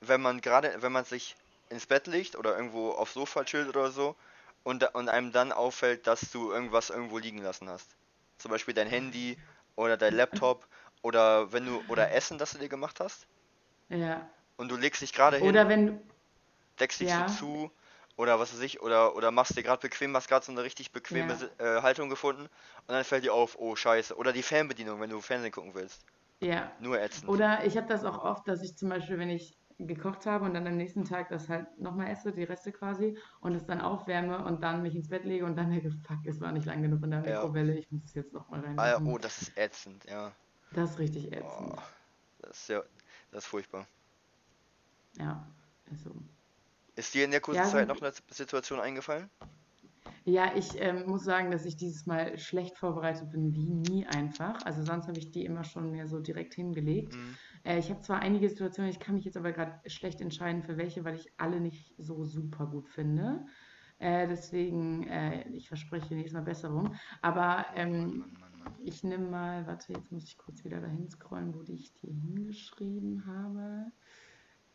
wenn 0.00 0.20
man 0.22 0.40
gerade, 0.40 0.82
wenn 0.82 0.92
man 0.92 1.04
sich 1.04 1.36
ins 1.70 1.86
Bett 1.86 2.06
legt 2.06 2.36
oder 2.36 2.56
irgendwo 2.56 2.92
aufs 2.92 3.14
Sofa 3.14 3.44
chillt 3.44 3.68
oder 3.68 3.90
so 3.90 4.16
und, 4.62 4.84
und 4.94 5.08
einem 5.08 5.32
dann 5.32 5.52
auffällt, 5.52 6.06
dass 6.06 6.30
du 6.30 6.50
irgendwas 6.52 6.90
irgendwo 6.90 7.18
liegen 7.18 7.38
lassen 7.42 7.68
hast. 7.68 7.96
Zum 8.38 8.50
Beispiel 8.50 8.74
dein 8.74 8.88
Handy 8.88 9.38
oder 9.76 9.96
dein 9.96 10.14
Laptop 10.14 10.68
oder 11.02 11.52
wenn 11.52 11.66
du, 11.66 11.84
oder 11.88 12.12
Essen, 12.12 12.38
das 12.38 12.52
du 12.52 12.58
dir 12.58 12.68
gemacht 12.68 13.00
hast. 13.00 13.28
Ja. 13.88 14.30
Und 14.56 14.68
du 14.68 14.76
legst 14.76 15.02
dich 15.02 15.12
gerade 15.12 15.38
hin, 15.38 15.48
Oder 15.48 15.68
wenn, 15.68 16.00
deckst 16.80 17.00
dich 17.00 17.08
ja. 17.08 17.16
so 17.16 17.24
zu 17.24 17.70
oder 18.16 18.38
was 18.40 18.52
weiß 18.52 18.60
ich, 18.60 18.80
oder, 18.82 19.14
oder 19.16 19.30
machst 19.30 19.56
dir 19.56 19.62
gerade 19.62 19.80
bequem, 19.80 20.14
hast 20.16 20.28
gerade 20.28 20.44
so 20.44 20.52
eine 20.52 20.62
richtig 20.62 20.92
bequeme 20.92 21.34
Ja. 21.34 21.48
Äh, 21.58 21.82
Haltung 21.82 22.10
gefunden 22.10 22.42
und 22.42 22.50
dann 22.88 23.04
fällt 23.04 23.24
dir 23.24 23.32
auf, 23.34 23.56
oh 23.58 23.76
scheiße. 23.76 24.16
Oder 24.16 24.32
die 24.32 24.42
Fernbedienung, 24.42 25.00
wenn 25.00 25.10
du 25.10 25.20
Fernsehen 25.20 25.52
gucken 25.52 25.74
willst. 25.74 26.04
ja. 26.40 26.72
Nur 26.78 27.00
ätzend. 27.00 27.28
Oder 27.28 27.64
ich 27.64 27.76
habe 27.76 27.86
das 27.88 28.04
auch 28.04 28.24
oft, 28.24 28.48
dass 28.48 28.62
ich 28.62 28.76
zum 28.76 28.88
Beispiel, 28.88 29.18
wenn 29.18 29.30
ich 29.30 29.58
gekocht 29.86 30.26
habe 30.26 30.44
und 30.44 30.54
dann 30.54 30.66
am 30.66 30.76
nächsten 30.76 31.04
Tag 31.04 31.28
das 31.30 31.48
halt 31.48 31.66
nochmal 31.78 32.08
esse, 32.10 32.32
die 32.32 32.44
Reste 32.44 32.72
quasi, 32.72 33.16
und 33.40 33.54
es 33.54 33.66
dann 33.66 33.80
aufwärme 33.80 34.44
und 34.44 34.62
dann 34.62 34.82
mich 34.82 34.94
ins 34.96 35.08
Bett 35.08 35.24
lege 35.24 35.44
und 35.44 35.56
dann 35.56 35.70
denke, 35.70 35.90
fuck, 35.90 36.18
es 36.26 36.40
war 36.40 36.52
nicht 36.52 36.66
lang 36.66 36.82
genug 36.82 37.02
in 37.04 37.10
der 37.10 37.22
Ja. 37.24 37.40
Mikrowelle, 37.42 37.78
ich 37.78 37.90
muss 37.90 38.04
es 38.04 38.14
jetzt 38.14 38.32
nochmal 38.32 38.60
Ah, 38.76 38.88
ja, 38.88 39.00
reinmachen. 39.00 39.04
oh, 39.04 39.18
das 39.18 39.42
ist 39.42 39.56
ätzend, 39.56 40.04
ja. 40.06 40.34
Das 40.72 40.90
ist 40.92 40.98
richtig 40.98 41.32
ätzend. 41.32 41.72
Oh, 41.72 41.82
das 42.40 42.62
ist 42.62 42.68
ja, 42.68 42.82
das 43.32 43.44
ist 43.44 43.50
furchtbar. 43.50 43.86
Ja, 45.18 45.46
ist 45.86 46.02
so. 46.04 46.10
Ist 46.94 47.14
dir 47.14 47.24
in 47.24 47.32
der 47.32 47.40
kurzen 47.40 47.64
Ja, 47.64 47.66
Zeit 47.66 47.88
noch 47.88 48.00
eine 48.00 48.12
Situation 48.30 48.78
eingefallen? 48.78 49.28
Ja, 50.24 50.52
ich 50.54 50.78
ähm, 50.80 51.06
muss 51.06 51.24
sagen, 51.24 51.50
dass 51.50 51.64
ich 51.64 51.76
dieses 51.76 52.06
Mal 52.06 52.38
schlecht 52.38 52.76
vorbereitet 52.76 53.30
bin, 53.30 53.54
wie 53.54 53.66
nie 53.66 54.06
einfach. 54.06 54.62
Also 54.66 54.82
sonst 54.82 55.08
habe 55.08 55.18
ich 55.18 55.30
die 55.30 55.44
immer 55.44 55.64
schon 55.64 55.90
mehr 55.90 56.06
so 56.06 56.20
direkt 56.20 56.54
hingelegt. 56.54 57.14
Mhm. 57.14 57.36
Äh, 57.64 57.78
ich 57.78 57.90
habe 57.90 58.02
zwar 58.02 58.20
einige 58.20 58.48
Situationen, 58.48 58.90
ich 58.90 59.00
kann 59.00 59.14
mich 59.14 59.24
jetzt 59.24 59.36
aber 59.36 59.52
gerade 59.52 59.80
schlecht 59.88 60.20
entscheiden, 60.20 60.62
für 60.62 60.76
welche, 60.76 61.04
weil 61.04 61.14
ich 61.14 61.32
alle 61.38 61.60
nicht 61.60 61.94
so 61.98 62.24
super 62.24 62.66
gut 62.66 62.88
finde. 62.88 63.46
Äh, 63.98 64.28
deswegen, 64.28 65.06
äh, 65.08 65.48
ich 65.50 65.68
verspreche 65.68 66.14
nächstes 66.14 66.34
Mal 66.34 66.44
Besserung. 66.44 66.94
Aber 67.22 67.66
ähm, 67.74 68.18
Mann, 68.18 68.32
Mann, 68.40 68.58
Mann. 68.58 68.74
ich 68.84 69.02
nehme 69.04 69.28
mal, 69.28 69.66
warte, 69.66 69.92
jetzt 69.92 70.10
muss 70.12 70.24
ich 70.24 70.38
kurz 70.38 70.64
wieder 70.64 70.80
dahin 70.80 71.08
scrollen, 71.08 71.54
wo 71.54 71.62
ich 71.62 71.92
die 71.94 72.08
hingeschrieben 72.08 73.26
habe. 73.26 73.92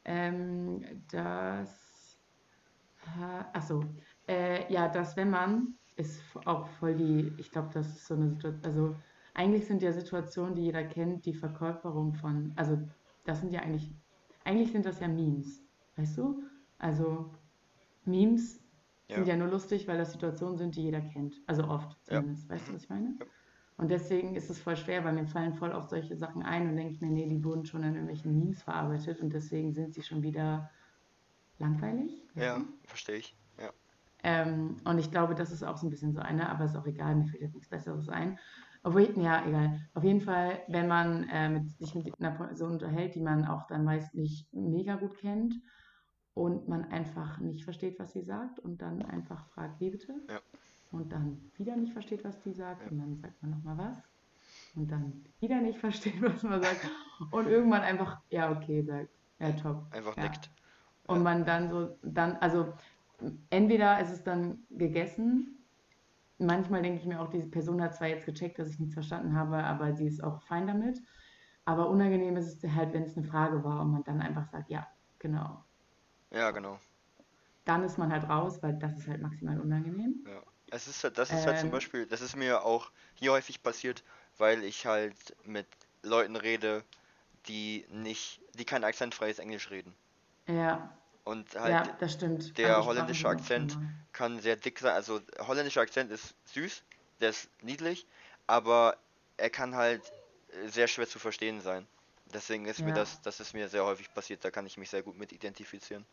Ähm, 0.06 0.84
das, 1.12 2.20
achso, 3.54 3.84
äh, 4.28 4.72
ja, 4.72 4.88
das, 4.90 5.16
wenn 5.16 5.30
man, 5.30 5.76
ist 5.96 6.22
auch 6.46 6.68
voll 6.68 6.96
die, 6.96 7.34
ich 7.38 7.52
glaube, 7.52 7.70
das 7.74 7.88
ist 7.88 8.08
so 8.08 8.16
eine 8.16 8.30
Situation, 8.30 8.64
also 8.66 8.96
eigentlich 9.34 9.66
sind 9.66 9.82
ja 9.82 9.92
Situationen, 9.92 10.56
die 10.56 10.64
jeder 10.64 10.84
kennt, 10.84 11.26
die 11.26 11.34
Verkörperung 11.34 12.14
von, 12.14 12.54
also 12.56 12.78
das 13.26 13.42
sind 13.42 13.52
ja 13.54 13.62
eigentlich, 13.62 13.94
eigentlich 14.44 14.72
sind 14.72 14.86
das 14.86 15.00
ja 15.00 15.08
Memes, 15.08 15.64
weißt 15.96 16.18
du? 16.18 16.44
Also 16.78 17.32
Memes 18.06 18.56
sind 19.08 19.28
Ja. 19.28 19.34
ja 19.34 19.38
nur 19.38 19.48
lustig, 19.48 19.88
weil 19.88 19.98
das 19.98 20.12
Situationen 20.14 20.58
sind, 20.58 20.76
die 20.76 20.84
jeder 20.84 21.02
kennt. 21.02 21.42
Also 21.48 21.64
oft 21.66 21.98
Ja. 22.08 22.20
zumindest. 22.20 22.50
Weißt 22.50 22.68
du, 22.68 22.74
was 22.74 22.84
ich 22.84 22.90
meine? 22.90 23.16
Ja. 23.20 23.26
Und 23.78 23.92
deswegen 23.92 24.36
ist 24.36 24.50
es 24.50 24.60
voll 24.60 24.78
schwer, 24.78 25.04
weil 25.04 25.14
mir 25.14 25.28
fallen 25.28 25.54
voll 25.54 25.72
oft 25.72 25.90
solche 25.90 26.16
Sachen 26.16 26.44
ein 26.44 26.70
und 26.70 26.78
denke 26.78 26.94
ich 26.94 27.02
mir, 27.02 27.10
nee, 27.10 27.28
die 27.28 27.44
wurden 27.44 27.66
schon 27.66 27.84
in 27.84 27.94
irgendwelchen 27.94 28.34
Memes 28.38 28.64
verarbeitet 28.64 29.22
und 29.22 29.34
deswegen 29.34 29.74
sind 29.74 29.94
sie 29.94 30.02
schon 30.02 30.24
wieder 30.24 30.70
langweilig. 31.60 32.24
Ja, 32.36 32.64
verstehe 32.86 33.18
ich. 33.18 33.36
Ähm, 34.28 34.78
und 34.86 34.98
ich 34.98 35.12
glaube, 35.12 35.36
das 35.36 35.52
ist 35.52 35.62
auch 35.62 35.78
so 35.78 35.86
ein 35.86 35.92
bisschen 35.92 36.12
so 36.12 36.20
eine, 36.20 36.50
aber 36.50 36.66
ist 36.66 36.76
auch 36.76 36.88
egal, 36.88 37.16
mir 37.16 37.28
fällt 37.28 37.44
jetzt 37.44 37.54
nichts 37.54 37.70
Besseres 37.70 38.10
ein. 38.10 38.40
Obwohl, 38.82 39.04
ja, 39.22 39.46
egal. 39.46 39.80
Auf 39.94 40.04
jeden 40.04 40.22
Fall, 40.22 40.64
wenn 40.68 40.88
man 40.88 41.30
äh, 41.30 41.48
mit, 41.48 41.70
sich 41.78 41.94
mit 41.94 42.20
einer 42.20 42.32
Person 42.32 42.72
unterhält, 42.72 43.14
die 43.14 43.22
man 43.22 43.46
auch 43.46 43.68
dann 43.68 43.84
meist 43.84 44.16
nicht 44.16 44.52
mega 44.52 44.96
gut 44.96 45.16
kennt 45.20 45.54
und 46.34 46.68
man 46.68 46.86
einfach 46.86 47.40
nicht 47.40 47.66
versteht, 47.66 48.00
was 48.00 48.14
sie 48.14 48.24
sagt 48.24 48.58
und 48.58 48.82
dann 48.82 49.04
einfach 49.04 49.46
fragt, 49.50 49.80
wie 49.80 49.92
bitte? 49.92 50.16
Ja. 50.28 50.40
Und 50.92 51.12
dann 51.12 51.52
wieder 51.56 51.76
nicht 51.76 51.94
versteht, 51.94 52.24
was 52.24 52.40
die 52.42 52.54
sagt 52.54 52.82
Ja. 52.82 52.90
und 52.90 52.98
dann 52.98 53.18
sagt 53.18 53.40
man 53.44 53.52
nochmal 53.52 53.78
was 53.78 54.04
und 54.76 54.90
dann 54.92 55.24
wieder 55.40 55.62
nicht 55.62 55.78
versteht, 55.86 56.20
was 56.24 56.42
man 56.42 56.64
sagt 56.64 56.90
und 57.30 57.46
irgendwann 57.46 57.82
einfach, 57.82 58.22
ja, 58.30 58.52
okay, 58.52 58.82
sagt, 58.82 59.10
ja, 59.38 59.52
top. 59.52 59.86
Einfach 59.92 60.18
Ja. 60.18 60.24
nickt. 60.24 60.50
Und 61.08 61.22
man 61.22 61.46
dann 61.46 61.70
so, 61.70 62.00
dann, 62.02 62.38
also 62.38 62.74
entweder 63.50 64.00
ist 64.02 64.12
es 64.12 64.24
dann 64.24 64.66
gegessen. 64.70 65.66
Manchmal 66.38 66.82
denke 66.82 67.00
ich 67.00 67.06
mir 67.06 67.22
auch, 67.22 67.30
diese 67.30 67.50
Person 67.50 67.82
hat 67.82 67.96
zwar 67.96 68.08
jetzt 68.08 68.26
gecheckt, 68.26 68.60
dass 68.60 68.70
ich 68.70 68.80
nichts 68.80 68.94
verstanden 68.96 69.36
habe, 69.36 69.64
aber 69.64 69.94
sie 69.94 70.08
ist 70.08 70.24
auch 70.24 70.42
fein 70.44 70.68
damit. 70.68 71.00
Aber 71.66 71.90
unangenehm 71.90 72.38
ist 72.38 72.64
es 72.64 72.72
halt, 72.74 72.94
wenn 72.94 73.04
es 73.04 73.18
eine 73.18 73.26
Frage 73.28 73.64
war 73.64 73.82
und 73.82 73.92
man 73.92 74.04
dann 74.04 74.22
einfach 74.22 74.46
sagt, 74.46 74.70
ja, 74.70 74.88
genau. 75.20 75.66
Ja, 76.32 76.52
genau. 76.52 76.80
Dann 77.66 77.84
ist 77.84 77.98
man 77.98 78.12
halt 78.14 78.30
raus, 78.30 78.64
weil 78.64 78.80
das 78.80 78.98
ist 78.98 79.08
halt 79.10 79.22
maximal 79.22 79.60
unangenehm. 79.60 80.26
Ja. 80.28 80.44
Es 80.72 80.88
ist 80.88 81.04
halt, 81.04 81.18
das 81.18 81.32
ist 81.32 81.46
halt 81.48 81.58
zum 81.58 81.70
Ähm. 81.70 81.72
Beispiel, 81.72 82.06
das 82.08 82.22
ist 82.22 82.36
mir 82.36 82.64
auch 82.64 82.92
hier 83.14 83.32
häufig 83.32 83.62
passiert, 83.64 84.04
weil 84.38 84.64
ich 84.64 84.86
halt 84.86 85.36
mit 85.46 85.68
Leuten 86.04 86.36
rede, 86.36 86.84
die 87.48 87.86
nicht, 87.90 88.42
die 88.56 88.66
kein 88.66 88.84
akzentfreies 88.86 89.40
Englisch 89.40 89.70
reden. 89.72 89.96
Ja, 90.48 90.98
Und 91.26 91.56
halt 91.56 91.82
ja, 91.82 91.98
das 92.00 92.14
stimmt. 92.14 92.54
der 92.58 92.64
Andere 92.64 92.84
Sprachen 92.84 93.22
holländische 93.22 93.28
auch 93.28 93.30
Akzent 93.30 93.80
kann 94.14 94.40
sehr 94.42 94.58
dick 94.58 94.80
sein. 94.80 94.94
Also 94.96 95.22
holländischer 95.40 95.82
Akzent 95.82 96.12
ist 96.12 96.38
süß, 96.46 96.86
der 97.22 97.30
ist 97.32 97.52
niedlich, 97.62 98.08
aber 98.48 98.98
er 99.38 99.50
kann 99.52 99.76
halt 99.76 100.14
sehr 100.66 100.88
schwer 100.88 101.08
zu 101.08 101.20
verstehen 101.20 101.62
sein. 101.62 101.90
Deswegen 102.26 102.66
ist 102.68 102.86
mir 102.86 102.94
Ja. 102.94 102.96
das, 102.96 103.22
das 103.22 103.40
ist 103.42 103.54
mir 103.54 103.70
sehr 103.70 103.86
häufig 103.86 104.14
passiert, 104.14 104.46
da 104.46 104.52
kann 104.52 104.66
ich 104.68 104.78
mich 104.78 104.90
sehr 104.92 105.04
gut 105.04 105.18
mit 105.18 105.32
identifizieren. 105.34 106.08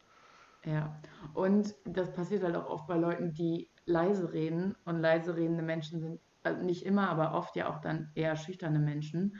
Ja, 0.64 1.02
und 1.34 1.74
das 1.84 2.12
passiert 2.12 2.44
halt 2.44 2.54
auch 2.56 2.66
oft 2.66 2.86
bei 2.86 2.96
Leuten, 2.96 3.32
die 3.32 3.70
leise 3.84 4.32
reden. 4.32 4.76
Und 4.84 5.00
leise 5.00 5.36
redende 5.36 5.62
Menschen 5.62 6.00
sind 6.00 6.20
also 6.44 6.62
nicht 6.64 6.84
immer, 6.86 7.08
aber 7.08 7.34
oft 7.34 7.56
ja 7.56 7.68
auch 7.72 7.80
dann 7.80 8.10
eher 8.14 8.36
schüchterne 8.36 8.78
Menschen. 8.78 9.36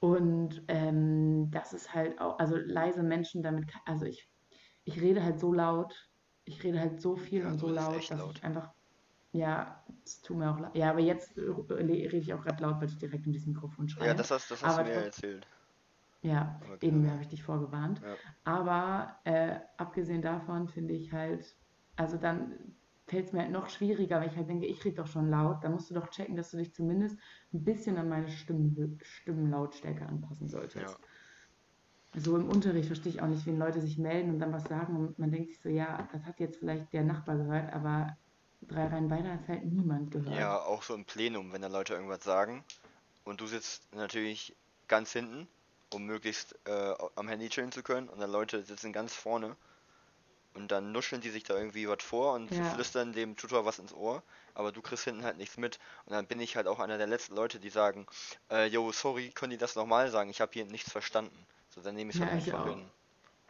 Und 0.00 0.64
ähm, 0.68 1.50
das 1.50 1.72
ist 1.72 1.92
halt 1.94 2.20
auch, 2.20 2.38
also 2.38 2.56
leise 2.56 3.02
Menschen 3.02 3.42
damit, 3.42 3.72
also 3.84 4.04
ich, 4.06 4.30
ich 4.88 5.00
rede 5.00 5.22
halt 5.22 5.38
so 5.40 5.52
laut, 5.52 5.94
ich 6.44 6.62
rede 6.64 6.80
halt 6.80 7.00
so 7.00 7.16
viel 7.16 7.42
Ja, 7.42 7.50
und 7.50 7.58
so 7.58 7.68
laut, 7.68 8.10
dass 8.10 8.18
laut. 8.18 8.36
ich 8.36 8.44
einfach, 8.44 8.72
ja, 9.32 9.84
es 10.04 10.20
tut 10.22 10.36
mir 10.38 10.50
auch 10.52 10.58
leid. 10.60 10.76
Ja, 10.76 10.90
aber 10.90 11.00
jetzt 11.00 11.36
äh, 11.38 11.42
rede 11.42 12.16
ich 12.16 12.32
auch 12.34 12.42
gerade 12.42 12.62
laut, 12.62 12.80
weil 12.80 12.88
ich 12.88 12.98
direkt 12.98 13.26
in 13.26 13.32
dieses 13.32 13.48
Mikrofon 13.48 13.88
schreie. 13.88 14.08
Ja, 14.08 14.14
das 14.14 14.30
hast, 14.30 14.50
das 14.50 14.62
hast 14.62 14.78
du 14.78 14.82
mir 14.84 14.92
erzählt. 14.92 15.46
Ja, 16.20 16.60
Okay. 16.64 16.88
eben 16.88 17.08
habe 17.10 17.22
ich 17.22 17.28
dich 17.28 17.42
vorgewarnt. 17.42 18.02
Ja. 18.02 18.16
Aber 18.44 19.20
äh, 19.24 19.60
abgesehen 19.76 20.22
davon 20.22 20.68
finde 20.68 20.94
ich 20.94 21.12
halt, 21.12 21.46
also 21.96 22.16
dann 22.16 22.76
fällt 23.06 23.26
es 23.26 23.32
mir 23.32 23.42
halt 23.42 23.52
noch 23.52 23.68
schwieriger, 23.68 24.20
weil 24.20 24.28
ich 24.28 24.36
halt 24.36 24.48
denke, 24.48 24.66
ich 24.66 24.84
rede 24.84 24.96
doch 24.96 25.06
schon 25.06 25.30
laut. 25.30 25.62
Da 25.64 25.68
musst 25.70 25.90
du 25.90 25.94
doch 25.94 26.08
checken, 26.10 26.36
dass 26.36 26.50
du 26.50 26.56
dich 26.58 26.74
zumindest 26.74 27.18
ein 27.52 27.64
bisschen 27.64 27.96
an 27.98 28.08
meine 28.08 28.28
Stimmen, 28.28 28.98
Stimmenlautstärke 29.02 30.06
anpassen 30.06 30.48
solltest. 30.48 30.98
So 32.16 32.36
im 32.36 32.48
Unterricht 32.48 32.86
verstehe 32.86 33.12
ich 33.12 33.22
auch 33.22 33.26
nicht, 33.28 33.46
wenn 33.46 33.58
Leute 33.58 33.80
sich 33.80 33.98
melden 33.98 34.30
und 34.30 34.38
dann 34.40 34.52
was 34.52 34.64
sagen 34.64 34.96
und 34.96 35.18
man 35.18 35.30
denkt 35.30 35.48
sich 35.48 35.60
so, 35.60 35.68
ja, 35.68 36.08
das 36.12 36.24
hat 36.24 36.40
jetzt 36.40 36.58
vielleicht 36.58 36.92
der 36.92 37.04
Nachbar 37.04 37.36
gehört, 37.36 37.72
aber 37.72 38.16
drei 38.62 38.86
Reihen 38.86 39.10
weiter 39.10 39.32
hat 39.32 39.42
es 39.42 39.48
halt 39.48 39.64
niemand 39.64 40.10
gehört. 40.10 40.36
Ja, 40.38 40.62
auch 40.62 40.82
so 40.82 40.94
im 40.94 41.04
Plenum, 41.04 41.52
wenn 41.52 41.62
da 41.62 41.68
Leute 41.68 41.94
irgendwas 41.94 42.24
sagen 42.24 42.64
und 43.24 43.40
du 43.40 43.46
sitzt 43.46 43.92
natürlich 43.94 44.56
ganz 44.88 45.12
hinten, 45.12 45.48
um 45.92 46.04
möglichst 46.04 46.54
äh, 46.66 46.94
am 47.16 47.28
Handy 47.28 47.48
chillen 47.48 47.72
zu 47.72 47.82
können 47.82 48.08
und 48.08 48.20
dann 48.20 48.30
Leute 48.30 48.62
sitzen 48.64 48.92
ganz 48.92 49.14
vorne 49.14 49.56
und 50.54 50.70
dann 50.72 50.92
nuscheln 50.92 51.22
die 51.22 51.30
sich 51.30 51.44
da 51.44 51.56
irgendwie 51.56 51.88
was 51.88 52.02
vor 52.02 52.34
und 52.34 52.54
Ja. 52.54 52.64
flüstern 52.64 53.12
dem 53.12 53.36
Tutor 53.36 53.64
was 53.64 53.78
ins 53.78 53.92
Ohr, 53.94 54.22
aber 54.58 54.72
du 54.72 54.82
kriegst 54.82 55.04
hinten 55.04 55.22
halt 55.22 55.36
nichts 55.38 55.56
mit 55.56 55.78
und 56.04 56.12
dann 56.12 56.26
bin 56.26 56.40
ich 56.40 56.56
halt 56.56 56.66
auch 56.66 56.80
einer 56.80 56.98
der 56.98 57.06
letzten 57.06 57.36
Leute, 57.36 57.60
die 57.60 57.70
sagen, 57.70 58.06
äh, 58.50 58.66
yo, 58.66 58.90
sorry, 58.92 59.30
können 59.30 59.50
die 59.52 59.56
das 59.56 59.76
nochmal 59.76 60.10
sagen? 60.10 60.30
Ich 60.30 60.40
habe 60.40 60.52
hier 60.52 60.64
nichts 60.66 60.90
verstanden. 60.90 61.46
So, 61.68 61.80
dann 61.80 61.94
nehme 61.94 62.10
ich 62.10 62.16
es 62.16 62.20
Ja, 62.20 62.26
halt 62.26 62.42
ich 62.42 62.52
einfach 62.52 62.66
auch. 62.66 62.76
hin. 62.76 62.90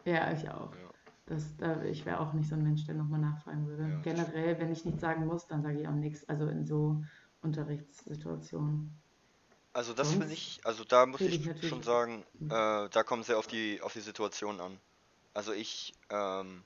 Ja, 0.05 0.33
ich 0.33 0.51
auch. 0.51 0.71
Ja. 0.75 0.91
Das, 1.27 1.57
da, 1.57 1.83
ich 1.83 2.05
wäre 2.05 2.21
auch 2.21 2.35
nicht 2.35 2.49
so 2.49 2.55
ein 2.57 2.63
Mensch, 2.63 2.85
der 2.87 2.95
nochmal 2.95 3.21
nachfragen 3.21 3.67
würde. 3.67 3.91
Ja. 3.91 4.01
Generell, 4.03 4.59
wenn 4.59 4.71
ich 4.71 4.85
nichts 4.85 5.01
sagen 5.01 5.27
muss, 5.27 5.47
dann 5.47 5.63
sage 5.63 5.81
ich 5.81 5.89
auch 5.89 5.93
nichts. 5.93 6.29
Also 6.29 6.47
in 6.47 6.67
so 6.67 7.03
Unterrichtssituationen. 7.43 8.93
Also 9.73 9.95
das 9.95 10.11
finde 10.11 10.33
ich, 10.33 10.61
also 10.65 10.85
da 10.85 11.07
muss 11.07 11.21
ich 11.21 11.47
ich 11.47 11.69
schon 11.69 11.83
sagen, 11.83 12.25
äh, 12.49 12.89
da 12.91 13.03
kommt 13.05 13.27
sehr 13.27 13.39
auf 13.39 13.47
die 13.47 13.81
auf 13.81 13.93
die 13.93 14.01
Situation 14.01 14.61
an. 14.61 14.79
Also 15.35 15.53
ich 15.53 15.95
ähm, 16.11 16.65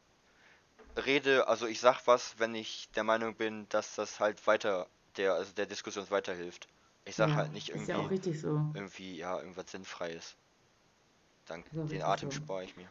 rede, 0.96 1.48
also 1.48 1.66
ich 1.66 1.80
sag 1.80 2.06
was, 2.06 2.38
wenn 2.38 2.54
ich 2.54 2.90
der 2.92 3.04
Meinung 3.04 3.36
bin, 3.36 3.68
dass 3.68 3.94
das 3.94 4.20
halt 4.20 4.46
weiter 4.46 4.88
der 5.16 5.34
also 5.34 5.52
der 5.52 5.66
Diskussion 5.66 6.10
weiterhilft. 6.10 6.68
Ich 7.04 7.16
sag 7.16 7.30
Ja, 7.30 7.36
halt 7.36 7.52
nicht 7.52 7.70
Ist 7.74 7.88
ja 7.88 7.98
auch 7.98 8.04
irgendwie 8.04 8.10
richtig 8.10 8.40
so. 8.40 8.74
irgendwie 8.74 9.16
ja 9.16 9.38
irgendwas 9.38 9.70
sinnfreies. 9.70 10.36
Auch 11.48 11.88
den 11.88 12.02
Atem 12.02 12.30
so. 12.30 12.36
spare 12.36 12.64
ich 12.64 12.76
mir. 12.76 12.90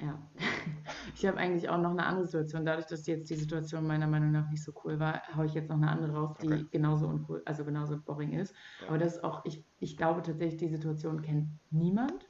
Ja. 0.00 0.18
Ich 1.14 1.26
habe 1.26 1.36
eigentlich 1.38 1.68
auch 1.68 1.78
noch 1.78 1.90
eine 1.90 2.06
andere 2.06 2.26
Situation. 2.26 2.64
Dadurch, 2.64 2.86
dass 2.86 3.06
jetzt 3.06 3.28
die 3.30 3.34
Situation 3.36 3.86
meiner 3.86 4.06
Meinung 4.06 4.30
nach 4.30 4.48
nicht 4.50 4.62
so 4.62 4.72
cool 4.84 4.98
war, 5.00 5.22
haue 5.34 5.46
ich 5.46 5.54
jetzt 5.54 5.68
noch 5.68 5.76
eine 5.76 5.90
andere 5.90 6.12
raus, 6.14 6.36
die 6.40 6.46
Okay. 6.46 6.64
genauso 6.70 7.08
uncool, 7.08 7.42
also 7.44 7.64
genauso 7.64 8.00
boring 8.00 8.32
ist. 8.32 8.54
Ja. 8.80 8.86
Aber 8.86 8.98
das 8.98 9.16
ist 9.16 9.24
auch, 9.24 9.44
ich, 9.44 9.64
ich 9.80 9.96
glaube 9.96 10.22
tatsächlich, 10.22 10.60
die 10.60 10.68
Situation 10.68 11.22
kennt 11.22 11.48
niemand. 11.70 12.27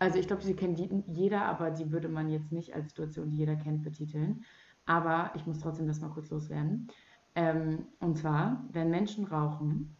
Also 0.00 0.18
ich 0.18 0.26
glaube, 0.26 0.42
sie 0.42 0.56
kennt 0.56 0.80
jeder, 1.08 1.44
aber 1.44 1.70
die 1.70 1.92
würde 1.92 2.08
man 2.08 2.30
jetzt 2.30 2.50
nicht 2.50 2.74
als 2.74 2.88
Situation, 2.88 3.30
die 3.30 3.36
jeder 3.36 3.54
kennt, 3.54 3.82
betiteln. 3.82 4.44
Aber 4.86 5.30
ich 5.34 5.46
muss 5.46 5.60
trotzdem 5.60 5.86
das 5.86 6.00
mal 6.00 6.08
kurz 6.08 6.30
loswerden. 6.30 6.88
Ähm, 7.34 7.86
und 8.00 8.16
zwar, 8.16 8.66
wenn 8.72 8.90
Menschen 8.90 9.26
rauchen, 9.26 9.96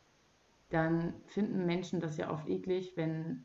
dann 0.71 1.15
finden 1.27 1.67
Menschen 1.67 2.01
das 2.01 2.17
ja 2.17 2.31
oft 2.31 2.49
eklig, 2.49 2.95
wenn 2.97 3.45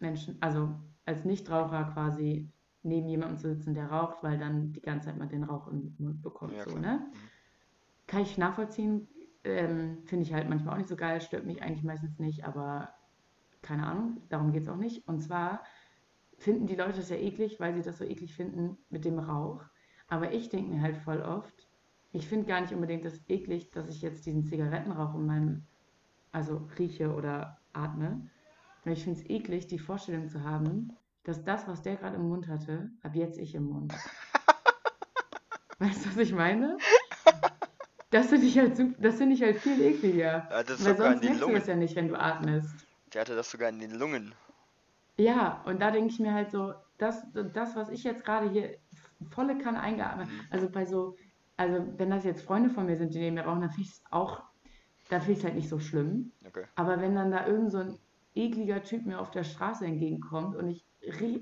Menschen, 0.00 0.36
also 0.40 0.74
als 1.06 1.24
Nichtraucher 1.24 1.84
quasi 1.92 2.50
neben 2.82 3.08
jemandem 3.08 3.38
zu 3.38 3.54
sitzen, 3.54 3.72
der 3.72 3.86
raucht, 3.86 4.22
weil 4.22 4.36
dann 4.36 4.72
die 4.72 4.80
ganze 4.80 5.06
Zeit 5.06 5.18
man 5.18 5.28
den 5.28 5.44
Rauch 5.44 5.68
im 5.68 5.94
Mund 5.98 6.22
bekommt. 6.22 6.54
Ja, 6.54 6.68
so, 6.68 6.76
ne? 6.76 7.06
Mhm. 7.06 7.18
Kann 8.08 8.22
ich 8.22 8.36
nachvollziehen. 8.36 9.08
Ähm, 9.44 10.02
Finde 10.06 10.24
ich 10.24 10.34
halt 10.34 10.48
manchmal 10.48 10.74
auch 10.74 10.78
nicht 10.78 10.88
so 10.88 10.96
geil, 10.96 11.20
stört 11.20 11.46
mich 11.46 11.62
eigentlich 11.62 11.84
meistens 11.84 12.18
nicht, 12.18 12.44
aber 12.44 12.94
keine 13.62 13.86
Ahnung, 13.86 14.22
darum 14.28 14.52
geht 14.52 14.62
es 14.62 14.68
auch 14.68 14.76
nicht. 14.76 15.06
Und 15.08 15.20
zwar 15.20 15.62
finden 16.38 16.66
die 16.66 16.76
Leute 16.76 16.98
das 16.98 17.10
ja 17.10 17.16
eklig, 17.16 17.60
weil 17.60 17.74
sie 17.74 17.82
das 17.82 17.98
so 17.98 18.04
eklig 18.04 18.34
finden 18.34 18.78
mit 18.90 19.04
dem 19.04 19.18
Rauch. 19.18 19.64
Aber 20.08 20.32
ich 20.32 20.48
denke 20.48 20.74
mir 20.74 20.82
halt 20.82 20.96
voll 20.98 21.22
oft, 21.22 21.68
ich 22.12 22.28
finde 22.28 22.46
gar 22.46 22.60
nicht 22.60 22.72
unbedingt 22.72 23.04
das 23.04 23.20
eklig, 23.28 23.70
dass 23.72 23.88
ich 23.88 24.00
jetzt 24.00 24.24
diesen 24.24 24.44
Zigarettenrauch 24.44 25.14
in 25.14 25.26
meinem, 25.26 25.66
also 26.30 26.68
rieche 26.78 27.12
oder 27.12 27.58
atme. 27.72 28.30
Ich 28.84 29.02
finde 29.02 29.20
es 29.20 29.28
eklig, 29.28 29.66
die 29.66 29.78
Vorstellung 29.78 30.28
zu 30.28 30.44
haben, 30.44 30.92
dass 31.24 31.42
das, 31.42 31.66
was 31.66 31.82
der 31.82 31.96
gerade 31.96 32.16
im 32.16 32.28
Mund 32.28 32.46
hatte, 32.46 32.90
ab 33.02 33.14
jetzt 33.14 33.38
ich 33.38 33.54
im 33.54 33.64
Mund. 33.64 33.92
Weißt 35.78 36.04
du, 36.04 36.10
was 36.10 36.18
ich 36.18 36.32
meine? 36.32 36.78
Das 38.10 38.26
finde 38.26 38.46
ich 38.46 38.56
halt 38.58 38.78
das 38.98 39.16
finde 39.16 39.34
ich 39.34 39.42
halt 39.42 39.58
viel 39.58 39.80
ekliger. 39.80 40.46
Er 40.48 40.58
hat 40.58 40.70
das 40.70 40.84
Weil 40.84 40.96
sonst 40.96 41.24
merkst 41.24 41.42
du 41.42 41.52
das 41.52 41.66
ja 41.66 41.74
nicht, 41.74 41.96
wenn 41.96 42.08
du 42.08 42.14
atmest. 42.14 42.86
Der 43.12 43.22
hatte 43.22 43.34
das 43.34 43.50
sogar 43.50 43.70
in 43.70 43.80
den 43.80 43.90
Lungen. 43.92 44.34
Ja, 45.16 45.62
und 45.66 45.80
da 45.80 45.90
denke 45.90 46.10
ich 46.10 46.18
mir 46.18 46.34
halt 46.34 46.50
so, 46.50 46.74
das, 46.98 47.26
das, 47.52 47.76
was 47.76 47.88
ich 47.88 48.04
jetzt 48.04 48.24
gerade 48.24 48.50
hier 48.50 48.76
volle 49.30 49.58
Kanne 49.58 49.80
eingeatmet, 49.80 50.28
Mhm. 50.28 50.40
also 50.50 50.68
bei 50.70 50.84
so, 50.86 51.16
also 51.56 51.84
wenn 51.96 52.10
das 52.10 52.24
jetzt 52.24 52.42
Freunde 52.42 52.70
von 52.70 52.86
mir 52.86 52.96
sind, 52.96 53.14
die 53.14 53.18
neben 53.20 53.34
mir 53.34 53.42
rauchen, 53.44 53.60
dann 53.60 53.70
finde 53.70 53.88
ich 53.88 53.94
es 53.94 54.02
auch, 54.10 54.42
da 55.08 55.20
finde 55.20 55.32
ich 55.32 55.38
es 55.38 55.44
halt 55.44 55.54
nicht 55.54 55.68
so 55.68 55.78
schlimm. 55.78 56.32
Okay. 56.46 56.64
Aber 56.74 57.00
wenn 57.00 57.14
dann 57.14 57.30
da 57.30 57.46
irgend 57.46 57.70
so 57.70 57.78
ein 57.78 57.98
ekliger 58.34 58.82
Typ 58.82 59.06
mir 59.06 59.20
auf 59.20 59.30
der 59.30 59.44
Straße 59.44 59.86
entgegenkommt 59.86 60.56
und 60.56 60.68
ich, 60.68 60.84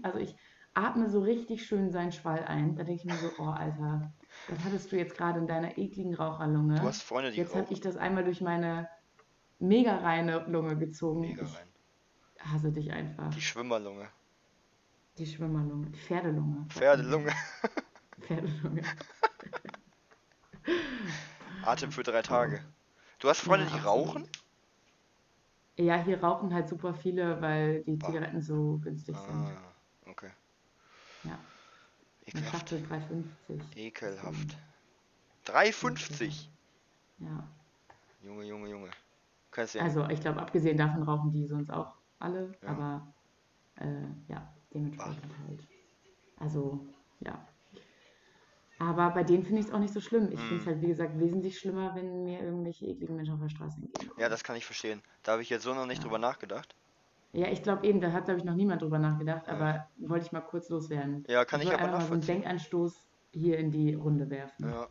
also 0.03 0.19
ich 0.19 0.37
atme 0.75 1.09
so 1.09 1.21
richtig 1.21 1.65
schön 1.67 1.91
seinen 1.91 2.13
Schwall 2.13 2.45
ein, 2.45 2.77
da 2.77 2.85
denke 2.85 3.01
ich 3.01 3.05
mir 3.05 3.17
so, 3.17 3.31
oh 3.39 3.47
Alter, 3.51 4.13
das 4.49 4.65
hattest 4.65 4.93
du 4.93 4.97
jetzt 4.97 5.17
gerade 5.17 5.39
in 5.39 5.47
deiner 5.47 5.79
ekligen 5.79 6.15
Raucherlunge. 6.15 6.77
Du 6.77 6.83
hast 6.83 7.03
Freunde, 7.03 7.31
die 7.31 7.37
Jetzt 7.39 7.55
habe 7.55 7.73
ich 7.73 7.81
das 7.81 7.97
einmal 7.97 8.25
durch 8.25 8.41
meine 8.41 8.89
mega 9.59 9.97
reine 9.99 10.45
Lunge 10.49 10.77
gezogen. 10.77 11.21
Mega 11.21 11.45
rein. 11.45 11.69
Hasse 12.45 12.73
dich 12.73 12.93
einfach. 12.93 13.31
Die 13.31 13.41
Schwimmerlunge. 13.41 14.09
Die 15.19 15.27
Schwimmerlunge, 15.27 15.91
die 15.91 15.99
Pferdelunge. 15.99 16.67
Pferdelunge. 16.69 17.33
Pferdelunge. 18.21 18.83
Atem 21.65 21.93
für 21.93 22.03
drei 22.03 22.23
Tage. 22.23 22.65
Du 23.19 23.29
hast 23.29 23.41
Freunde, 23.41 23.67
Ja, 23.67 23.73
die 23.73 23.81
rauchen? 23.81 24.29
Ja, 25.77 25.97
hier 26.03 26.21
rauchen 26.23 26.53
halt 26.53 26.69
super 26.69 26.95
viele, 26.95 27.41
weil 27.41 27.83
die 27.85 27.97
Bah. 27.97 28.07
Zigaretten 28.09 28.43
so 28.43 28.79
günstig 28.83 29.17
sind. 29.17 29.35
Ah, 29.35 29.75
okay. 30.07 30.31
Ja, 31.25 31.33
eine 31.33 31.39
Ekelhaft. 32.27 32.51
Schachtel 32.71 32.85
3,50. 32.91 33.77
Ekelhaft. 33.77 34.57
3,50. 35.47 36.49
Ja, 37.19 37.49
Junge, 38.23 38.45
Junge, 38.45 38.69
Junge. 38.69 38.91
Kannst 39.51 39.75
ja. 39.75 39.83
also 39.83 40.09
ich 40.09 40.21
glaube, 40.21 40.41
abgesehen 40.41 40.77
davon 40.77 41.03
rauchen 41.03 41.33
die 41.33 41.47
sonst 41.47 41.71
auch 41.71 41.95
alle, 42.23 42.53
Ja. 42.63 42.69
aber 42.69 43.15
äh, 43.77 43.87
ja, 44.29 44.53
dementsprechend 44.73 45.33
halt. 45.47 45.67
Also, 46.37 46.87
ja. 47.21 47.47
Aber 48.79 49.11
bei 49.11 49.23
denen 49.23 49.45
finde 49.45 49.61
ich 49.61 49.67
es 49.69 49.73
auch 49.73 49.79
nicht 49.79 49.93
so 49.95 50.01
schlimm. 50.01 50.31
Ich 50.33 50.41
finde 50.41 50.57
es 50.57 50.65
Mm. 50.65 50.69
halt, 50.69 50.83
wie 50.83 50.89
gesagt, 50.89 51.19
wesentlich 51.21 51.59
schlimmer, 51.59 51.95
wenn 51.95 52.25
mir 52.25 52.41
irgendwelche 52.41 52.87
ekligen 52.87 53.15
Menschen 53.15 53.35
auf 53.35 53.41
der 53.41 53.49
Straße 53.49 53.81
entgehen. 53.81 54.11
ja, 54.19 54.29
das 54.29 54.43
kann 54.43 54.57
ich 54.57 54.65
verstehen. 54.67 55.03
Da 55.23 55.33
habe 55.33 55.43
ich 55.43 55.51
jetzt 55.51 55.63
so 55.63 55.73
noch 55.75 55.87
nicht 55.87 55.99
Ja. 55.99 56.05
drüber 56.05 56.19
nachgedacht. 56.19 56.75
Ja, 57.33 57.47
ich 57.49 57.63
glaube 57.63 57.87
eben, 57.87 58.01
da 58.01 58.13
hat, 58.13 58.25
glaube 58.25 58.39
ich, 58.41 58.45
noch 58.45 58.55
niemand 58.57 58.83
drüber 58.83 58.99
nachgedacht, 58.99 59.47
Ja. 59.47 59.53
aber 59.55 59.89
wollte 59.99 60.27
ich 60.27 60.33
mal 60.33 60.41
kurz 60.41 60.69
loswerden. 60.69 61.25
Ja, 61.29 61.45
kann 61.45 61.61
ich 61.61 61.69
will 61.69 61.75
aber 61.75 61.85
einfach 61.85 61.99
mal 62.01 62.01
so 62.07 62.13
einen 62.13 62.21
nachvollziehen. 62.21 62.43
Denkanstoß 62.43 63.09
hier 63.33 63.59
in 63.59 63.71
die 63.71 63.95
Runde 63.95 64.29
werfen. 64.31 64.69
Ja. 64.69 64.89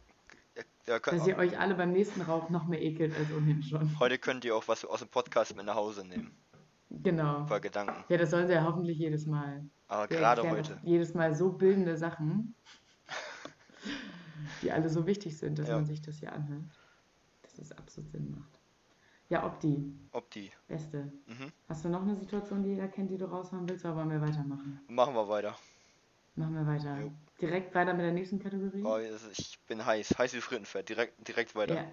Ja, 0.88 0.98
Dass 1.00 1.28
ihr 1.28 1.38
euch 1.38 1.60
alle 1.60 1.76
beim 1.76 1.92
nächsten 1.92 2.22
Rauch 2.22 2.50
noch 2.50 2.66
mehr 2.68 2.82
ekelt 2.82 3.16
als 3.16 3.32
ohnehin 3.32 3.62
schon. 3.62 4.00
heute 4.00 4.18
könnt 4.18 4.44
ihr 4.46 4.56
auch 4.56 4.68
was 4.68 4.84
aus 4.84 5.00
dem 5.00 5.10
Podcast 5.10 5.56
mit 5.56 5.66
nach 5.66 5.76
Hause 5.76 6.06
nehmen. 6.08 6.36
Genau. 7.04 7.46
Paar 7.46 7.60
Gedanken. 7.62 8.04
Ja, 8.10 8.18
das 8.18 8.32
sollen 8.32 8.48
sie 8.48 8.54
ja 8.54 8.64
hoffentlich 8.64 8.98
jedes 8.98 9.26
Mal. 9.26 9.64
Aber 9.88 10.10
Wir 10.10 10.18
gerade 10.18 10.50
heute. 10.50 10.78
Jedes 10.84 11.14
Mal 11.14 11.34
so 11.36 11.52
bildende 11.52 11.96
Sachen, 11.98 12.54
die 14.62 14.72
alle 14.72 14.90
so 14.90 15.06
wichtig 15.08 15.38
sind, 15.38 15.58
dass 15.60 15.68
Ja. 15.70 15.76
man 15.76 15.86
sich 15.86 16.02
das 16.02 16.18
hier 16.18 16.34
anhört. 16.34 16.64
Dass 17.44 17.58
es 17.60 17.72
absolut 17.72 18.12
Sinn 18.12 18.32
macht. 18.32 18.60
Ja, 19.30 19.46
Opti, 19.46 19.96
die. 20.34 20.52
beste. 20.68 21.12
Mhm. 21.28 21.52
Hast 21.70 21.86
du 21.86 21.90
noch 21.90 22.02
eine 22.02 22.18
Situation, 22.18 22.64
die 22.64 22.70
jeder 22.72 22.90
kennt, 22.90 23.10
die 23.10 23.18
du 23.18 23.26
raushauen 23.26 23.68
willst, 23.70 23.86
oder 23.86 23.96
wollen 23.96 24.10
wir 24.12 24.20
weitermachen? 24.22 24.82
Machen 24.90 25.14
wir 25.14 25.28
weiter. 25.30 25.56
Machen 26.36 26.56
wir 26.56 26.66
weiter. 26.68 27.00
Jo. 27.00 27.12
Direkt 27.40 27.74
weiter 27.74 27.94
mit 27.94 28.04
der 28.04 28.12
nächsten 28.12 28.40
Kategorie? 28.40 28.84
Oh, 28.84 28.98
ich 28.98 29.60
bin 29.68 29.86
heiß. 29.86 30.18
Heiß 30.18 30.34
wie 30.34 30.42
Frittenfett. 30.42 30.90
Direkt, 30.90 31.26
direkt 31.28 31.56
weiter. 31.56 31.76
Ja. 31.76 31.86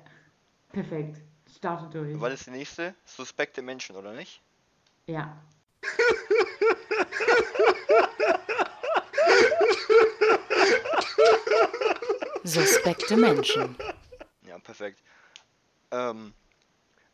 Perfekt. 0.72 1.22
Starte 1.56 1.88
durch. 1.90 2.20
Was 2.20 2.34
ist 2.34 2.46
die 2.46 2.50
nächste? 2.50 2.94
Suspekte 3.04 3.62
Menschen, 3.62 3.94
oder 3.96 4.12
nicht? 4.14 4.42
Ja. 5.08 5.34
Suspekte 12.44 13.16
Menschen. 13.16 13.74
Ja, 14.42 14.58
perfekt. 14.58 15.00
Ähm, 15.90 16.34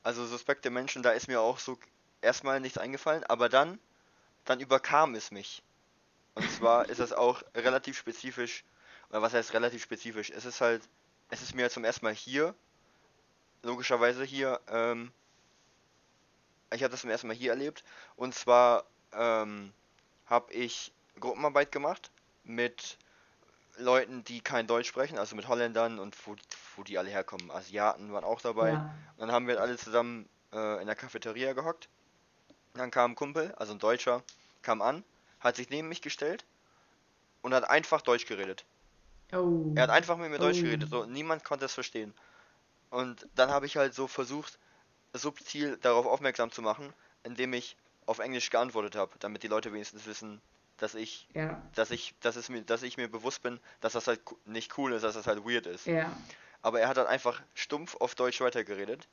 also 0.02 0.26
suspekte 0.26 0.70
Menschen, 0.70 1.04
da 1.04 1.12
ist 1.12 1.28
mir 1.28 1.40
auch 1.40 1.60
so 1.60 1.78
erstmal 2.20 2.58
nichts 2.58 2.78
eingefallen, 2.78 3.22
aber 3.24 3.48
dann, 3.48 3.78
dann 4.44 4.58
überkam 4.58 5.14
es 5.14 5.30
mich. 5.30 5.62
Und 6.34 6.50
zwar 6.50 6.88
ist 6.88 6.98
das 6.98 7.12
auch 7.12 7.44
relativ 7.54 7.96
spezifisch, 7.96 8.64
oder 9.10 9.22
was 9.22 9.34
heißt 9.34 9.52
relativ 9.52 9.84
spezifisch? 9.84 10.30
Es 10.30 10.44
ist 10.44 10.60
halt, 10.60 10.82
es 11.30 11.42
ist 11.42 11.54
mir 11.54 11.70
zum 11.70 11.84
ersten 11.84 12.04
Mal 12.04 12.14
hier, 12.14 12.56
logischerweise 13.62 14.24
hier, 14.24 14.60
ähm, 14.66 15.12
ich 16.72 16.82
habe 16.82 16.90
das 16.90 17.00
zum 17.02 17.10
ersten 17.10 17.26
Mal 17.28 17.36
hier 17.36 17.50
erlebt. 17.50 17.84
Und 18.16 18.34
zwar 18.34 18.84
ähm, 19.12 19.72
habe 20.26 20.52
ich 20.52 20.92
Gruppenarbeit 21.20 21.72
gemacht 21.72 22.10
mit 22.44 22.98
Leuten, 23.76 24.22
die 24.24 24.40
kein 24.40 24.66
Deutsch 24.66 24.88
sprechen, 24.88 25.18
also 25.18 25.34
mit 25.36 25.48
Holländern 25.48 25.98
und 25.98 26.16
wo, 26.26 26.36
wo 26.76 26.82
die 26.82 26.98
alle 26.98 27.10
herkommen. 27.10 27.50
Asiaten 27.50 28.12
waren 28.12 28.24
auch 28.24 28.40
dabei. 28.40 28.70
Ja. 28.72 28.94
Und 29.16 29.20
dann 29.26 29.32
haben 29.32 29.48
wir 29.48 29.60
alle 29.60 29.76
zusammen 29.76 30.28
äh, 30.52 30.80
in 30.80 30.86
der 30.86 30.96
Cafeteria 30.96 31.52
gehockt. 31.52 31.88
Dann 32.74 32.90
kam 32.90 33.12
ein 33.12 33.14
Kumpel, 33.14 33.52
also 33.56 33.72
ein 33.72 33.78
Deutscher, 33.78 34.22
kam 34.62 34.82
an, 34.82 35.04
hat 35.40 35.56
sich 35.56 35.70
neben 35.70 35.88
mich 35.88 36.02
gestellt 36.02 36.44
und 37.42 37.54
hat 37.54 37.68
einfach 37.68 38.00
Deutsch 38.00 38.26
geredet. 38.26 38.64
Oh. 39.32 39.72
Er 39.74 39.84
hat 39.84 39.90
einfach 39.90 40.16
mit 40.16 40.30
mir 40.30 40.38
Deutsch 40.38 40.58
Oh. 40.60 40.62
geredet, 40.62 40.88
so 40.88 41.04
niemand 41.04 41.44
konnte 41.44 41.64
es 41.64 41.74
verstehen. 41.74 42.14
Und 42.90 43.26
dann 43.34 43.50
habe 43.50 43.66
ich 43.66 43.76
halt 43.76 43.94
so 43.94 44.06
versucht, 44.06 44.58
subtil 45.14 45.76
darauf 45.78 46.06
aufmerksam 46.06 46.50
zu 46.50 46.62
machen, 46.62 46.92
indem 47.22 47.52
ich 47.52 47.76
auf 48.06 48.18
Englisch 48.18 48.50
geantwortet 48.50 48.96
habe, 48.96 49.12
damit 49.20 49.42
die 49.42 49.48
Leute 49.48 49.72
wenigstens 49.72 50.06
wissen, 50.06 50.40
dass 50.76 50.94
ich, 50.94 51.26
Ja. 51.34 51.62
dass 51.74 51.90
ich, 51.90 52.14
dass 52.20 52.36
es 52.36 52.48
mir, 52.48 52.62
dass 52.62 52.82
ich 52.82 52.96
mir 52.96 53.08
bewusst 53.08 53.42
bin, 53.42 53.60
dass 53.80 53.92
das 53.94 54.06
halt 54.06 54.20
nicht 54.44 54.76
cool 54.76 54.92
ist, 54.92 55.02
dass 55.02 55.14
das 55.14 55.26
halt 55.26 55.44
weird 55.46 55.66
ist. 55.66 55.86
Ja. 55.86 56.14
Aber 56.62 56.80
er 56.80 56.88
hat 56.88 56.96
dann 56.96 57.06
einfach 57.06 57.40
stumpf 57.54 57.96
auf 57.96 58.14
Deutsch 58.14 58.40
weitergeredet. 58.40 59.06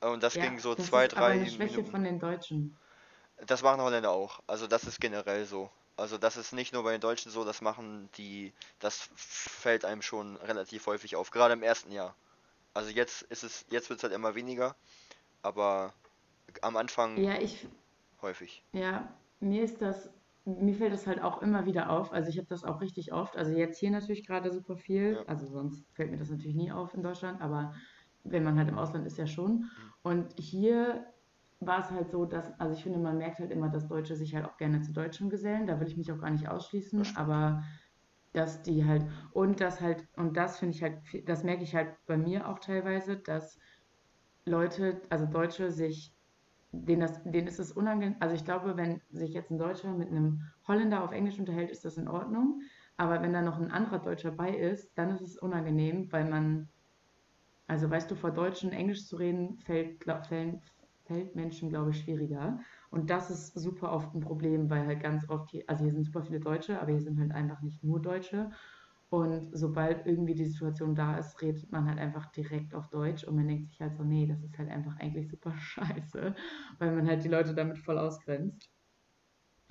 Und 0.00 0.22
das 0.22 0.34
ja. 0.34 0.42
ging 0.42 0.58
so 0.58 0.74
das 0.74 0.86
zwei, 0.86 1.06
ist 1.06 1.14
aber 1.16 1.26
drei 1.28 1.32
eine 1.34 1.50
Schwäche 1.50 1.76
Minuten. 1.76 1.90
von 1.90 2.04
den 2.04 2.18
Deutschen. 2.18 2.76
Das 3.46 3.62
machen 3.62 3.80
Holländer 3.80 4.10
auch. 4.10 4.40
Also 4.46 4.66
das 4.66 4.84
ist 4.84 5.00
generell 5.00 5.46
so. 5.46 5.70
Also 5.96 6.16
das 6.16 6.36
ist 6.36 6.52
nicht 6.52 6.72
nur 6.72 6.82
bei 6.82 6.92
den 6.92 7.00
Deutschen 7.00 7.30
so, 7.30 7.44
das 7.44 7.60
machen 7.60 8.08
die, 8.16 8.52
das 8.78 9.08
fällt 9.16 9.84
einem 9.84 10.00
schon 10.02 10.36
relativ 10.36 10.86
häufig 10.86 11.16
auf, 11.16 11.30
gerade 11.30 11.52
im 11.52 11.62
ersten 11.62 11.92
Jahr. 11.92 12.14
Also 12.74 12.90
jetzt 12.90 13.22
ist 13.22 13.42
es, 13.42 13.64
jetzt 13.70 13.90
wird 13.90 13.98
es 13.98 14.04
halt 14.04 14.12
immer 14.12 14.34
weniger, 14.34 14.76
aber 15.42 15.92
am 16.62 16.76
Anfang 16.76 17.16
Ja, 17.16 17.38
ich, 17.40 17.68
häufig. 18.22 18.64
ja, 18.72 19.08
mir 19.40 19.62
ist 19.62 19.80
das, 19.82 20.10
mir 20.44 20.74
fällt 20.74 20.92
das 20.92 21.06
halt 21.06 21.20
auch 21.22 21.42
immer 21.42 21.66
wieder 21.66 21.90
auf. 21.90 22.12
Also 22.12 22.28
ich 22.30 22.38
habe 22.38 22.48
das 22.48 22.64
auch 22.64 22.80
richtig 22.80 23.12
oft. 23.12 23.36
Also 23.36 23.52
jetzt 23.52 23.78
hier 23.78 23.90
natürlich 23.90 24.26
gerade 24.26 24.52
super 24.52 24.76
viel. 24.76 25.14
Ja. 25.14 25.22
Also 25.26 25.46
sonst 25.46 25.84
fällt 25.94 26.10
mir 26.10 26.18
das 26.18 26.30
natürlich 26.30 26.56
nie 26.56 26.72
auf 26.72 26.94
in 26.94 27.02
Deutschland, 27.02 27.40
aber 27.40 27.74
wenn 28.24 28.44
man 28.44 28.58
halt 28.58 28.68
im 28.68 28.78
Ausland 28.78 29.06
ist, 29.06 29.18
ja 29.18 29.26
schon. 29.26 29.70
Und 30.02 30.34
hier 30.38 31.06
war 31.60 31.80
es 31.80 31.90
halt 31.90 32.10
so, 32.10 32.24
dass, 32.24 32.58
also 32.58 32.74
ich 32.74 32.82
finde, 32.82 32.98
man 32.98 33.18
merkt 33.18 33.38
halt 33.38 33.50
immer, 33.50 33.68
dass 33.68 33.86
Deutsche 33.88 34.16
sich 34.16 34.34
halt 34.34 34.46
auch 34.46 34.56
gerne 34.56 34.80
zu 34.82 34.92
Deutschen 34.92 35.28
gesellen. 35.30 35.66
Da 35.66 35.78
will 35.80 35.88
ich 35.88 35.96
mich 35.96 36.10
auch 36.12 36.20
gar 36.20 36.30
nicht 36.30 36.48
ausschließen, 36.48 37.16
aber 37.16 37.62
dass 38.32 38.62
die 38.62 38.84
halt, 38.84 39.06
und 39.32 39.60
das 39.60 39.80
halt, 39.80 40.06
und 40.16 40.36
das 40.36 40.58
finde 40.58 40.76
ich 40.76 40.82
halt, 40.82 40.98
das 41.26 41.44
merke 41.44 41.62
ich 41.62 41.74
halt 41.74 41.94
bei 42.06 42.16
mir 42.16 42.48
auch 42.48 42.58
teilweise, 42.58 43.16
dass 43.16 43.58
Leute, 44.44 45.02
also 45.10 45.26
Deutsche 45.26 45.70
sich, 45.70 46.14
denen, 46.72 47.00
das, 47.00 47.22
denen 47.24 47.48
ist 47.48 47.58
es 47.58 47.72
unangenehm, 47.72 48.16
also 48.20 48.34
ich 48.34 48.44
glaube, 48.44 48.76
wenn 48.76 49.00
sich 49.10 49.32
jetzt 49.32 49.50
ein 49.50 49.58
Deutscher 49.58 49.92
mit 49.92 50.08
einem 50.08 50.42
Holländer 50.68 51.02
auf 51.02 51.12
Englisch 51.12 51.38
unterhält, 51.38 51.70
ist 51.70 51.84
das 51.84 51.96
in 51.96 52.08
Ordnung, 52.08 52.60
aber 52.96 53.22
wenn 53.22 53.32
da 53.32 53.42
noch 53.42 53.58
ein 53.58 53.70
anderer 53.70 53.98
Deutscher 53.98 54.30
bei 54.30 54.50
ist, 54.50 54.96
dann 54.96 55.10
ist 55.10 55.22
es 55.22 55.38
unangenehm, 55.38 56.12
weil 56.12 56.28
man, 56.28 56.68
also 57.66 57.90
weißt 57.90 58.10
du, 58.10 58.14
vor 58.14 58.30
Deutschen 58.30 58.72
Englisch 58.72 59.06
zu 59.06 59.16
reden, 59.16 59.58
fällt, 59.58 60.00
glaub, 60.00 60.26
fällt, 60.26 60.60
fällt 61.04 61.34
Menschen, 61.34 61.68
glaube 61.70 61.90
ich, 61.90 62.00
schwieriger. 62.00 62.60
Und 62.90 63.10
das 63.10 63.30
ist 63.30 63.54
super 63.54 63.92
oft 63.92 64.14
ein 64.14 64.20
Problem, 64.20 64.68
weil 64.70 64.86
halt 64.86 65.00
ganz 65.02 65.28
oft 65.28 65.50
hier, 65.50 65.64
also 65.68 65.84
hier 65.84 65.92
sind 65.92 66.04
super 66.04 66.22
viele 66.22 66.40
Deutsche, 66.40 66.80
aber 66.80 66.90
hier 66.92 67.00
sind 67.00 67.18
halt 67.20 67.32
einfach 67.32 67.62
nicht 67.62 67.82
nur 67.84 68.00
Deutsche. 68.02 68.50
Und 69.08 69.50
sobald 69.56 70.06
irgendwie 70.06 70.34
die 70.34 70.46
Situation 70.46 70.94
da 70.94 71.16
ist, 71.18 71.40
redet 71.42 71.70
man 71.72 71.88
halt 71.88 71.98
einfach 71.98 72.30
direkt 72.32 72.74
auf 72.74 72.88
Deutsch 72.90 73.24
und 73.24 73.36
man 73.36 73.48
denkt 73.48 73.68
sich 73.68 73.80
halt 73.80 73.96
so, 73.96 74.04
nee, 74.04 74.26
das 74.26 74.42
ist 74.42 74.58
halt 74.58 74.70
einfach 74.70 74.96
eigentlich 74.98 75.28
super 75.30 75.52
scheiße, 75.58 76.34
weil 76.78 76.94
man 76.94 77.08
halt 77.08 77.24
die 77.24 77.28
Leute 77.28 77.54
damit 77.54 77.78
voll 77.78 77.98
ausgrenzt. 77.98 78.70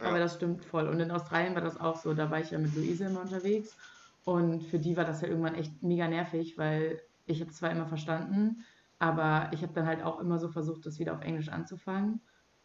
Aber 0.02 0.18
Ja. 0.18 0.20
das 0.20 0.36
stimmt 0.36 0.66
voll. 0.66 0.88
Und 0.88 1.00
in 1.00 1.12
Australien 1.12 1.56
war 1.56 1.62
das 1.62 1.78
auch 1.78 1.96
so. 1.96 2.14
Da 2.14 2.32
war 2.32 2.40
ich 2.40 2.52
ja 2.52 2.60
mit 2.60 2.74
Luise 2.76 3.06
immer 3.06 3.22
unterwegs. 3.22 3.76
Und 4.24 4.64
für 4.64 4.80
die 4.80 4.98
war 4.98 5.06
das 5.06 5.22
halt 5.22 5.32
irgendwann 5.32 5.56
echt 5.56 5.82
mega 5.84 6.08
nervig, 6.08 6.58
weil 6.58 7.02
ich 7.26 7.42
habe 7.42 7.52
zwar 7.52 7.72
immer 7.72 7.88
verstanden, 7.88 8.64
aber 9.00 9.50
ich 9.54 9.62
habe 9.64 9.74
dann 9.74 9.86
halt 9.88 10.04
auch 10.04 10.20
immer 10.20 10.40
so 10.40 10.50
versucht, 10.50 10.86
das 10.86 11.00
wieder 11.00 11.14
auf 11.14 11.22
Englisch 11.22 11.50
anzufangen. 11.50 12.22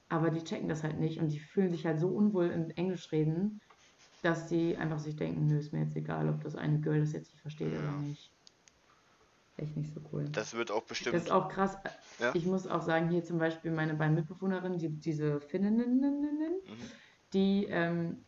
Aber 0.08 0.30
die 0.30 0.44
checken 0.44 0.68
das 0.68 0.84
halt 0.84 1.00
nicht 1.00 1.18
und 1.20 1.28
die 1.32 1.40
fühlen 1.40 1.72
sich 1.72 1.86
halt 1.86 1.98
so 1.98 2.08
unwohl 2.08 2.46
im 2.50 2.70
Englisch 2.70 3.10
reden, 3.12 3.60
dass 4.22 4.48
die 4.48 4.76
einfach 4.76 4.98
sich 4.98 5.16
denken, 5.16 5.46
nö, 5.46 5.58
ist 5.58 5.72
mir 5.72 5.80
jetzt 5.84 5.96
egal, 5.96 6.28
ob 6.28 6.42
das 6.42 6.54
eine 6.56 6.80
Girl 6.80 7.00
das 7.00 7.12
jetzt 7.12 7.32
nicht 7.32 7.40
versteht 7.42 7.68
oder 7.72 7.82
Ja. 7.82 8.02
nicht. 8.02 8.32
Echt 9.56 9.76
nicht 9.76 9.94
so 9.94 10.00
cool. 10.12 10.24
Das 10.32 10.54
wird 10.54 10.70
auch 10.70 10.82
Das 10.82 10.88
bestimmt. 10.88 11.16
ist 11.16 11.30
auch 11.30 11.48
krass. 11.48 11.76
Ja? 12.18 12.32
Ich 12.34 12.44
muss 12.46 12.66
auch 12.66 12.82
sagen, 12.82 13.08
hier 13.10 13.22
zum 13.22 13.38
Beispiel 13.38 13.70
meine 13.70 13.94
beiden 13.94 14.14
Mitbewohnerinnen, 14.14 14.78
die, 14.78 14.98
diese 14.98 15.40
Finninnen, 15.40 16.00
Mhm. 16.66 16.90
die, 17.32 17.66
ähm, 17.66 18.24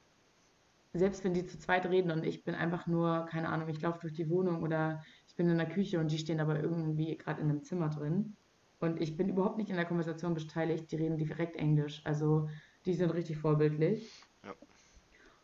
selbst 0.93 1.25
wenn 1.25 1.35
die 1.35 1.45
zu 1.47 1.59
zweit 1.59 1.87
reden 1.87 2.11
und 2.11 2.25
ich 2.25 2.45
bin 2.45 2.55
einfach 2.55 2.87
nur, 2.87 3.27
keine 3.27 3.49
Ahnung, 3.49 3.69
ich 3.69 3.81
laufe 3.83 4.01
durch 4.01 4.15
die 4.15 4.31
Wohnung 4.31 4.63
oder 4.63 5.03
ich 5.29 5.35
bin 5.37 5.49
in 5.49 5.59
der 5.59 5.69
Küche 5.69 6.01
und 6.01 6.11
die 6.11 6.19
stehen 6.19 6.41
aber 6.41 6.61
irgendwie 6.61 7.17
gerade 7.17 7.41
in 7.43 7.51
einem 7.51 7.63
Zimmer 7.63 7.91
drin 7.91 8.37
und 8.79 9.01
ich 9.01 9.17
bin 9.17 9.29
überhaupt 9.29 9.57
nicht 9.57 9.71
in 9.71 9.77
der 9.77 9.85
Konversation 9.85 10.35
beteiligt, 10.35 10.91
die 10.91 10.97
reden 10.97 11.17
direkt 11.17 11.57
Englisch. 11.57 12.03
Also 12.05 12.49
die 12.85 12.95
sind 12.95 13.13
richtig 13.15 13.39
vorbildlich. 13.39 14.23
Ja. 14.45 14.55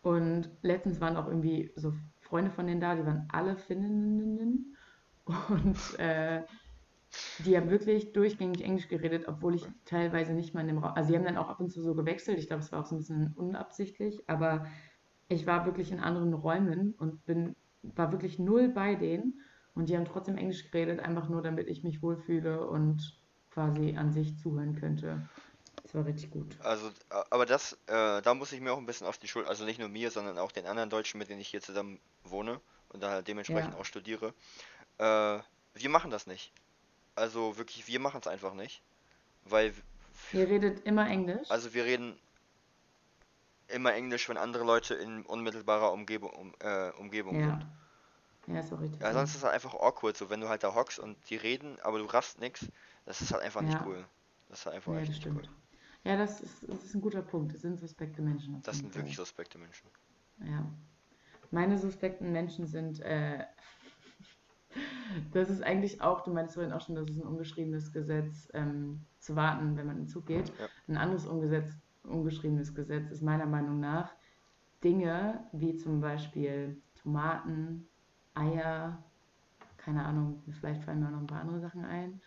Und 0.03 0.51
letztens 0.63 1.01
waren 1.01 1.17
auch 1.17 1.27
irgendwie 1.27 1.73
so 1.77 1.95
Freunde 2.21 2.51
von 2.51 2.67
denen 2.67 2.81
da, 2.81 2.95
die 2.95 3.07
waren 3.07 3.29
alle 3.31 3.57
Finninnen 3.57 4.77
und 5.25 5.99
äh, 5.99 6.43
die 7.45 7.57
haben 7.57 7.71
wirklich 7.71 8.13
durchgängig 8.13 8.65
Englisch 8.65 8.89
geredet, 8.89 9.29
obwohl 9.29 9.55
ich 9.55 9.67
teilweise 9.85 10.33
nicht 10.33 10.55
mal 10.55 10.63
in 10.63 10.69
dem 10.69 10.79
Raum. 10.79 10.93
Also, 10.95 11.11
sie 11.11 11.17
haben 11.17 11.25
dann 11.25 11.37
auch 11.37 11.49
ab 11.49 11.61
und 11.61 11.71
zu 11.71 11.83
so 11.83 11.95
gewechselt. 11.95 12.39
Ich 12.39 12.47
glaube, 12.47 12.63
es 12.63 12.73
war 12.73 12.81
auch 12.81 12.87
so 12.87 12.95
ein 12.95 12.99
bisschen 12.99 13.33
unabsichtlich, 13.35 14.29
aber 14.29 14.67
ich 15.29 15.47
war 15.47 15.67
wirklich 15.67 15.93
in 15.93 16.01
anderen 16.01 16.33
Räumen 16.33 16.95
und 16.95 17.25
bin, 17.27 17.55
war 17.83 18.13
wirklich 18.13 18.39
null 18.39 18.69
bei 18.69 18.95
denen. 18.95 19.41
Und 19.75 19.89
die 19.89 19.97
haben 19.97 20.05
trotzdem 20.05 20.37
Englisch 20.37 20.71
geredet, 20.71 21.01
einfach 21.01 21.29
nur, 21.29 21.43
damit 21.43 21.69
ich 21.69 21.83
mich 21.83 22.03
wohlfühle 22.03 22.67
und 22.67 23.22
quasi 23.53 23.97
an 23.97 24.13
sich 24.13 24.37
zuhören 24.39 24.79
könnte. 24.79 25.29
Das 25.83 25.95
war 25.95 26.07
richtig 26.07 26.31
gut. 26.31 26.57
Also, 26.61 26.91
aber 27.31 27.45
das, 27.45 27.75
äh, 27.87 28.23
da 28.23 28.35
muss 28.35 28.53
ich 28.53 28.61
mir 28.61 28.73
auch 28.73 28.79
ein 28.79 28.87
bisschen 28.87 29.07
auf 29.07 29.19
die 29.19 29.29
Schuld, 29.29 29.47
also 29.47 29.65
nicht 29.65 29.79
nur 29.79 29.89
mir, 29.89 30.11
sondern 30.11 30.39
auch 30.39 30.53
den 30.53 30.67
anderen 30.67 30.91
Deutschen, 30.91 31.19
mit 31.19 31.29
denen 31.29 31.41
ich 31.41 31.49
hier 31.49 31.61
zusammen 31.61 31.99
wohne 32.25 32.61
und 32.91 33.03
da 33.03 33.11
halt 33.11 33.29
dementsprechend 33.29 33.75
Ja. 33.75 33.81
auch 33.81 33.85
studiere. 33.85 34.33
Äh, 34.99 35.39
wir 35.75 35.89
machen 35.89 36.11
das 36.11 36.27
nicht. 36.27 36.53
Also 37.15 37.59
wirklich, 37.59 37.89
wir 37.89 38.01
machen 38.01 38.21
es 38.21 38.27
einfach 38.27 38.55
nicht. 38.55 38.83
Weil, 39.45 39.75
Ihr 40.33 40.49
redet 40.49 40.81
immer 40.87 41.09
Englisch? 41.09 41.51
also 41.51 41.75
wir 41.75 41.85
reden 41.85 42.17
immer 43.69 43.93
Englisch, 43.93 44.29
wenn 44.29 44.37
andere 44.37 44.65
Leute 44.65 44.95
in 44.95 45.25
unmittelbarer 45.27 45.93
Umgebung, 45.93 46.31
um, 46.31 46.55
äh, 46.61 46.91
Umgebung 46.93 47.41
ja. 47.41 47.47
sind. 47.47 47.67
Ja, 48.47 48.61
ist 48.61 48.73
auch 48.73 48.81
richtig. 48.81 49.01
Ja, 49.01 49.13
so. 49.13 49.19
sonst 49.19 49.31
ist 49.31 49.37
es 49.39 49.45
einfach 49.45 49.75
awkward, 49.75 50.17
so 50.17 50.31
wenn 50.31 50.41
du 50.41 50.49
halt 50.49 50.63
da 50.63 50.75
hockst 50.75 50.99
und 50.99 51.17
die 51.31 51.37
reden, 51.37 51.79
aber 51.83 51.99
du 51.99 52.05
raffst 52.07 52.41
nix, 52.41 52.67
das 53.05 53.21
ist 53.21 53.33
halt 53.33 53.43
einfach 53.43 53.63
nicht 53.63 53.75
Ja. 53.75 53.87
cool. 53.87 54.05
Das 54.49 54.61
ist 54.61 54.67
halt 54.67 54.77
einfach 54.77 54.93
Ja, 54.93 55.01
das 55.01 55.09
nicht 55.09 55.27
cool. 55.27 55.45
stimmt. 55.45 55.51
Ja, 56.05 56.17
das 56.17 56.41
ist, 56.41 56.69
das 56.69 56.85
ist 56.85 56.95
ein 56.95 57.01
guter 57.01 57.23
Punkt. 57.23 57.55
Das 57.55 57.63
sind 57.63 57.79
suspekte 57.79 58.23
Menschen. 58.23 58.61
Das 58.63 58.77
jeden 58.77 58.89
sind 58.89 58.95
wirklich 58.97 59.17
Fall. 59.17 59.25
suspekte 59.25 59.59
Menschen. 59.59 59.89
Ja. 60.41 60.65
Meine 61.51 61.79
suspekten 61.79 62.33
Menschen 62.33 62.67
sind, 62.67 63.01
äh, 63.01 63.45
das 65.33 65.51
ist 65.51 65.63
eigentlich 65.63 66.01
auch, 66.01 66.23
du 66.25 66.33
meinst 66.33 66.55
vorhin 66.55 66.73
auch 66.73 66.81
schon, 66.81 66.95
das 66.95 67.09
ist 67.11 67.17
ein 67.19 67.27
ungeschriebenes 67.27 67.93
Gesetz, 67.93 68.49
ähm, 68.55 69.01
zu 69.19 69.37
warten, 69.37 69.77
wenn 69.77 69.87
man 69.87 69.97
in 69.97 70.03
den 70.05 70.09
Zug 70.09 70.27
geht. 70.27 70.49
Ja. 70.59 70.69
Ein 70.89 70.97
anderes 70.97 71.27
ungesetz, 71.27 71.71
ungeschriebenes 72.05 72.75
Gesetz 72.75 73.11
ist 73.11 73.23
meiner 73.23 73.47
Meinung 73.47 73.79
nach 73.81 74.13
Dinge 74.83 75.47
wie 75.53 75.77
zum 75.77 76.01
Beispiel 76.01 76.81
Tomaten, 76.97 77.87
Eier, 78.35 79.03
keine 79.77 80.05
Ahnung, 80.05 80.43
vielleicht 80.61 80.83
fallen 80.83 81.01
mir 81.01 81.07
auch 81.07 81.13
noch 81.13 81.21
ein 81.21 81.27
paar 81.27 81.41
andere 81.41 81.61
Sachen 81.61 81.85
ein. 81.85 82.21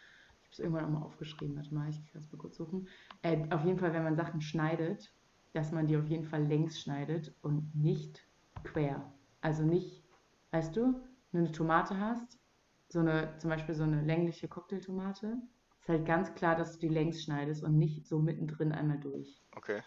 Es 0.55 0.59
irgendwann 0.59 0.85
auch 0.85 0.89
mal 0.89 1.01
aufgeschrieben, 1.01 1.57
warte 1.57 1.73
mal, 1.73 1.89
ich 1.89 2.01
kann 2.11 2.21
es 2.21 2.31
mal 2.31 2.37
kurz 2.37 2.55
suchen. 2.55 2.87
Äh, 3.23 3.45
auf 3.49 3.65
jeden 3.65 3.77
Fall, 3.77 3.93
wenn 3.93 4.05
man 4.05 4.15
Sachen 4.15 4.39
schneidet, 4.39 5.13
dass 5.51 5.73
man 5.73 5.85
die 5.85 5.97
auf 5.97 6.07
jeden 6.07 6.23
Fall 6.23 6.45
längs 6.45 6.79
schneidet 6.79 7.35
und 7.41 7.75
nicht 7.75 8.25
quer. 8.63 9.13
Also 9.41 9.63
nicht, 9.63 10.05
weißt 10.51 10.73
du, 10.77 11.01
wenn 11.31 11.41
du 11.41 11.47
eine 11.47 11.51
Tomate 11.51 11.99
hast, 11.99 12.39
so 12.87 12.99
eine, 12.99 13.37
zum 13.37 13.49
Beispiel 13.49 13.75
so 13.75 13.83
eine 13.83 14.01
längliche 14.01 14.47
Cocktailtomate, 14.47 15.37
ist 15.81 15.89
halt 15.89 16.05
ganz 16.05 16.33
klar, 16.35 16.55
dass 16.55 16.79
du 16.79 16.87
die 16.87 16.93
längs 16.93 17.21
schneidest 17.21 17.61
und 17.61 17.77
nicht 17.77 18.07
so 18.07 18.19
mittendrin 18.19 18.71
einmal 18.71 18.99
durch. 18.99 19.43
Okay. 19.57 19.81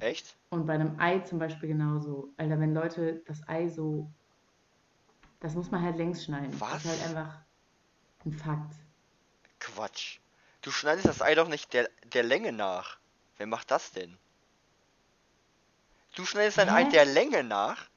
Echt? 0.00 0.36
Und 0.50 0.66
bei 0.66 0.74
einem 0.74 1.00
Ei 1.00 1.20
zum 1.20 1.38
Beispiel 1.38 1.70
genauso. 1.70 2.34
Alter, 2.36 2.60
wenn 2.60 2.74
Leute 2.74 3.22
das 3.26 3.40
Ei 3.48 3.68
so, 3.68 4.12
das 5.40 5.54
muss 5.54 5.70
man 5.70 5.80
halt 5.80 5.96
längs 5.96 6.24
schneiden. 6.24 6.50
Das 6.50 6.60
Was? 6.60 6.84
ist 6.84 6.90
halt 6.90 7.08
einfach 7.08 7.40
ein 8.26 8.32
Fakt. 8.34 8.74
Quatsch. 9.78 10.18
Du 10.62 10.72
schneidest 10.72 11.06
das 11.06 11.22
Ei 11.22 11.36
doch 11.36 11.46
nicht 11.46 11.72
der, 11.72 11.88
der 12.02 12.24
Länge 12.24 12.52
nach. 12.52 12.98
Wer 13.36 13.46
macht 13.46 13.70
das 13.70 13.92
denn? 13.92 14.18
Du 16.16 16.26
schneidest 16.26 16.58
dein 16.58 16.68
Ei 16.68 16.84
Hä? 16.84 16.84
der 16.84 17.06
Länge 17.06 17.42
nach? 17.42 17.88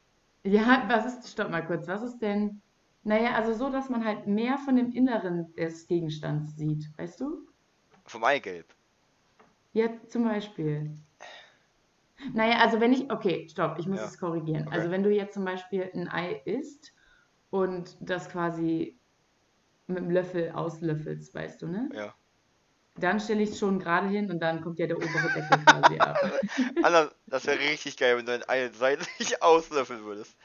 Ja, 0.44 0.86
was 0.88 1.06
ist, 1.08 1.28
stopp 1.32 1.50
mal 1.50 1.66
kurz, 1.66 1.88
was 1.88 2.04
ist 2.04 2.20
denn, 2.20 2.62
naja, 3.04 3.34
also 3.36 3.54
so, 3.54 3.70
dass 3.72 3.90
man 3.90 4.06
halt 4.06 4.28
mehr 4.28 4.58
von 4.60 4.76
dem 4.76 4.92
Inneren 4.92 5.52
des 5.56 5.88
Gegenstands 5.88 6.56
sieht, 6.58 6.86
weißt 6.98 7.22
du? 7.22 7.48
Vom 8.06 8.24
Eigelb. 8.26 8.76
Ja, 9.74 9.90
zum 10.08 10.24
Beispiel. 10.24 10.96
Naja, 12.34 12.60
also 12.60 12.80
wenn 12.80 12.94
ich, 12.94 13.12
okay, 13.12 13.48
stopp, 13.50 13.80
ich 13.80 13.88
muss 13.88 14.02
Ja, 14.02 14.06
es 14.06 14.18
korrigieren. 14.18 14.68
okay. 14.68 14.72
Also 14.72 14.92
wenn 14.92 15.04
du 15.04 15.12
jetzt 15.12 15.34
zum 15.34 15.46
Beispiel 15.46 15.90
ein 15.94 16.08
Ei 16.10 16.42
isst 16.46 16.94
und 17.50 17.98
das 18.02 18.30
quasi 18.30 19.01
mit 19.94 20.04
dem 20.04 20.12
Löffel 20.12 20.52
auslöffelst, 20.52 21.34
weißt 21.34 21.62
du, 21.62 21.68
ne? 21.68 21.90
Ja. 21.94 22.14
Dann 23.00 23.20
stelle 23.22 23.42
ich 23.42 23.52
es 23.52 23.60
schon 23.60 23.80
gerade 23.80 24.10
hin 24.10 24.30
und 24.30 24.40
dann 24.42 24.62
kommt 24.62 24.78
ja 24.78 24.86
der 24.86 24.98
obere 24.98 25.32
Deckel 25.34 25.60
quasi 25.66 25.98
ab. 25.98 26.20
Anna, 26.84 27.10
das 27.26 27.48
wäre 27.48 27.58
richtig 27.60 27.96
geil, 27.96 28.18
wenn 28.18 28.26
du 28.26 28.34
dein 28.34 28.48
Ei 28.50 28.70
seitlich 28.74 29.42
auslöffeln 29.42 30.04
würdest. 30.04 30.36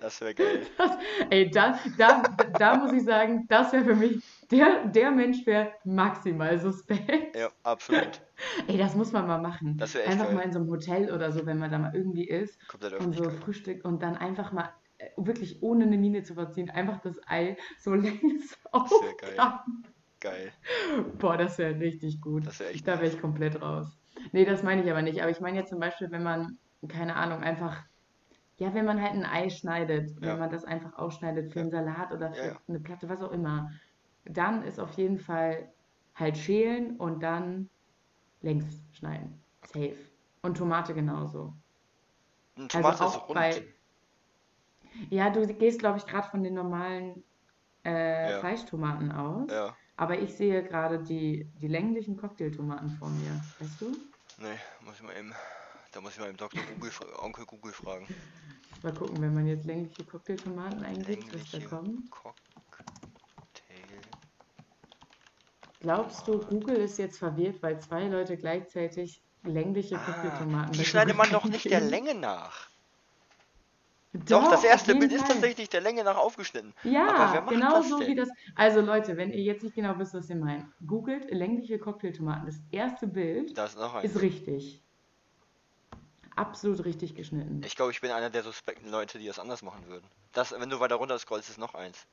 Das 0.00 0.20
wäre 0.20 0.34
geil. 0.34 0.66
Das, 0.78 0.90
ey, 1.30 1.50
da, 1.50 1.78
da, 1.98 2.22
da 2.58 2.76
muss 2.76 2.92
ich 2.92 3.04
sagen, 3.04 3.46
das 3.48 3.72
wäre 3.72 3.84
für 3.84 3.94
mich, 3.96 4.22
der, 4.50 4.86
der 4.86 5.10
Mensch 5.10 5.44
wäre 5.46 5.72
maximal 5.84 6.58
suspekt. 6.58 7.34
Ja, 7.36 7.50
absolut. 7.64 8.20
Ey, 8.68 8.78
das 8.78 8.94
muss 8.94 9.12
man 9.12 9.26
mal 9.26 9.40
machen. 9.40 9.76
Das 9.76 9.94
wäre 9.94 10.04
echt 10.04 10.12
Einfach 10.12 10.26
geil. 10.26 10.34
mal 10.36 10.42
in 10.42 10.52
so 10.52 10.60
einem 10.60 10.70
Hotel 10.70 11.12
oder 11.12 11.32
so, 11.32 11.44
wenn 11.46 11.58
man 11.58 11.70
da 11.70 11.78
mal 11.78 11.94
irgendwie 11.94 12.28
ist 12.28 12.56
Komplett 12.68 12.94
und 13.00 13.14
so. 13.14 13.30
Frühstück 13.30 13.84
und 13.84 14.02
dann 14.02 14.16
einfach 14.16 14.52
mal 14.52 14.72
wirklich 15.16 15.62
ohne 15.62 15.84
eine 15.84 15.98
Miene 15.98 16.22
zu 16.22 16.34
verziehen, 16.34 16.70
einfach 16.70 17.00
das 17.00 17.20
Ei 17.26 17.56
so 17.78 17.94
längs 17.94 18.56
wär 18.98 19.14
geil. 19.14 19.42
aufkramen. 19.42 19.84
Geil. 20.20 20.52
Boah, 21.18 21.36
das 21.36 21.58
wäre 21.58 21.78
richtig 21.80 22.20
gut. 22.20 22.46
Echt 22.60 22.86
Da 22.86 23.00
wäre 23.00 23.08
ich 23.08 23.20
komplett 23.20 23.60
raus. 23.60 23.98
Nee, 24.32 24.44
das 24.44 24.62
meine 24.62 24.82
ich 24.82 24.90
aber 24.90 25.02
nicht. 25.02 25.20
Aber 25.22 25.30
ich 25.30 25.40
meine 25.40 25.58
jetzt 25.58 25.70
zum 25.70 25.80
Beispiel, 25.80 26.10
wenn 26.10 26.22
man, 26.22 26.58
keine 26.88 27.16
Ahnung, 27.16 27.42
einfach, 27.42 27.84
ja, 28.58 28.74
wenn 28.74 28.84
man 28.86 29.00
halt 29.02 29.12
ein 29.14 29.24
Ei 29.26 29.50
schneidet, 29.50 30.10
Ja. 30.20 30.32
wenn 30.32 30.38
man 30.38 30.50
das 30.50 30.64
einfach 30.64 30.94
ausschneidet 30.98 31.52
für 31.52 31.60
einen 31.60 31.70
Salat 31.70 32.12
oder 32.12 32.32
für 32.34 32.38
Ja, 32.38 32.46
ja. 32.52 32.60
eine 32.68 32.80
Platte, 32.80 33.08
was 33.08 33.22
auch 33.22 33.32
immer, 33.32 33.70
dann 34.24 34.62
ist 34.64 34.80
auf 34.80 34.92
jeden 34.92 35.18
Fall 35.18 35.72
halt 36.14 36.38
schälen 36.38 36.96
und 36.98 37.22
dann 37.22 37.70
längs 38.42 38.84
schneiden. 38.92 39.44
Safe. 39.62 39.96
Und 40.42 40.56
Tomate 40.58 40.94
genauso. 40.94 41.54
Eine 42.56 42.68
Also 42.72 42.92
Tomate 42.92 43.04
ist 43.04 43.16
auch 43.16 43.28
rund. 43.28 43.34
bei, 43.34 43.73
ja, 45.10 45.30
du 45.30 45.46
gehst, 45.46 45.78
glaube 45.80 45.98
ich, 45.98 46.06
gerade 46.06 46.28
von 46.30 46.42
den 46.42 46.54
normalen 46.54 47.22
äh, 47.84 48.30
Ja. 48.32 48.40
Fleischtomaten 48.40 49.12
aus. 49.12 49.50
Ja. 49.50 49.76
Aber 49.96 50.18
ich 50.18 50.34
sehe 50.34 50.62
gerade 50.64 50.98
die, 51.02 51.48
die 51.60 51.68
länglichen 51.68 52.16
Cocktailtomaten 52.16 52.90
vor 52.90 53.08
mir. 53.08 53.40
Weißt 53.60 53.80
du? 53.80 53.96
Nee, 54.38 54.58
muss 54.84 54.96
ich 54.96 55.02
mal 55.02 55.16
eben. 55.16 55.32
Da 55.92 56.00
muss 56.00 56.14
ich 56.14 56.18
mal 56.18 56.28
eben 56.28 56.36
Dr. 56.36 56.60
Google, 56.74 56.90
Onkel 57.22 57.46
Google 57.46 57.72
fragen. 57.72 58.08
Mal 58.82 58.92
gucken, 58.92 59.20
wenn 59.22 59.32
man 59.32 59.46
jetzt 59.46 59.64
längliche 59.64 60.04
Cocktailtomaten 60.04 60.82
eingibt, 60.84 61.32
was 61.32 61.50
da 61.52 61.60
kommt. 61.60 62.10
Cocktail. 62.10 62.42
Glaubst 65.80 66.26
du, 66.26 66.38
Google 66.40 66.76
ist 66.76 66.98
jetzt 66.98 67.18
verwirrt, 67.18 67.62
weil 67.62 67.78
zwei 67.80 68.04
Leute 68.08 68.36
gleichzeitig 68.36 69.22
längliche 69.44 69.96
Ah, 69.96 70.04
Cocktailtomaten 70.04 70.72
die 70.72 70.84
schneidet 70.84 71.16
man 71.16 71.30
doch 71.30 71.44
nicht 71.44 71.66
der? 71.66 71.80
Länge 71.80 72.14
nach. 72.14 72.68
Doch, 74.14 74.44
Doch, 74.44 74.50
das 74.52 74.62
erste 74.62 74.94
Bild 74.94 75.12
ist 75.12 75.22
Fall. 75.22 75.30
tatsächlich 75.32 75.68
der 75.68 75.80
Länge 75.80 76.04
nach 76.04 76.16
aufgeschnitten. 76.16 76.72
Ja, 76.84 77.40
genau 77.48 77.78
das 77.78 77.88
so 77.88 77.98
wie 78.00 78.14
das. 78.14 78.28
Also 78.54 78.80
Leute, 78.80 79.16
wenn 79.16 79.32
ihr 79.32 79.42
jetzt 79.42 79.64
nicht 79.64 79.74
genau 79.74 79.98
wisst, 79.98 80.14
was 80.14 80.30
ihr 80.30 80.36
meint, 80.36 80.66
googelt 80.86 81.30
längliche 81.32 81.78
Cocktailtomaten. 81.80 82.46
Das 82.46 82.60
erste 82.70 83.08
Bild 83.08 83.58
Da 83.58 83.64
ist 83.66 83.76
ist 84.04 84.20
richtig. 84.22 84.80
Absolut 86.36 86.84
richtig 86.84 87.14
geschnitten. 87.14 87.62
Ich 87.64 87.74
glaube, 87.76 87.92
ich 87.92 88.00
bin 88.00 88.10
einer 88.10 88.30
der 88.30 88.42
suspekten 88.42 88.90
Leute, 88.90 89.18
die 89.18 89.26
das 89.26 89.38
anders 89.38 89.62
machen 89.62 89.86
würden. 89.86 90.06
Das, 90.32 90.52
wenn 90.52 90.70
du 90.70 90.80
weiter 90.80 90.96
runter 90.96 91.18
scrollst, 91.18 91.50
ist 91.50 91.58
noch 91.58 91.74
eins. 91.74 92.06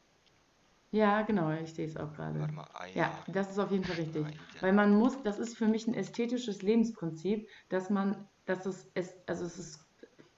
Ja, 0.91 1.21
genau, 1.21 1.51
ich 1.51 1.73
sehe 1.73 1.87
es 1.87 1.95
auch 1.97 2.13
gerade. 2.13 2.39
Warte 2.39 2.53
mal, 2.53 2.67
Eier. 2.73 2.95
Ja, 2.95 3.23
das 3.27 3.49
ist 3.49 3.59
auf 3.59 3.71
jeden 3.71 3.85
Fall 3.85 3.95
richtig. 3.95 4.21
Schneiden. 4.23 4.39
Weil 4.59 4.73
man 4.73 4.93
muss, 4.95 5.21
das 5.23 5.39
ist 5.39 5.57
für 5.57 5.67
mich 5.67 5.87
ein 5.87 5.93
ästhetisches 5.93 6.61
Lebensprinzip, 6.61 7.47
dass 7.69 7.89
man, 7.89 8.27
dass 8.45 8.65
es, 8.65 8.91
es 8.93 9.15
also 9.25 9.45
es 9.45 9.57
ist, 9.57 9.80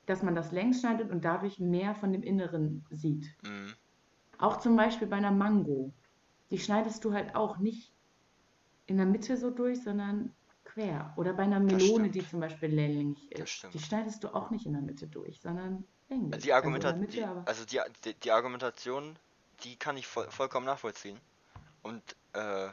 dass 0.05 0.23
man 0.23 0.35
das 0.35 0.51
längs 0.51 0.81
schneidet 0.81 1.11
und 1.11 1.23
dadurch 1.23 1.59
mehr 1.59 1.95
von 1.95 2.11
dem 2.11 2.23
Inneren 2.23 2.85
sieht. 2.89 3.25
Mhm. 3.43 3.73
Auch 4.37 4.57
zum 4.57 4.75
Beispiel 4.75 5.07
bei 5.07 5.17
einer 5.17 5.31
Mango. 5.31 5.93
Die 6.51 6.59
schneidest 6.59 7.03
du 7.05 7.13
halt 7.13 7.35
auch 7.35 7.57
nicht 7.57 7.93
in 8.85 8.97
der 8.97 9.05
Mitte 9.05 9.37
so 9.37 9.49
durch, 9.49 9.81
sondern 9.81 10.35
quer. 10.65 11.13
Oder 11.17 11.33
bei 11.33 11.43
einer 11.43 11.59
Melone, 11.59 12.09
die 12.09 12.27
zum 12.27 12.41
Beispiel 12.41 12.69
länglich 12.69 13.31
ist. 13.31 13.67
Die 13.73 13.79
schneidest 13.79 14.23
du 14.23 14.33
auch 14.33 14.49
nicht 14.49 14.65
in 14.65 14.73
der 14.73 14.81
Mitte 14.81 15.07
durch, 15.07 15.39
sondern 15.41 15.85
länglich. 16.09 16.43
Die, 16.43 16.53
Argumenta 16.53 16.89
also 16.89 16.99
der 16.99 17.07
die, 17.07 17.17
Mitte, 17.17 17.29
aber 17.29 17.47
also 17.47 17.65
die, 17.65 17.79
die, 18.03 18.13
die 18.15 18.31
Argumentation 18.31 19.17
die 19.63 19.77
kann 19.77 19.97
ich 19.97 20.07
voll, 20.07 20.29
vollkommen 20.29 20.65
nachvollziehen. 20.65 21.19
Und 21.81 22.03
äh, 22.33 22.69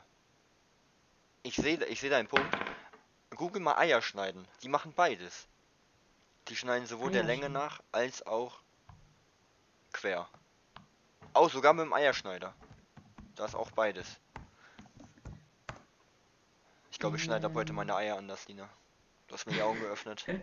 ich 1.42 1.56
sehe 1.56 1.84
ich 1.86 2.00
sehe 2.00 2.10
deinen 2.10 2.28
Punkt. 2.28 2.48
Google 3.36 3.62
mal 3.62 3.76
Eier 3.76 4.02
schneiden. 4.02 4.46
Die 4.62 4.68
machen 4.68 4.92
beides. 4.94 5.48
Die 6.48 6.56
schneiden 6.56 6.86
sowohl 6.86 7.10
der 7.10 7.22
Eier 7.22 7.26
Länge 7.26 7.50
nach 7.50 7.80
als 7.92 8.26
auch 8.26 8.60
quer. 9.92 10.28
Auch 11.32 11.50
sogar 11.50 11.72
mit 11.74 11.84
dem 11.84 11.92
Eierschneider. 11.92 12.54
Da 13.36 13.44
ist 13.44 13.54
auch 13.54 13.70
beides. 13.70 14.20
Ich 16.90 16.98
glaube, 16.98 17.16
ich 17.16 17.22
schneide 17.22 17.46
ab 17.46 17.54
heute 17.54 17.72
meine 17.72 17.94
Eier 17.94 18.18
anders, 18.18 18.48
Lina. 18.48 18.68
Du 19.28 19.34
hast 19.34 19.46
mir 19.46 19.52
die 19.52 19.62
Augen 19.62 19.80
geöffnet. 19.80 20.26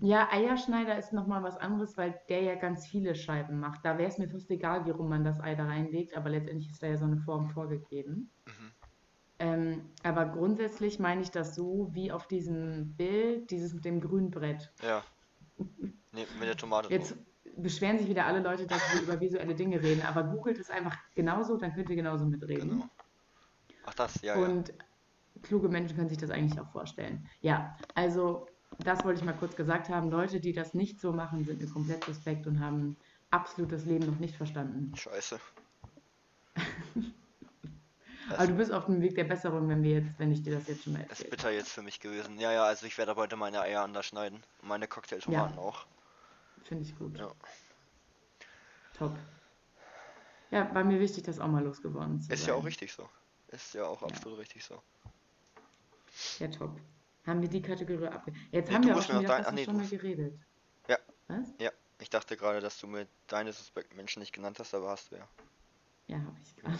Ja, 0.00 0.28
Eierschneider 0.30 0.98
ist 0.98 1.14
nochmal 1.14 1.42
was 1.42 1.56
anderes, 1.56 1.96
weil 1.96 2.20
der 2.28 2.42
ja 2.42 2.54
ganz 2.56 2.86
viele 2.86 3.14
Scheiben 3.14 3.58
macht. 3.58 3.84
Da 3.84 3.96
wäre 3.96 4.08
es 4.08 4.18
mir 4.18 4.28
fast 4.28 4.50
egal, 4.50 4.84
wie 4.84 4.90
rum 4.90 5.08
man 5.08 5.24
das 5.24 5.40
Ei 5.40 5.54
da 5.54 5.64
reinlegt, 5.64 6.14
aber 6.14 6.28
letztendlich 6.28 6.70
ist 6.70 6.82
da 6.82 6.88
ja 6.88 6.96
so 6.98 7.06
eine 7.06 7.16
Form 7.16 7.48
vorgegeben. 7.48 8.30
Mhm. 8.44 8.67
Ähm, 9.38 9.90
aber 10.02 10.26
grundsätzlich 10.26 10.98
meine 10.98 11.22
ich 11.22 11.30
das 11.30 11.54
so, 11.54 11.88
wie 11.92 12.10
auf 12.10 12.26
diesem 12.26 12.94
Bild, 12.96 13.50
dieses 13.50 13.72
mit 13.72 13.84
dem 13.84 14.00
grünen 14.00 14.30
Brett. 14.30 14.72
Ja. 14.82 15.04
Nee, 16.12 16.26
mit 16.38 16.48
der 16.48 16.56
Tomate 16.56 16.90
Jetzt 16.90 17.14
beschweren 17.56 17.98
sich 17.98 18.08
wieder 18.08 18.26
alle 18.26 18.40
Leute, 18.40 18.66
dass 18.66 18.80
wir 18.92 19.02
über 19.02 19.20
visuelle 19.20 19.54
Dinge 19.54 19.82
reden, 19.82 20.02
aber 20.02 20.24
googelt 20.24 20.58
es 20.58 20.70
einfach 20.70 20.96
genauso, 21.14 21.56
dann 21.56 21.74
könnt 21.74 21.90
ihr 21.90 21.96
genauso 21.96 22.24
mitreden. 22.24 22.70
Genau. 22.70 22.88
Ach 23.86 23.94
das, 23.94 24.20
ja, 24.22 24.38
ja. 24.38 24.46
Und 24.46 24.72
kluge 25.42 25.68
Menschen 25.68 25.96
können 25.96 26.08
sich 26.08 26.18
das 26.18 26.30
eigentlich 26.30 26.60
auch 26.60 26.70
vorstellen. 26.70 27.28
Ja, 27.40 27.76
also 27.94 28.46
das 28.80 29.04
wollte 29.04 29.20
ich 29.20 29.24
mal 29.24 29.34
kurz 29.34 29.56
gesagt 29.56 29.88
haben. 29.88 30.10
Leute, 30.10 30.40
die 30.40 30.52
das 30.52 30.74
nicht 30.74 31.00
so 31.00 31.12
machen, 31.12 31.44
sind 31.44 31.60
mir 31.60 31.68
komplett 31.68 32.04
suspekt 32.04 32.46
und 32.46 32.60
haben 32.60 32.96
absolut 33.30 33.72
das 33.72 33.84
Leben 33.84 34.06
noch 34.06 34.18
nicht 34.18 34.36
verstanden. 34.36 34.94
Scheiße. 34.96 35.38
Aber 38.30 38.46
du 38.46 38.54
bist 38.54 38.72
auf 38.72 38.86
dem 38.86 39.00
Weg 39.00 39.14
der 39.14 39.24
Besserung, 39.24 39.68
wenn 39.68 39.82
wir 39.82 40.00
jetzt, 40.00 40.18
wenn 40.18 40.30
ich 40.32 40.42
dir 40.42 40.54
das 40.56 40.66
jetzt 40.68 40.84
schon 40.84 40.92
mal 40.94 41.00
Das 41.02 41.12
ist 41.12 41.26
erzähle. 41.26 41.30
bitter 41.30 41.50
jetzt 41.52 41.70
für 41.70 41.82
mich 41.82 42.00
gewesen. 42.00 42.38
Ja, 42.38 42.52
ja, 42.52 42.64
also 42.64 42.86
ich 42.86 42.96
werde 42.98 43.14
heute 43.16 43.36
meine 43.36 43.60
Eier 43.60 43.82
anders 43.82 44.06
schneiden. 44.06 44.42
Meine 44.62 44.86
Cocktailtomaten 44.88 45.58
auch. 45.58 45.86
Finde 46.64 46.84
ich 46.84 46.96
gut. 46.98 47.16
Ja. 47.18 47.32
Top. 48.98 49.16
Ja, 50.50 50.74
war 50.74 50.84
mir 50.84 50.98
wichtig, 51.00 51.24
das 51.24 51.38
auch 51.38 51.46
mal 51.48 51.62
losgeworden 51.64 52.20
zu 52.20 52.32
Ist 52.32 52.40
sein. 52.40 52.48
ja 52.48 52.54
auch 52.54 52.64
richtig 52.64 52.92
so. 52.92 53.08
Ist 53.48 53.74
ja 53.74 53.84
auch 53.86 54.02
absolut 54.02 54.38
richtig 54.38 54.64
so. 54.64 54.82
Ja, 56.38 56.48
top. 56.48 56.78
Haben 57.26 57.42
wir 57.42 57.48
die 57.48 57.62
Kategorie 57.62 58.06
abge... 58.08 58.32
Jetzt 58.50 58.68
Nee, 58.68 58.74
haben 58.74 58.86
wir 58.86 58.96
auch 58.96 59.02
schon 59.02 59.24
dein- 59.24 59.46
ach 59.46 59.52
nee, 59.52 59.64
du 59.64 59.70
Stunde 59.72 59.86
geredet. 59.88 60.38
Ja. 60.88 60.98
Was? 61.28 61.46
Ja, 61.60 61.70
ich 62.00 62.10
dachte 62.10 62.36
gerade, 62.36 62.60
dass 62.60 62.78
du 62.78 62.86
mir 62.86 63.06
deine 63.26 63.52
Suspektmenschen 63.52 64.20
nicht 64.20 64.32
genannt 64.32 64.58
hast, 64.58 64.74
aber 64.74 64.88
hast 64.88 65.12
du 65.12 65.16
ja. 65.16 65.28
Ja, 66.06 66.16
habe 66.18 66.36
ich 66.42 66.56
gerade. 66.56 66.78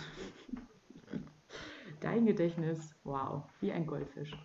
Dein 2.00 2.26
Gedächtnis, 2.26 2.94
wow, 3.04 3.42
wie 3.60 3.72
ein 3.72 3.86
Goldfisch. 3.86 4.36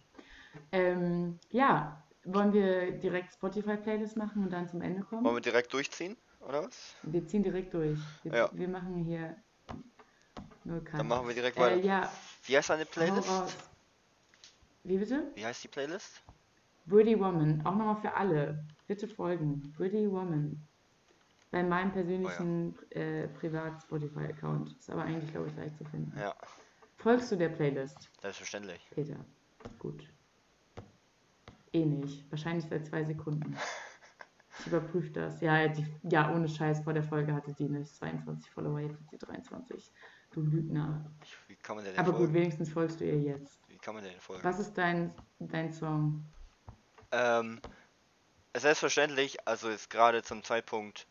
Ähm, 0.72 1.40
ja, 1.50 2.04
wollen 2.26 2.54
wir 2.54 2.92
direkt 3.00 3.34
Spotify-Playlist 3.34 4.18
machen 4.18 4.44
und 4.44 4.52
dann 4.52 4.68
zum 4.68 4.82
Ende 4.82 5.02
kommen? 5.04 5.24
Wollen 5.26 5.36
wir 5.38 5.42
direkt 5.42 5.74
durchziehen, 5.74 6.18
oder 6.42 6.64
was? 6.64 6.96
Wir 7.04 7.26
ziehen 7.26 7.44
direkt 7.44 7.74
durch. 7.74 8.00
Wir, 8.24 8.34
Ja. 8.34 8.50
wir 8.54 8.68
machen 8.68 8.96
hier 8.98 9.36
null. 10.64 10.82
Dann 10.92 11.08
machen 11.08 11.28
wir 11.28 11.36
direkt 11.36 11.58
Äh, 11.58 11.62
weiter. 11.62 11.84
ja, 11.84 12.10
Wie 12.46 12.58
heißt 12.58 12.70
deine 12.70 12.86
Playlist? 12.86 13.30
Wie 14.84 14.98
bitte? 14.98 15.32
Wie 15.36 15.46
heißt 15.46 15.64
die 15.64 15.68
Playlist? 15.68 16.22
Pretty 16.88 17.18
Woman, 17.20 17.62
auch 17.66 17.76
nochmal 17.76 17.98
für 18.02 18.14
alle. 18.14 18.66
Bitte 18.88 19.08
folgen. 19.08 19.74
Pretty 19.78 20.10
Woman. 20.12 20.62
Bei 21.52 21.64
Oh 21.64 21.68
meinem 21.68 21.92
persönlichen 21.92 22.76
äh, 22.90 23.28
Privat-Spotify-Account. 23.28 24.76
Ist 24.80 24.90
aber 24.90 25.04
eigentlich, 25.04 25.32
glaube 25.32 25.48
ich, 25.50 25.56
leicht 25.56 25.78
zu 25.78 25.86
finden. 25.86 26.12
Ja, 26.20 26.36
Folgst 27.04 27.32
du 27.32 27.36
der 27.36 27.50
Playlist? 27.50 28.10
selbstverständlich. 28.22 28.82
Peter. 28.92 29.18
Gut. 29.78 30.08
Eh 31.74 31.86
nicht. 31.86 32.32
Wahrscheinlich 32.32 32.66
seit 32.70 32.88
zwei 32.88 33.04
Sekunden. 33.04 33.56
Ich 34.60 34.68
überprüfe 34.68 35.10
das. 35.10 35.42
Ja, 35.42 35.68
die, 35.68 35.84
ja, 36.04 36.32
ohne 36.32 36.48
Scheiß, 36.48 36.84
vor 36.84 36.94
der 36.94 37.04
Folge 37.04 37.34
hatte 37.34 37.52
die 37.54 37.68
nicht 37.68 37.94
22 37.96 38.52
Follower, 38.52 38.80
jetzt 38.80 38.94
hat 39.00 39.10
sie 39.10 39.18
23. 39.18 39.92
Du 40.32 40.42
Lügner. 40.42 41.12
Wie 41.48 41.56
kann 41.56 41.76
man 41.76 41.84
denn 41.84 41.98
Aber 41.98 42.12
gut, 42.12 42.20
folgen? 42.20 42.34
wenigstens 42.36 42.70
folgst 42.70 43.02
du 43.02 43.04
ihr 43.06 43.20
jetzt. 43.20 43.60
Wie 43.68 43.80
kann 43.80 43.96
man 43.96 44.04
denn 44.04 44.18
folgen? 44.22 44.44
Was 44.44 44.60
ist 44.60 44.78
dein, 44.78 45.12
dein 45.40 45.74
Song? 45.74 46.24
Ähm, 47.12 47.60
selbstverständlich, 48.56 49.46
also 49.48 49.70
ist 49.70 49.90
gerade 49.90 50.22
zum 50.22 50.44
Zeitpunkt 50.44 51.08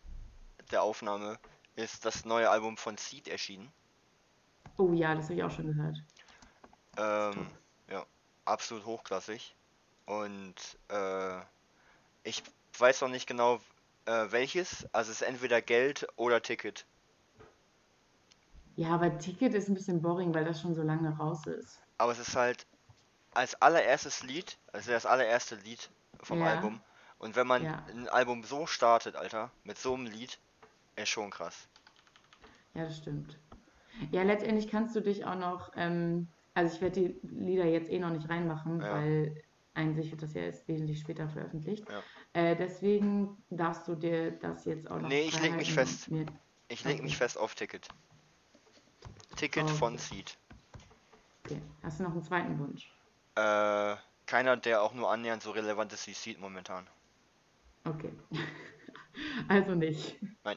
der 0.70 0.82
Aufnahme, 0.84 1.38
ist 1.74 2.05
das 2.05 2.24
neue 2.24 2.49
Album 2.49 2.76
von 2.76 2.97
Seed 2.97 3.26
erschienen. 3.26 3.72
Oh 4.78 4.92
ja, 4.92 5.14
das 5.14 5.24
habe 5.26 5.34
ich 5.34 5.42
auch 5.44 5.50
schon 5.50 5.66
gehört. 5.68 5.96
Ähm, 6.96 7.50
ja, 7.90 8.06
absolut 8.44 8.84
hochklassig. 8.86 9.54
Und 10.06 10.54
äh, 10.88 11.40
ich 12.24 12.42
weiß 12.78 13.02
noch 13.02 13.08
nicht 13.10 13.26
genau 13.28 13.60
äh, 14.06 14.26
welches. 14.30 14.86
Also 14.92 15.10
es 15.12 15.22
ist 15.22 15.28
entweder 15.28 15.62
Geld 15.62 16.06
oder 16.16 16.42
Ticket. 16.42 16.86
Ja, 18.76 18.90
aber 18.90 19.18
Ticket 19.18 19.54
ist 19.54 19.68
ein 19.68 19.74
bisschen 19.74 20.02
boring, 20.02 20.34
weil 20.34 20.44
das 20.44 20.60
schon 20.60 20.74
so 20.74 20.82
lange 20.82 21.16
raus 21.16 21.46
ist. 21.46 21.80
Aber 21.96 22.12
es 22.12 22.18
ist 22.18 22.36
halt 22.36 22.66
als 23.34 23.54
allererstes 23.62 24.22
Lied, 24.22 24.58
also 24.72 24.90
das 24.92 25.06
allererste 25.06 25.56
Lied 25.56 25.90
vom 26.22 26.38
Ja. 26.38 26.46
Album. 26.48 26.80
Und 27.18 27.36
wenn 27.36 27.46
man 27.46 27.62
Ja. 27.64 27.82
ein 27.88 28.08
Album 28.08 28.44
so 28.44 28.66
startet, 28.66 29.16
Alter, 29.16 29.50
mit 29.64 29.78
so 29.78 29.94
einem 29.94 30.06
Lied, 30.06 30.38
ist 30.96 31.10
schon 31.10 31.30
krass. 31.30 31.68
Ja, 32.74 32.84
das 32.84 32.96
stimmt. 32.98 33.38
Ja, 34.11 34.22
letztendlich 34.22 34.68
kannst 34.68 34.95
du 34.97 35.01
dich 35.01 35.24
auch 35.24 35.36
noch, 35.36 35.72
ähm, 35.76 36.28
also 36.55 36.74
ich 36.74 36.80
werde 36.80 37.01
die 37.01 37.20
Lieder 37.26 37.64
jetzt 37.66 37.90
eh 37.90 37.99
noch 37.99 38.11
nicht 38.11 38.28
reinmachen, 38.28 38.80
Ja. 38.80 38.93
weil 38.93 39.43
eigentlich 39.74 40.11
wird 40.11 40.22
das 40.22 40.34
ja 40.34 40.43
erst 40.43 40.68
wesentlich 40.68 41.01
später 41.01 41.28
veröffentlicht. 41.28 41.86
Ja. 41.88 42.03
Äh, 42.34 42.57
deswegen 42.57 43.43
darfst 43.51 43.88
du 43.88 43.95
dir 43.95 44.32
das 44.32 44.64
jetzt 44.64 44.90
auch 44.90 45.01
noch 45.01 45.09
Nee, 45.09 45.22
ich 45.22 45.40
leg 45.40 45.57
mich 45.57 45.72
fest. 45.72 46.11
Ich 46.68 46.84
leg 46.84 47.03
mich 47.03 47.16
fest 47.16 47.38
auf 47.38 47.55
Ticket. 47.55 47.88
Ticket 49.36 49.68
von 49.70 49.95
Okay. 49.95 50.03
Seed. 50.03 50.38
okay. 51.45 51.62
Hast 51.82 52.01
du 52.01 52.05
noch 52.05 52.12
einen 52.12 52.22
zweiten 52.22 52.59
Wunsch? 52.59 52.93
Äh, 53.34 53.97
keiner, 54.26 54.57
der 54.57 54.82
auch 54.82 54.93
nur 54.95 55.11
annähernd 55.11 55.43
so 55.43 55.51
relevant 55.53 55.93
ist 55.93 56.07
wie 56.07 56.12
Seed 56.12 56.38
momentan. 56.40 56.86
Okay. 57.84 58.12
Also 59.49 59.74
nicht. 59.74 60.16
Nein. 60.43 60.57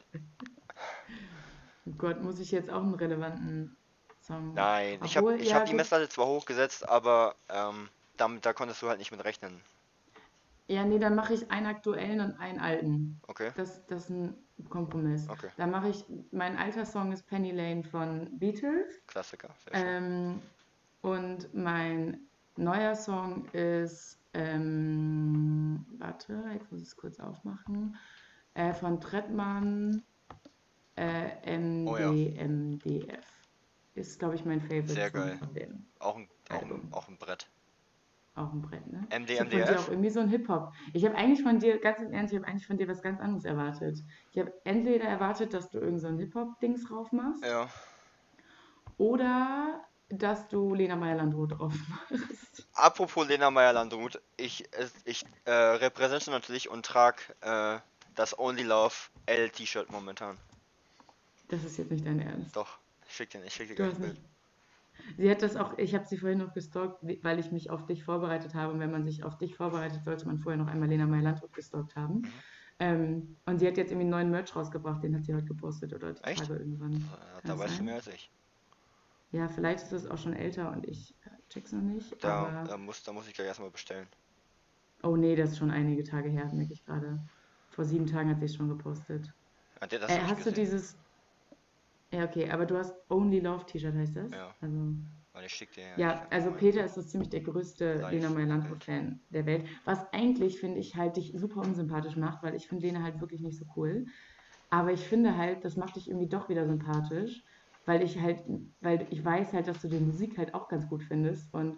Oh 1.86 1.92
Gott, 1.98 2.22
muss 2.22 2.40
ich 2.40 2.52
jetzt 2.52 2.70
auch 2.70 2.82
einen 2.82 2.96
relevanten 2.96 3.76
Song? 4.22 4.54
Nein, 4.54 5.00
ich 5.04 5.18
habe 5.18 5.28
Obwohl, 5.28 5.42
ich 5.42 5.50
ja, 5.50 5.58
hab 5.58 5.66
die. 5.66 5.74
Messlatte 5.74 6.10
zwar 6.10 6.26
hochgesetzt, 6.28 6.88
aber 6.88 7.36
ähm, 7.50 7.90
damit, 8.18 8.46
da 8.46 8.54
konntest 8.54 8.82
du 8.82 8.88
halt 8.88 9.00
nicht 9.00 9.12
mit 9.12 9.24
rechnen. 9.24 9.62
Ja, 10.68 10.84
nee, 10.84 10.98
dann 10.98 11.14
mache 11.14 11.36
ich 11.36 11.52
einen 11.52 11.68
aktuellen 11.68 12.22
und 12.22 12.40
einen 12.40 12.60
alten. 12.60 13.22
Okay? 13.28 13.52
Das, 13.56 13.86
das 13.86 14.06
ist 14.06 14.10
ein 14.10 14.36
Kompromiss. 14.68 15.30
Okay. 15.30 15.50
Dann 15.58 15.70
mache 15.70 15.90
ich, 15.90 16.06
mein 16.32 16.58
alter 16.58 16.86
Song 16.86 17.12
ist 17.12 17.28
Penny 17.28 17.52
Lane 17.52 17.84
von 17.84 18.40
Beatles. 18.40 19.00
Klassiker. 19.06 19.50
Sehr 19.64 19.80
schön. 19.80 19.88
Ähm, 19.88 20.42
und 21.04 21.54
mein 21.54 22.20
neuer 22.56 22.96
Song 22.96 23.46
ist, 23.52 24.18
ähm, 24.34 25.86
warte, 26.00 26.44
jetzt 26.52 26.72
muss 26.72 26.82
ich 26.82 26.88
es 26.88 26.98
kurz 26.98 27.20
aufmachen, 27.20 27.96
äh, 28.56 28.74
von 28.74 29.00
Trettmann, 29.00 30.02
äh, 30.96 31.86
Oh 31.86 31.98
ja. 31.98 32.12
MDMDF. 32.12 33.26
Ist, 33.96 34.20
glaube 34.20 34.36
ich, 34.36 34.44
mein 34.46 34.60
Favorite 34.62 34.94
Sehr 34.94 35.10
geil. 35.12 35.38
von 35.38 35.54
dem. 35.54 35.86
Auch 36.00 36.18
ein, 36.18 36.28
auch 36.50 36.62
ein, 36.62 36.88
auch 36.92 37.08
ein 37.08 37.18
Brett. 37.18 37.48
Auch 38.36 38.52
ein 38.52 38.62
Brett, 38.62 38.86
ne? 38.92 39.08
MD, 39.18 39.30
Ich 39.32 39.40
habe 39.40 39.80
auch 39.80 39.88
irgendwie 39.88 40.10
so 40.10 40.20
ein 40.20 40.28
Hip-Hop. 40.28 40.74
Ich 40.94 41.06
habe 41.06 41.16
eigentlich 41.16 41.42
von 41.42 41.60
dir, 41.60 41.80
ganz 41.80 42.00
im 42.00 42.12
Ernst, 42.12 42.34
ich 42.34 42.40
habe 42.40 42.48
eigentlich 42.50 42.68
von 42.68 42.78
dir 42.78 42.90
was 42.90 43.02
ganz 43.02 43.22
anderes 43.22 43.46
erwartet. 43.46 44.00
Ich 44.34 44.40
habe 44.40 44.52
entweder 44.66 45.06
erwartet, 45.06 45.54
dass 45.54 45.70
du 45.70 45.80
irgend 45.80 46.02
so 46.02 46.08
ein 46.08 46.20
Hip-Hop-Dings 46.20 46.84
drauf 46.90 47.14
machst, 47.14 47.46
Ja. 47.46 47.70
oder 48.98 49.86
dass 50.10 50.48
du 50.50 50.74
Lena 50.74 50.96
Meyer-Landrut 50.98 51.58
drauf 51.58 51.74
machst. 51.88 52.68
Apropos 52.74 53.28
Lena 53.28 53.50
Meyer-Landrut, 53.52 54.22
ich, 54.38 54.66
ich 55.06 55.26
äh, 55.46 55.52
repräsentiere 55.52 56.36
natürlich 56.36 56.70
und 56.70 56.86
trage 56.86 57.22
äh, 57.42 57.80
das 58.16 58.38
Only 58.38 58.64
Love 58.64 58.94
L-T-Shirt 59.26 59.90
momentan. 59.92 60.38
Das 61.48 61.64
ist 61.64 61.78
jetzt 61.78 61.92
nicht 61.92 62.06
dein 62.06 62.20
Ernst. 62.20 62.56
Doch, 62.56 62.80
ich 63.06 63.16
schick 63.16 63.30
dir, 63.30 63.44
ich 63.46 63.54
schick 63.54 63.68
dir 63.68 63.76
Du 63.76 63.84
gleich 63.84 63.92
hast 63.92 64.00
ein 64.00 64.02
nicht. 64.02 64.16
Bild. 64.16 64.30
Sie 65.18 65.30
hat 65.30 65.42
das 65.42 65.56
auch, 65.58 65.78
ich 65.78 65.94
habe 65.96 66.06
sie 66.06 66.18
vorhin 66.18 66.40
noch 66.40 66.54
gestalkt, 66.54 67.00
weil 67.24 67.40
ich 67.40 67.52
mich 67.52 67.70
auf 67.70 67.86
dich 67.86 68.04
vorbereitet 68.04 68.54
habe. 68.56 68.74
Und 68.74 68.80
wenn 68.80 68.92
man 68.92 69.06
sich 69.06 69.24
auf 69.24 69.38
dich 69.38 69.56
vorbereitet, 69.56 70.04
sollte 70.06 70.26
man 70.28 70.40
vorher 70.40 70.58
noch 70.62 70.68
einmal 70.70 70.90
Lena 70.90 71.06
Meyer-Landrut 71.08 71.54
gestalkt 71.54 71.96
haben. 71.96 72.22
Mhm. 72.24 72.44
Ähm, 72.80 73.40
und 73.46 73.60
sie 73.60 73.68
hat 73.68 73.78
jetzt 73.78 73.92
irgendwie 73.92 74.04
einen 74.04 74.12
neuen 74.12 74.32
Merch 74.32 74.56
rausgebracht, 74.56 75.04
den 75.04 75.16
hat 75.16 75.26
sie 75.26 75.34
heute 75.34 75.46
gepostet 75.46 75.94
oder 75.94 76.14
die 76.14 76.24
Echt? 76.24 76.42
Tage 76.42 76.56
irgendwann. 76.58 77.22
Äh, 77.38 77.42
Da 77.44 77.58
das 77.58 77.60
weißt 77.60 77.80
du 77.80 77.84
mehr 77.84 77.96
als 77.96 78.08
ich. 78.08 78.32
Ja, 79.32 79.50
vielleicht 79.50 79.84
ist 79.84 79.92
es 79.92 80.08
auch 80.08 80.18
schon 80.18 80.34
älter 80.34 80.72
und 80.72 80.88
ich 80.88 81.16
äh, 81.22 81.30
check's 81.50 81.72
noch 81.74 81.82
nicht. 81.82 82.12
Da, 82.22 82.52
aber 82.52 82.68
da, 82.68 82.78
muss, 82.78 83.04
da 83.04 83.14
muss 83.14 83.28
ich 83.28 83.34
gleich 83.34 83.48
erstmal 83.48 83.72
bestellen. 83.72 84.10
Oh 85.04 85.16
nee, 85.16 85.36
das 85.36 85.52
ist 85.52 85.58
schon 85.60 85.72
einige 85.72 86.04
Tage 86.04 86.30
her, 86.30 86.52
merke 86.54 86.74
ich 86.74 86.84
gerade. 86.84 87.30
Vor 87.70 87.86
sieben 87.86 88.08
Tagen 88.08 88.30
hat 88.30 88.40
sie 88.40 88.46
es 88.46 88.56
schon 88.56 88.70
gepostet. 88.70 89.34
Das 89.90 90.02
Äh, 90.10 90.20
hast 90.22 90.46
du 90.46 90.52
gesehen? 90.52 90.54
dieses. 90.54 91.05
Ja, 92.16 92.26
okay, 92.26 92.50
aber 92.50 92.66
du 92.66 92.78
hast 92.78 92.94
Only 93.10 93.40
Love 93.40 93.66
T-Shirt, 93.66 93.94
heißt 93.94 94.16
das? 94.16 94.32
Ja. 94.32 94.56
Also, 94.62 94.78
Weil 95.34 95.46
ich 95.46 95.52
schick 95.52 95.74
dir 95.74 95.84
ja. 95.98 96.28
also 96.30 96.52
Peter 96.52 96.86
ist 96.86 96.96
so 96.96 97.02
ziemlich 97.02 97.30
der 97.30 97.42
größte 97.42 97.96
Live 97.96 98.12
Lena 98.12 98.28
der 98.28 98.36
Meyer-Landrut-Fan 98.38 99.20
der 99.30 99.46
Welt. 99.46 99.66
Was 99.84 100.00
eigentlich, 100.14 100.60
finde 100.60 100.80
ich, 100.80 100.96
halt 100.96 101.18
dich 101.18 101.34
super 101.36 101.62
unsympathisch 101.62 102.16
macht, 102.16 102.42
weil 102.42 102.56
ich 102.56 102.68
finde 102.68 102.86
Lena 102.86 103.04
halt 103.04 103.20
wirklich 103.20 103.42
nicht 103.42 103.58
so 103.58 103.66
cool. 103.76 104.06
Aber 104.70 104.94
ich 104.94 105.02
finde 105.02 105.38
halt, 105.38 105.66
das 105.66 105.76
macht 105.76 105.98
dich 105.98 106.08
irgendwie 106.10 106.30
doch 106.30 106.48
wieder 106.50 106.66
sympathisch, 106.66 107.44
weil 107.86 108.02
ich 108.02 108.20
halt, 108.20 108.44
weil 108.80 109.06
ich 109.10 109.24
weiß 109.24 109.54
halt, 109.54 109.68
dass 109.68 109.82
du 109.82 109.90
die 109.90 110.00
Musik 110.00 110.38
halt 110.38 110.54
auch 110.54 110.70
ganz 110.70 110.88
gut 110.88 111.04
findest 111.04 111.54
und 111.54 111.78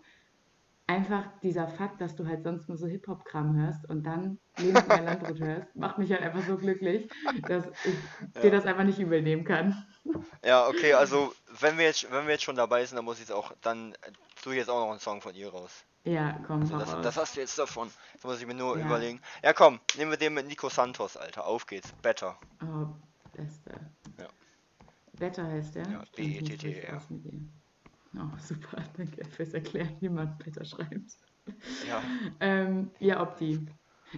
einfach 0.88 1.25
dieser 1.43 1.67
Fakt, 1.67 1.99
dass 2.01 2.15
du 2.15 2.25
halt 2.25 2.43
sonst 2.43 2.69
nur 2.69 2.77
so 2.77 2.88
Hip-Hop-Kram 2.88 3.55
hörst 3.57 3.88
und 3.89 4.03
dann 4.03 4.39
Lena 4.57 4.81
Meyer-Landrut 4.88 5.39
hörst, 5.39 5.75
macht 5.75 5.97
mich 5.97 6.11
halt 6.11 6.21
einfach 6.21 6.43
so 6.47 6.57
glücklich, 6.57 7.09
dass 7.47 7.65
ich 7.85 8.41
dir 8.41 8.51
das 8.51 8.65
einfach 8.65 8.85
nicht 8.85 8.97
übel 8.99 9.21
nehmen 9.21 9.43
kann. 9.43 9.85
Ja, 10.45 10.67
okay, 10.67 10.93
also 10.93 11.33
wenn 11.59 11.77
wir 11.77 11.85
jetzt, 11.85 12.09
wenn 12.11 12.25
wir 12.25 12.33
jetzt 12.33 12.43
schon 12.43 12.55
dabei 12.55 12.85
sind, 12.85 12.95
dann 12.95 13.05
muss 13.05 13.15
ich 13.15 13.27
jetzt 13.27 13.31
auch, 13.33 13.51
dann 13.61 13.93
tue 14.41 14.53
ich 14.53 14.59
jetzt 14.59 14.69
auch 14.69 14.79
noch 14.85 14.91
einen 14.91 14.99
Song 14.99 15.19
von 15.21 15.35
ihr 15.35 15.49
raus. 15.49 15.83
Ja, 16.05 16.39
komm, 16.47 16.61
Also 16.61 16.77
das, 16.77 17.01
das 17.01 17.17
hast 17.17 17.35
du 17.35 17.41
jetzt 17.41 17.59
davon. 17.59 17.91
Jetzt 18.13 18.23
muss 18.23 18.39
ich 18.39 18.47
mir 18.47 18.53
nur 18.53 18.77
Ja. 18.79 18.85
überlegen. 18.85 19.19
Ja, 19.43 19.51
komm, 19.51 19.81
nehmen 19.97 20.11
wir 20.11 20.17
den 20.17 20.33
mit 20.33 20.47
Nico 20.47 20.69
Santos, 20.69 21.17
Alter. 21.17 21.45
Auf 21.45 21.67
geht's. 21.67 21.91
Better. 22.01 22.38
Oh, 22.61 22.88
beste. 23.33 23.71
Ja. 24.17 24.27
Wetter 25.19 25.45
heißt 25.45 25.75
der. 25.75 25.83
Ja, 25.89 26.03
Ich 26.15 26.49
Oh, 28.16 28.38
super. 28.39 28.84
Danke 28.97 29.26
fürs 29.26 29.53
Erklären, 29.53 29.95
wie 29.99 30.10
man 30.10 30.38
Wetter 30.43 30.66
schreibt. 30.66 31.18
Ja. 31.88 32.01
Ähm, 32.39 32.91
ja, 32.99 33.22
Opti. 33.22 33.60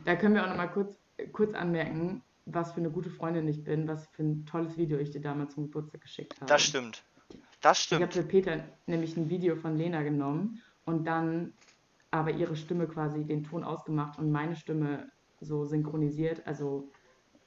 Da 0.06 0.16
können 0.16 0.36
wir 0.36 0.44
auch 0.44 0.50
noch 0.50 0.58
mal 0.58 0.68
kurz, 0.68 0.98
kurz 1.32 1.54
anmerken, 1.54 2.22
was 2.46 2.72
für 2.72 2.80
eine 2.80 2.90
gute 2.90 3.10
Freundin 3.10 3.48
ich 3.48 3.64
bin, 3.64 3.88
was 3.88 4.08
für 4.08 4.24
ein 4.24 4.46
tolles 4.46 4.78
Video 4.78 4.98
ich 4.98 5.12
dir 5.12 5.22
damals 5.22 5.54
zum 5.54 5.66
Geburtstag 5.66 6.02
geschickt 6.02 6.36
habe. 6.40 6.46
Das 6.48 6.64
stimmt. 6.64 7.04
Das 7.62 7.86
Ich 7.86 7.94
habe 7.94 8.06
stimmt. 8.06 8.14
für 8.14 8.24
Peter 8.24 8.64
nämlich 8.88 9.18
ein 9.18 9.30
Video 9.30 9.56
von 9.56 9.76
Lena 9.78 10.02
genommen 10.02 10.62
und 10.86 11.06
dann 11.06 11.54
aber 12.12 12.32
ihre 12.32 12.56
Stimme 12.56 12.88
quasi 12.88 13.24
den 13.26 13.44
Ton 13.44 13.64
ausgemacht 13.64 14.18
und 14.18 14.32
meine 14.32 14.56
Stimme 14.56 15.12
so 15.42 15.66
synchronisiert. 15.66 16.46
Also 16.48 16.90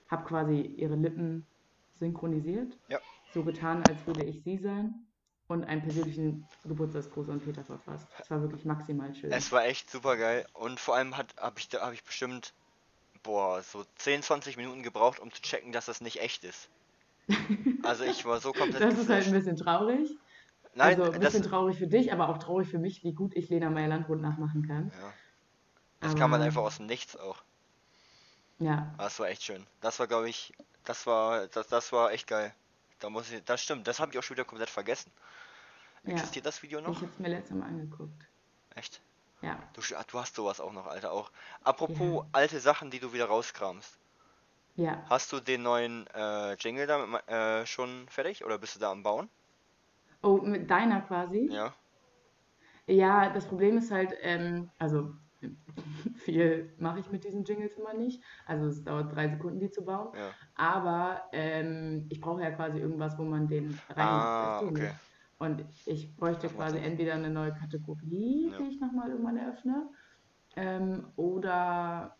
habe 0.09 0.25
quasi 0.25 0.61
ihre 0.61 0.95
Lippen 0.95 1.47
synchronisiert. 1.95 2.79
Ja. 2.89 2.99
So 3.33 3.43
getan, 3.43 3.83
als 3.89 4.07
würde 4.07 4.25
ich 4.25 4.43
sie 4.43 4.59
sein. 4.59 5.07
Und 5.53 5.65
einen 5.65 5.83
persönlichen 5.83 6.47
Geburtstagsgruß 6.65 7.29
an 7.29 7.41
Peter 7.41 7.63
verfasst. 7.65 8.07
Es 8.21 8.31
war 8.31 8.41
wirklich 8.41 8.65
maximal 8.65 9.15
schön. 9.15 9.31
Es 9.33 9.53
war 9.53 9.65
echt 9.65 9.91
super 9.91 10.17
geil. 10.17 10.47
Und 10.55 10.81
vor 10.81 10.97
allem 10.97 11.17
habe 11.17 11.29
ich, 11.59 11.69
da- 11.69 11.83
hab 11.83 11.93
ich 11.93 12.03
bestimmt, 12.05 12.55
boah, 13.23 13.63
so 13.63 13.85
10, 13.97 14.23
20 14.23 14.57
Minuten 14.57 14.83
gebraucht, 14.83 15.21
um 15.21 15.33
zu 15.33 15.43
checken, 15.43 15.73
dass 15.73 15.87
das 15.87 16.01
nicht 16.01 16.21
echt 16.21 16.45
ist. 16.45 16.69
Also 17.85 18.05
ich 18.05 18.25
war 18.25 18.41
so 18.41 18.53
komplett 18.53 18.81
das 18.83 18.97
ist 18.99 19.09
halt 19.09 19.27
ein 19.27 19.33
bisschen 19.33 19.57
traurig. 19.57 20.17
Nein, 20.75 20.99
also 21.01 21.13
ein 21.13 21.21
das, 21.21 21.33
bisschen 21.35 21.51
traurig 21.51 21.77
für 21.77 21.87
dich, 21.89 22.13
aber 22.13 22.29
auch 22.29 22.39
traurig 22.39 22.69
für 22.69 22.79
mich, 22.79 23.03
wie 23.05 23.13
gut 23.13 23.35
ich 23.37 23.49
Lena 23.51 23.69
Meyer-Landrut 23.71 24.21
nachmachen 24.21 24.67
kann. 24.67 24.91
ja, 25.01 25.13
das 26.01 26.15
kam 26.15 26.31
halt 26.33 26.41
Aber- 26.41 26.45
einfach 26.47 26.63
aus 26.63 26.77
dem 26.79 26.87
Nichts 26.87 27.17
auch. 27.17 27.43
Ja, 28.59 28.95
Das 28.99 29.19
war 29.19 29.29
echt 29.29 29.43
schön. 29.43 29.67
Das 29.81 29.99
war, 29.99 30.07
glaube 30.07 30.29
ich, 30.31 30.53
das 30.85 31.07
war, 31.07 31.49
das, 31.49 31.67
das 31.67 31.93
war 31.93 32.13
echt 32.13 32.27
geil. 32.29 32.55
Da 33.01 33.11
muss 33.11 33.31
ich, 33.33 33.43
das 33.45 33.61
stimmt. 33.63 33.87
Das 33.89 33.99
habe 33.99 34.13
ich 34.13 34.19
auch 34.19 34.23
schon 34.23 34.37
wieder 34.37 34.45
komplett 34.45 34.71
vergessen. 34.71 35.11
Ja. 36.05 36.13
Existiert 36.13 36.47
das 36.47 36.63
Video 36.63 36.81
Ich 36.81 36.87
noch? 36.87 36.97
habe 36.97 37.07
es 37.07 37.19
mir 37.19 37.29
letztes 37.29 37.57
Mal 37.57 37.67
angeguckt. 37.67 38.29
Echt? 38.75 39.01
Ja. 39.41 39.59
Du, 39.75 39.83
ah, 39.97 40.05
du 40.11 40.19
hast 40.21 40.35
sowas 40.37 40.61
auch 40.61 40.73
noch, 40.73 40.87
Alter. 40.87 41.13
Auch. 41.13 41.31
Apropos 41.63 42.25
Ja. 42.25 42.29
alte 42.33 42.61
Sachen, 42.61 42.91
die 42.91 43.01
du 43.01 43.13
wieder 43.13 43.27
rauskramst. 43.27 43.99
Ja. 44.77 45.05
Hast 45.11 45.33
du 45.33 45.41
den 45.41 45.63
neuen 45.63 46.07
äh, 46.15 46.55
Jingle 46.55 46.87
da 46.87 47.07
mit, 47.07 47.29
äh, 47.29 47.67
schon 47.67 48.07
fertig 48.09 48.45
oder 48.45 48.59
bist 48.59 48.77
du 48.77 48.81
da 48.81 48.91
am 48.91 49.03
Bauen? 49.03 49.29
Oh, 50.23 50.39
mit 50.39 50.71
deiner 50.71 51.01
quasi? 51.03 51.49
Ja. 51.51 51.75
Ja, 52.87 53.31
das 53.31 53.47
Problem 53.47 53.79
ist 53.79 53.91
halt, 53.91 54.13
ähm, 54.23 54.71
also 54.79 55.15
viel 56.25 56.73
mache 56.79 57.01
ich 57.01 57.11
mit 57.11 57.25
diesen 57.25 57.45
Jingles 57.45 57.75
immer 57.77 57.95
nicht. 57.95 58.23
Also 58.47 58.67
es 58.67 58.83
dauert 58.85 59.15
drei 59.15 59.29
Sekunden, 59.29 59.61
die 59.61 59.71
zu 59.71 59.85
bauen. 59.85 60.17
Ja. 60.17 60.31
Aber 60.55 61.23
ähm, 61.33 62.07
ich 62.11 62.21
brauche 62.21 62.43
ja 62.43 62.51
quasi 62.53 62.79
irgendwas, 62.79 63.19
wo 63.19 63.25
man 63.25 63.49
den 63.49 63.79
reinmacht. 63.89 63.99
Ah, 63.99 64.53
weißt 64.53 64.63
du, 64.63 64.69
okay. 64.69 64.83
nicht? 64.89 64.95
Und 65.43 65.65
ich 65.87 66.15
bräuchte 66.15 66.47
quasi 66.47 66.79
entweder 66.79 67.15
eine 67.15 67.29
neue 67.29 67.53
Kategorie, 67.53 68.49
Ja. 68.53 68.59
die 68.59 68.69
ich 68.75 68.81
nochmal 68.81 69.11
irgendwann 69.11 69.37
eröffne, 69.37 69.89
ähm, 70.55 71.09
oder 71.17 72.17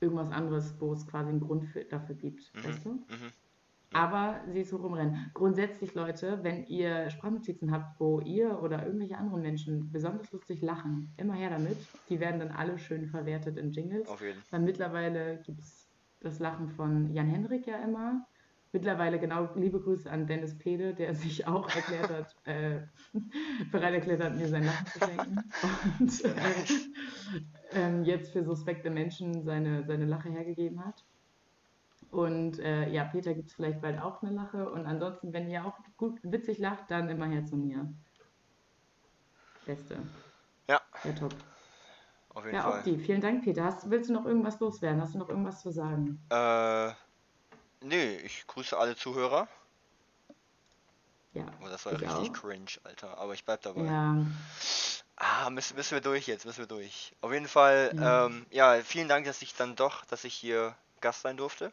irgendwas 0.00 0.32
anderes, 0.32 0.74
wo 0.80 0.92
es 0.92 1.06
quasi 1.06 1.30
einen 1.30 1.38
Grund 1.38 1.64
für, 1.66 1.84
dafür 1.84 2.16
gibt. 2.16 2.52
Mhm. 2.54 2.64
Weißt 2.64 2.84
du? 2.84 2.90
Mhm. 2.90 3.32
Aber 3.92 4.40
sie 4.48 4.62
ist 4.62 4.72
hoch 4.72 4.84
im 4.84 4.94
Rennen. 4.94 5.30
Grundsätzlich, 5.32 5.94
Leute, 5.94 6.40
wenn 6.42 6.66
ihr 6.66 7.08
Sprachnotizen 7.10 7.70
habt, 7.70 8.00
wo 8.00 8.18
ihr 8.20 8.60
oder 8.60 8.84
irgendwelche 8.84 9.16
anderen 9.16 9.42
Menschen 9.42 9.92
besonders 9.92 10.32
lustig 10.32 10.60
lachen, 10.60 11.14
immer 11.18 11.34
her 11.34 11.50
damit. 11.50 11.76
Die 12.08 12.18
werden 12.18 12.40
dann 12.40 12.50
alle 12.50 12.78
schön 12.78 13.06
verwertet 13.06 13.56
in 13.58 13.70
Jingles. 13.70 14.08
Auf 14.08 14.20
jeden. 14.20 14.42
Weil 14.50 14.60
mittlerweile 14.60 15.40
gibt 15.46 15.60
es 15.60 15.88
das 16.18 16.40
Lachen 16.40 16.68
von 16.70 17.12
Jan 17.14 17.28
Henrik 17.28 17.68
ja 17.68 17.76
immer. 17.76 18.26
Mittlerweile 18.72 19.18
genau 19.18 19.48
liebe 19.54 19.80
Grüße 19.80 20.10
an 20.10 20.26
Dennis 20.26 20.58
Pede, 20.58 20.94
der 20.94 21.14
sich 21.14 21.46
auch 21.46 21.70
erklärt 21.74 22.10
hat, 22.10 22.36
äh, 22.44 22.82
bereit 23.70 23.94
erklärt 23.94 24.22
hat, 24.22 24.36
mir 24.36 24.48
sein 24.48 24.64
Lachen 24.64 24.86
zu 24.86 25.00
schenken. 25.00 25.50
Und 26.00 26.24
äh, 26.24 26.66
ähm, 27.72 28.04
jetzt 28.04 28.32
für 28.32 28.44
suspekte 28.44 28.90
Menschen 28.90 29.42
seine, 29.44 29.84
seine 29.86 30.06
Lache 30.06 30.30
hergegeben 30.30 30.84
hat. 30.84 31.04
Und 32.10 32.58
äh, 32.58 32.88
ja, 32.90 33.04
Peter 33.04 33.32
gibt 33.34 33.48
es 33.50 33.54
vielleicht 33.54 33.80
bald 33.80 34.00
auch 34.00 34.22
eine 34.22 34.32
Lache. 34.32 34.70
Und 34.70 34.86
ansonsten, 34.86 35.32
wenn 35.32 35.48
ihr 35.48 35.64
auch 35.64 35.78
gut 35.96 36.18
witzig 36.24 36.58
lacht, 36.58 36.90
dann 36.90 37.08
immer 37.08 37.26
her 37.26 37.44
zu 37.44 37.56
mir. 37.56 37.94
Beste. 39.66 39.96
Ja, 40.68 40.80
Ja, 41.04 41.12
top. 41.12 41.34
auf 42.30 42.44
jeden 42.46 42.54
Ja, 42.54 42.62
Fall. 42.62 42.78
Opti, 42.78 42.98
vielen 42.98 43.20
Dank, 43.20 43.44
Peter. 43.44 43.64
Hast, 43.64 43.90
willst 43.90 44.08
du 44.10 44.14
noch 44.14 44.26
irgendwas 44.26 44.60
loswerden? 44.60 45.00
Hast 45.00 45.14
du 45.14 45.18
noch 45.18 45.28
irgendwas 45.28 45.60
zu 45.62 45.70
sagen? 45.70 46.30
Äh, 46.30 46.92
nee, 47.82 48.16
ich 48.16 48.46
grüße 48.46 48.76
alle 48.76 48.96
Zuhörer. 48.96 49.48
Ja. 51.34 51.44
Oh, 51.62 51.68
das 51.68 51.84
war 51.84 51.92
ich 51.92 52.00
richtig 52.00 52.30
auch. 52.30 52.32
cringe, 52.32 52.66
Alter. 52.84 53.18
Aber 53.18 53.34
ich 53.34 53.44
bleib 53.44 53.62
dabei. 53.62 53.82
Ja, 53.82 54.16
Ah, 55.18 55.48
müssen, 55.48 55.76
müssen 55.76 55.92
wir 55.92 56.02
durch 56.02 56.26
jetzt, 56.26 56.44
müssen 56.44 56.58
wir 56.58 56.66
durch. 56.66 57.14
Auf 57.22 57.32
jeden 57.32 57.48
Fall, 57.48 57.90
Ja. 57.98 58.26
ähm, 58.26 58.44
ja, 58.50 58.74
vielen 58.82 59.08
Dank, 59.08 59.24
dass 59.24 59.40
ich 59.40 59.54
dann 59.54 59.74
doch, 59.74 60.04
dass 60.06 60.24
ich 60.24 60.34
hier 60.34 60.74
Gast 61.00 61.22
sein 61.22 61.36
durfte. 61.38 61.72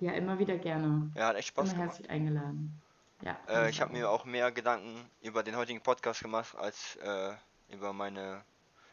ja, 0.00 0.12
immer 0.12 0.38
wieder 0.40 0.58
gerne. 0.58 1.10
Ja, 1.14 1.28
hat 1.28 1.36
echt 1.36 1.48
Spaß 1.48 1.66
Immer 1.68 1.74
gemacht. 1.74 1.88
herzlich 1.90 2.10
eingeladen. 2.10 2.80
Ja, 3.22 3.36
Äh, 3.48 3.70
ich 3.70 3.80
habe 3.80 3.92
mir 3.92 4.10
auch 4.10 4.24
mehr 4.24 4.50
Gedanken 4.52 5.08
über 5.22 5.42
den 5.44 5.54
heutigen 5.56 5.80
Podcast 5.80 6.22
gemacht, 6.22 6.54
als 6.56 6.96
äh, 6.96 7.32
über 7.70 7.92
meine 7.92 8.42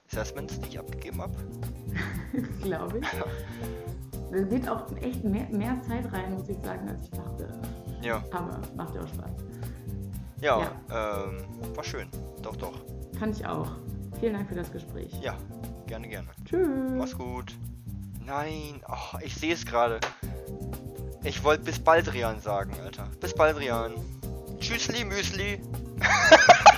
Assessments, 0.08 0.60
die 0.60 0.70
ich 0.70 0.80
abgegeben 0.80 1.22
habe. 1.22 1.34
glaube 2.62 3.00
ich. 3.00 3.08
Da 4.34 4.42
geht 4.42 4.68
auch 4.68 4.86
echt 5.02 5.24
mehr, 5.24 5.48
mehr 5.52 5.80
Zeit 5.88 6.12
rein, 6.12 6.34
muss 6.34 6.50
ich 6.50 6.60
sagen, 6.62 6.90
als 6.90 7.04
ich 7.04 7.12
dachte. 7.12 7.48
Ja, 8.02 8.24
Aber 8.32 8.60
macht 8.76 8.96
ja 8.96 9.02
auch 9.02 9.08
Spaß. 9.08 9.32
ja, 10.42 10.72
Ähm, 10.92 11.38
war 11.76 11.84
schön. 11.84 12.08
Doch, 12.42 12.56
doch. 12.56 12.74
Fand 13.20 13.38
ich 13.38 13.46
auch. 13.46 13.68
Vielen 14.20 14.34
Dank 14.34 14.50
für 14.50 14.56
das 14.56 14.72
Gespräch. 14.72 15.12
Ja, 15.22 15.36
gerne, 15.86 16.08
gerne. 16.08 16.30
Tschüss. 16.46 16.68
Mach's 16.98 17.16
gut. 17.18 17.56
Nein, 18.26 18.82
oh, 18.90 19.18
ich 19.22 19.36
sehe 19.36 19.54
es 19.54 19.66
gerade. 19.66 20.00
Ich 21.24 21.44
wollte 21.44 21.64
bis 21.66 21.80
bald 21.80 22.12
Rian 22.14 22.40
sagen, 22.40 22.74
Alter. 22.84 23.08
Bis 23.22 23.34
bald 23.34 23.58
Rian. 23.58 23.94
Tschüssli, 24.60 25.06
Müsli. 25.06 25.62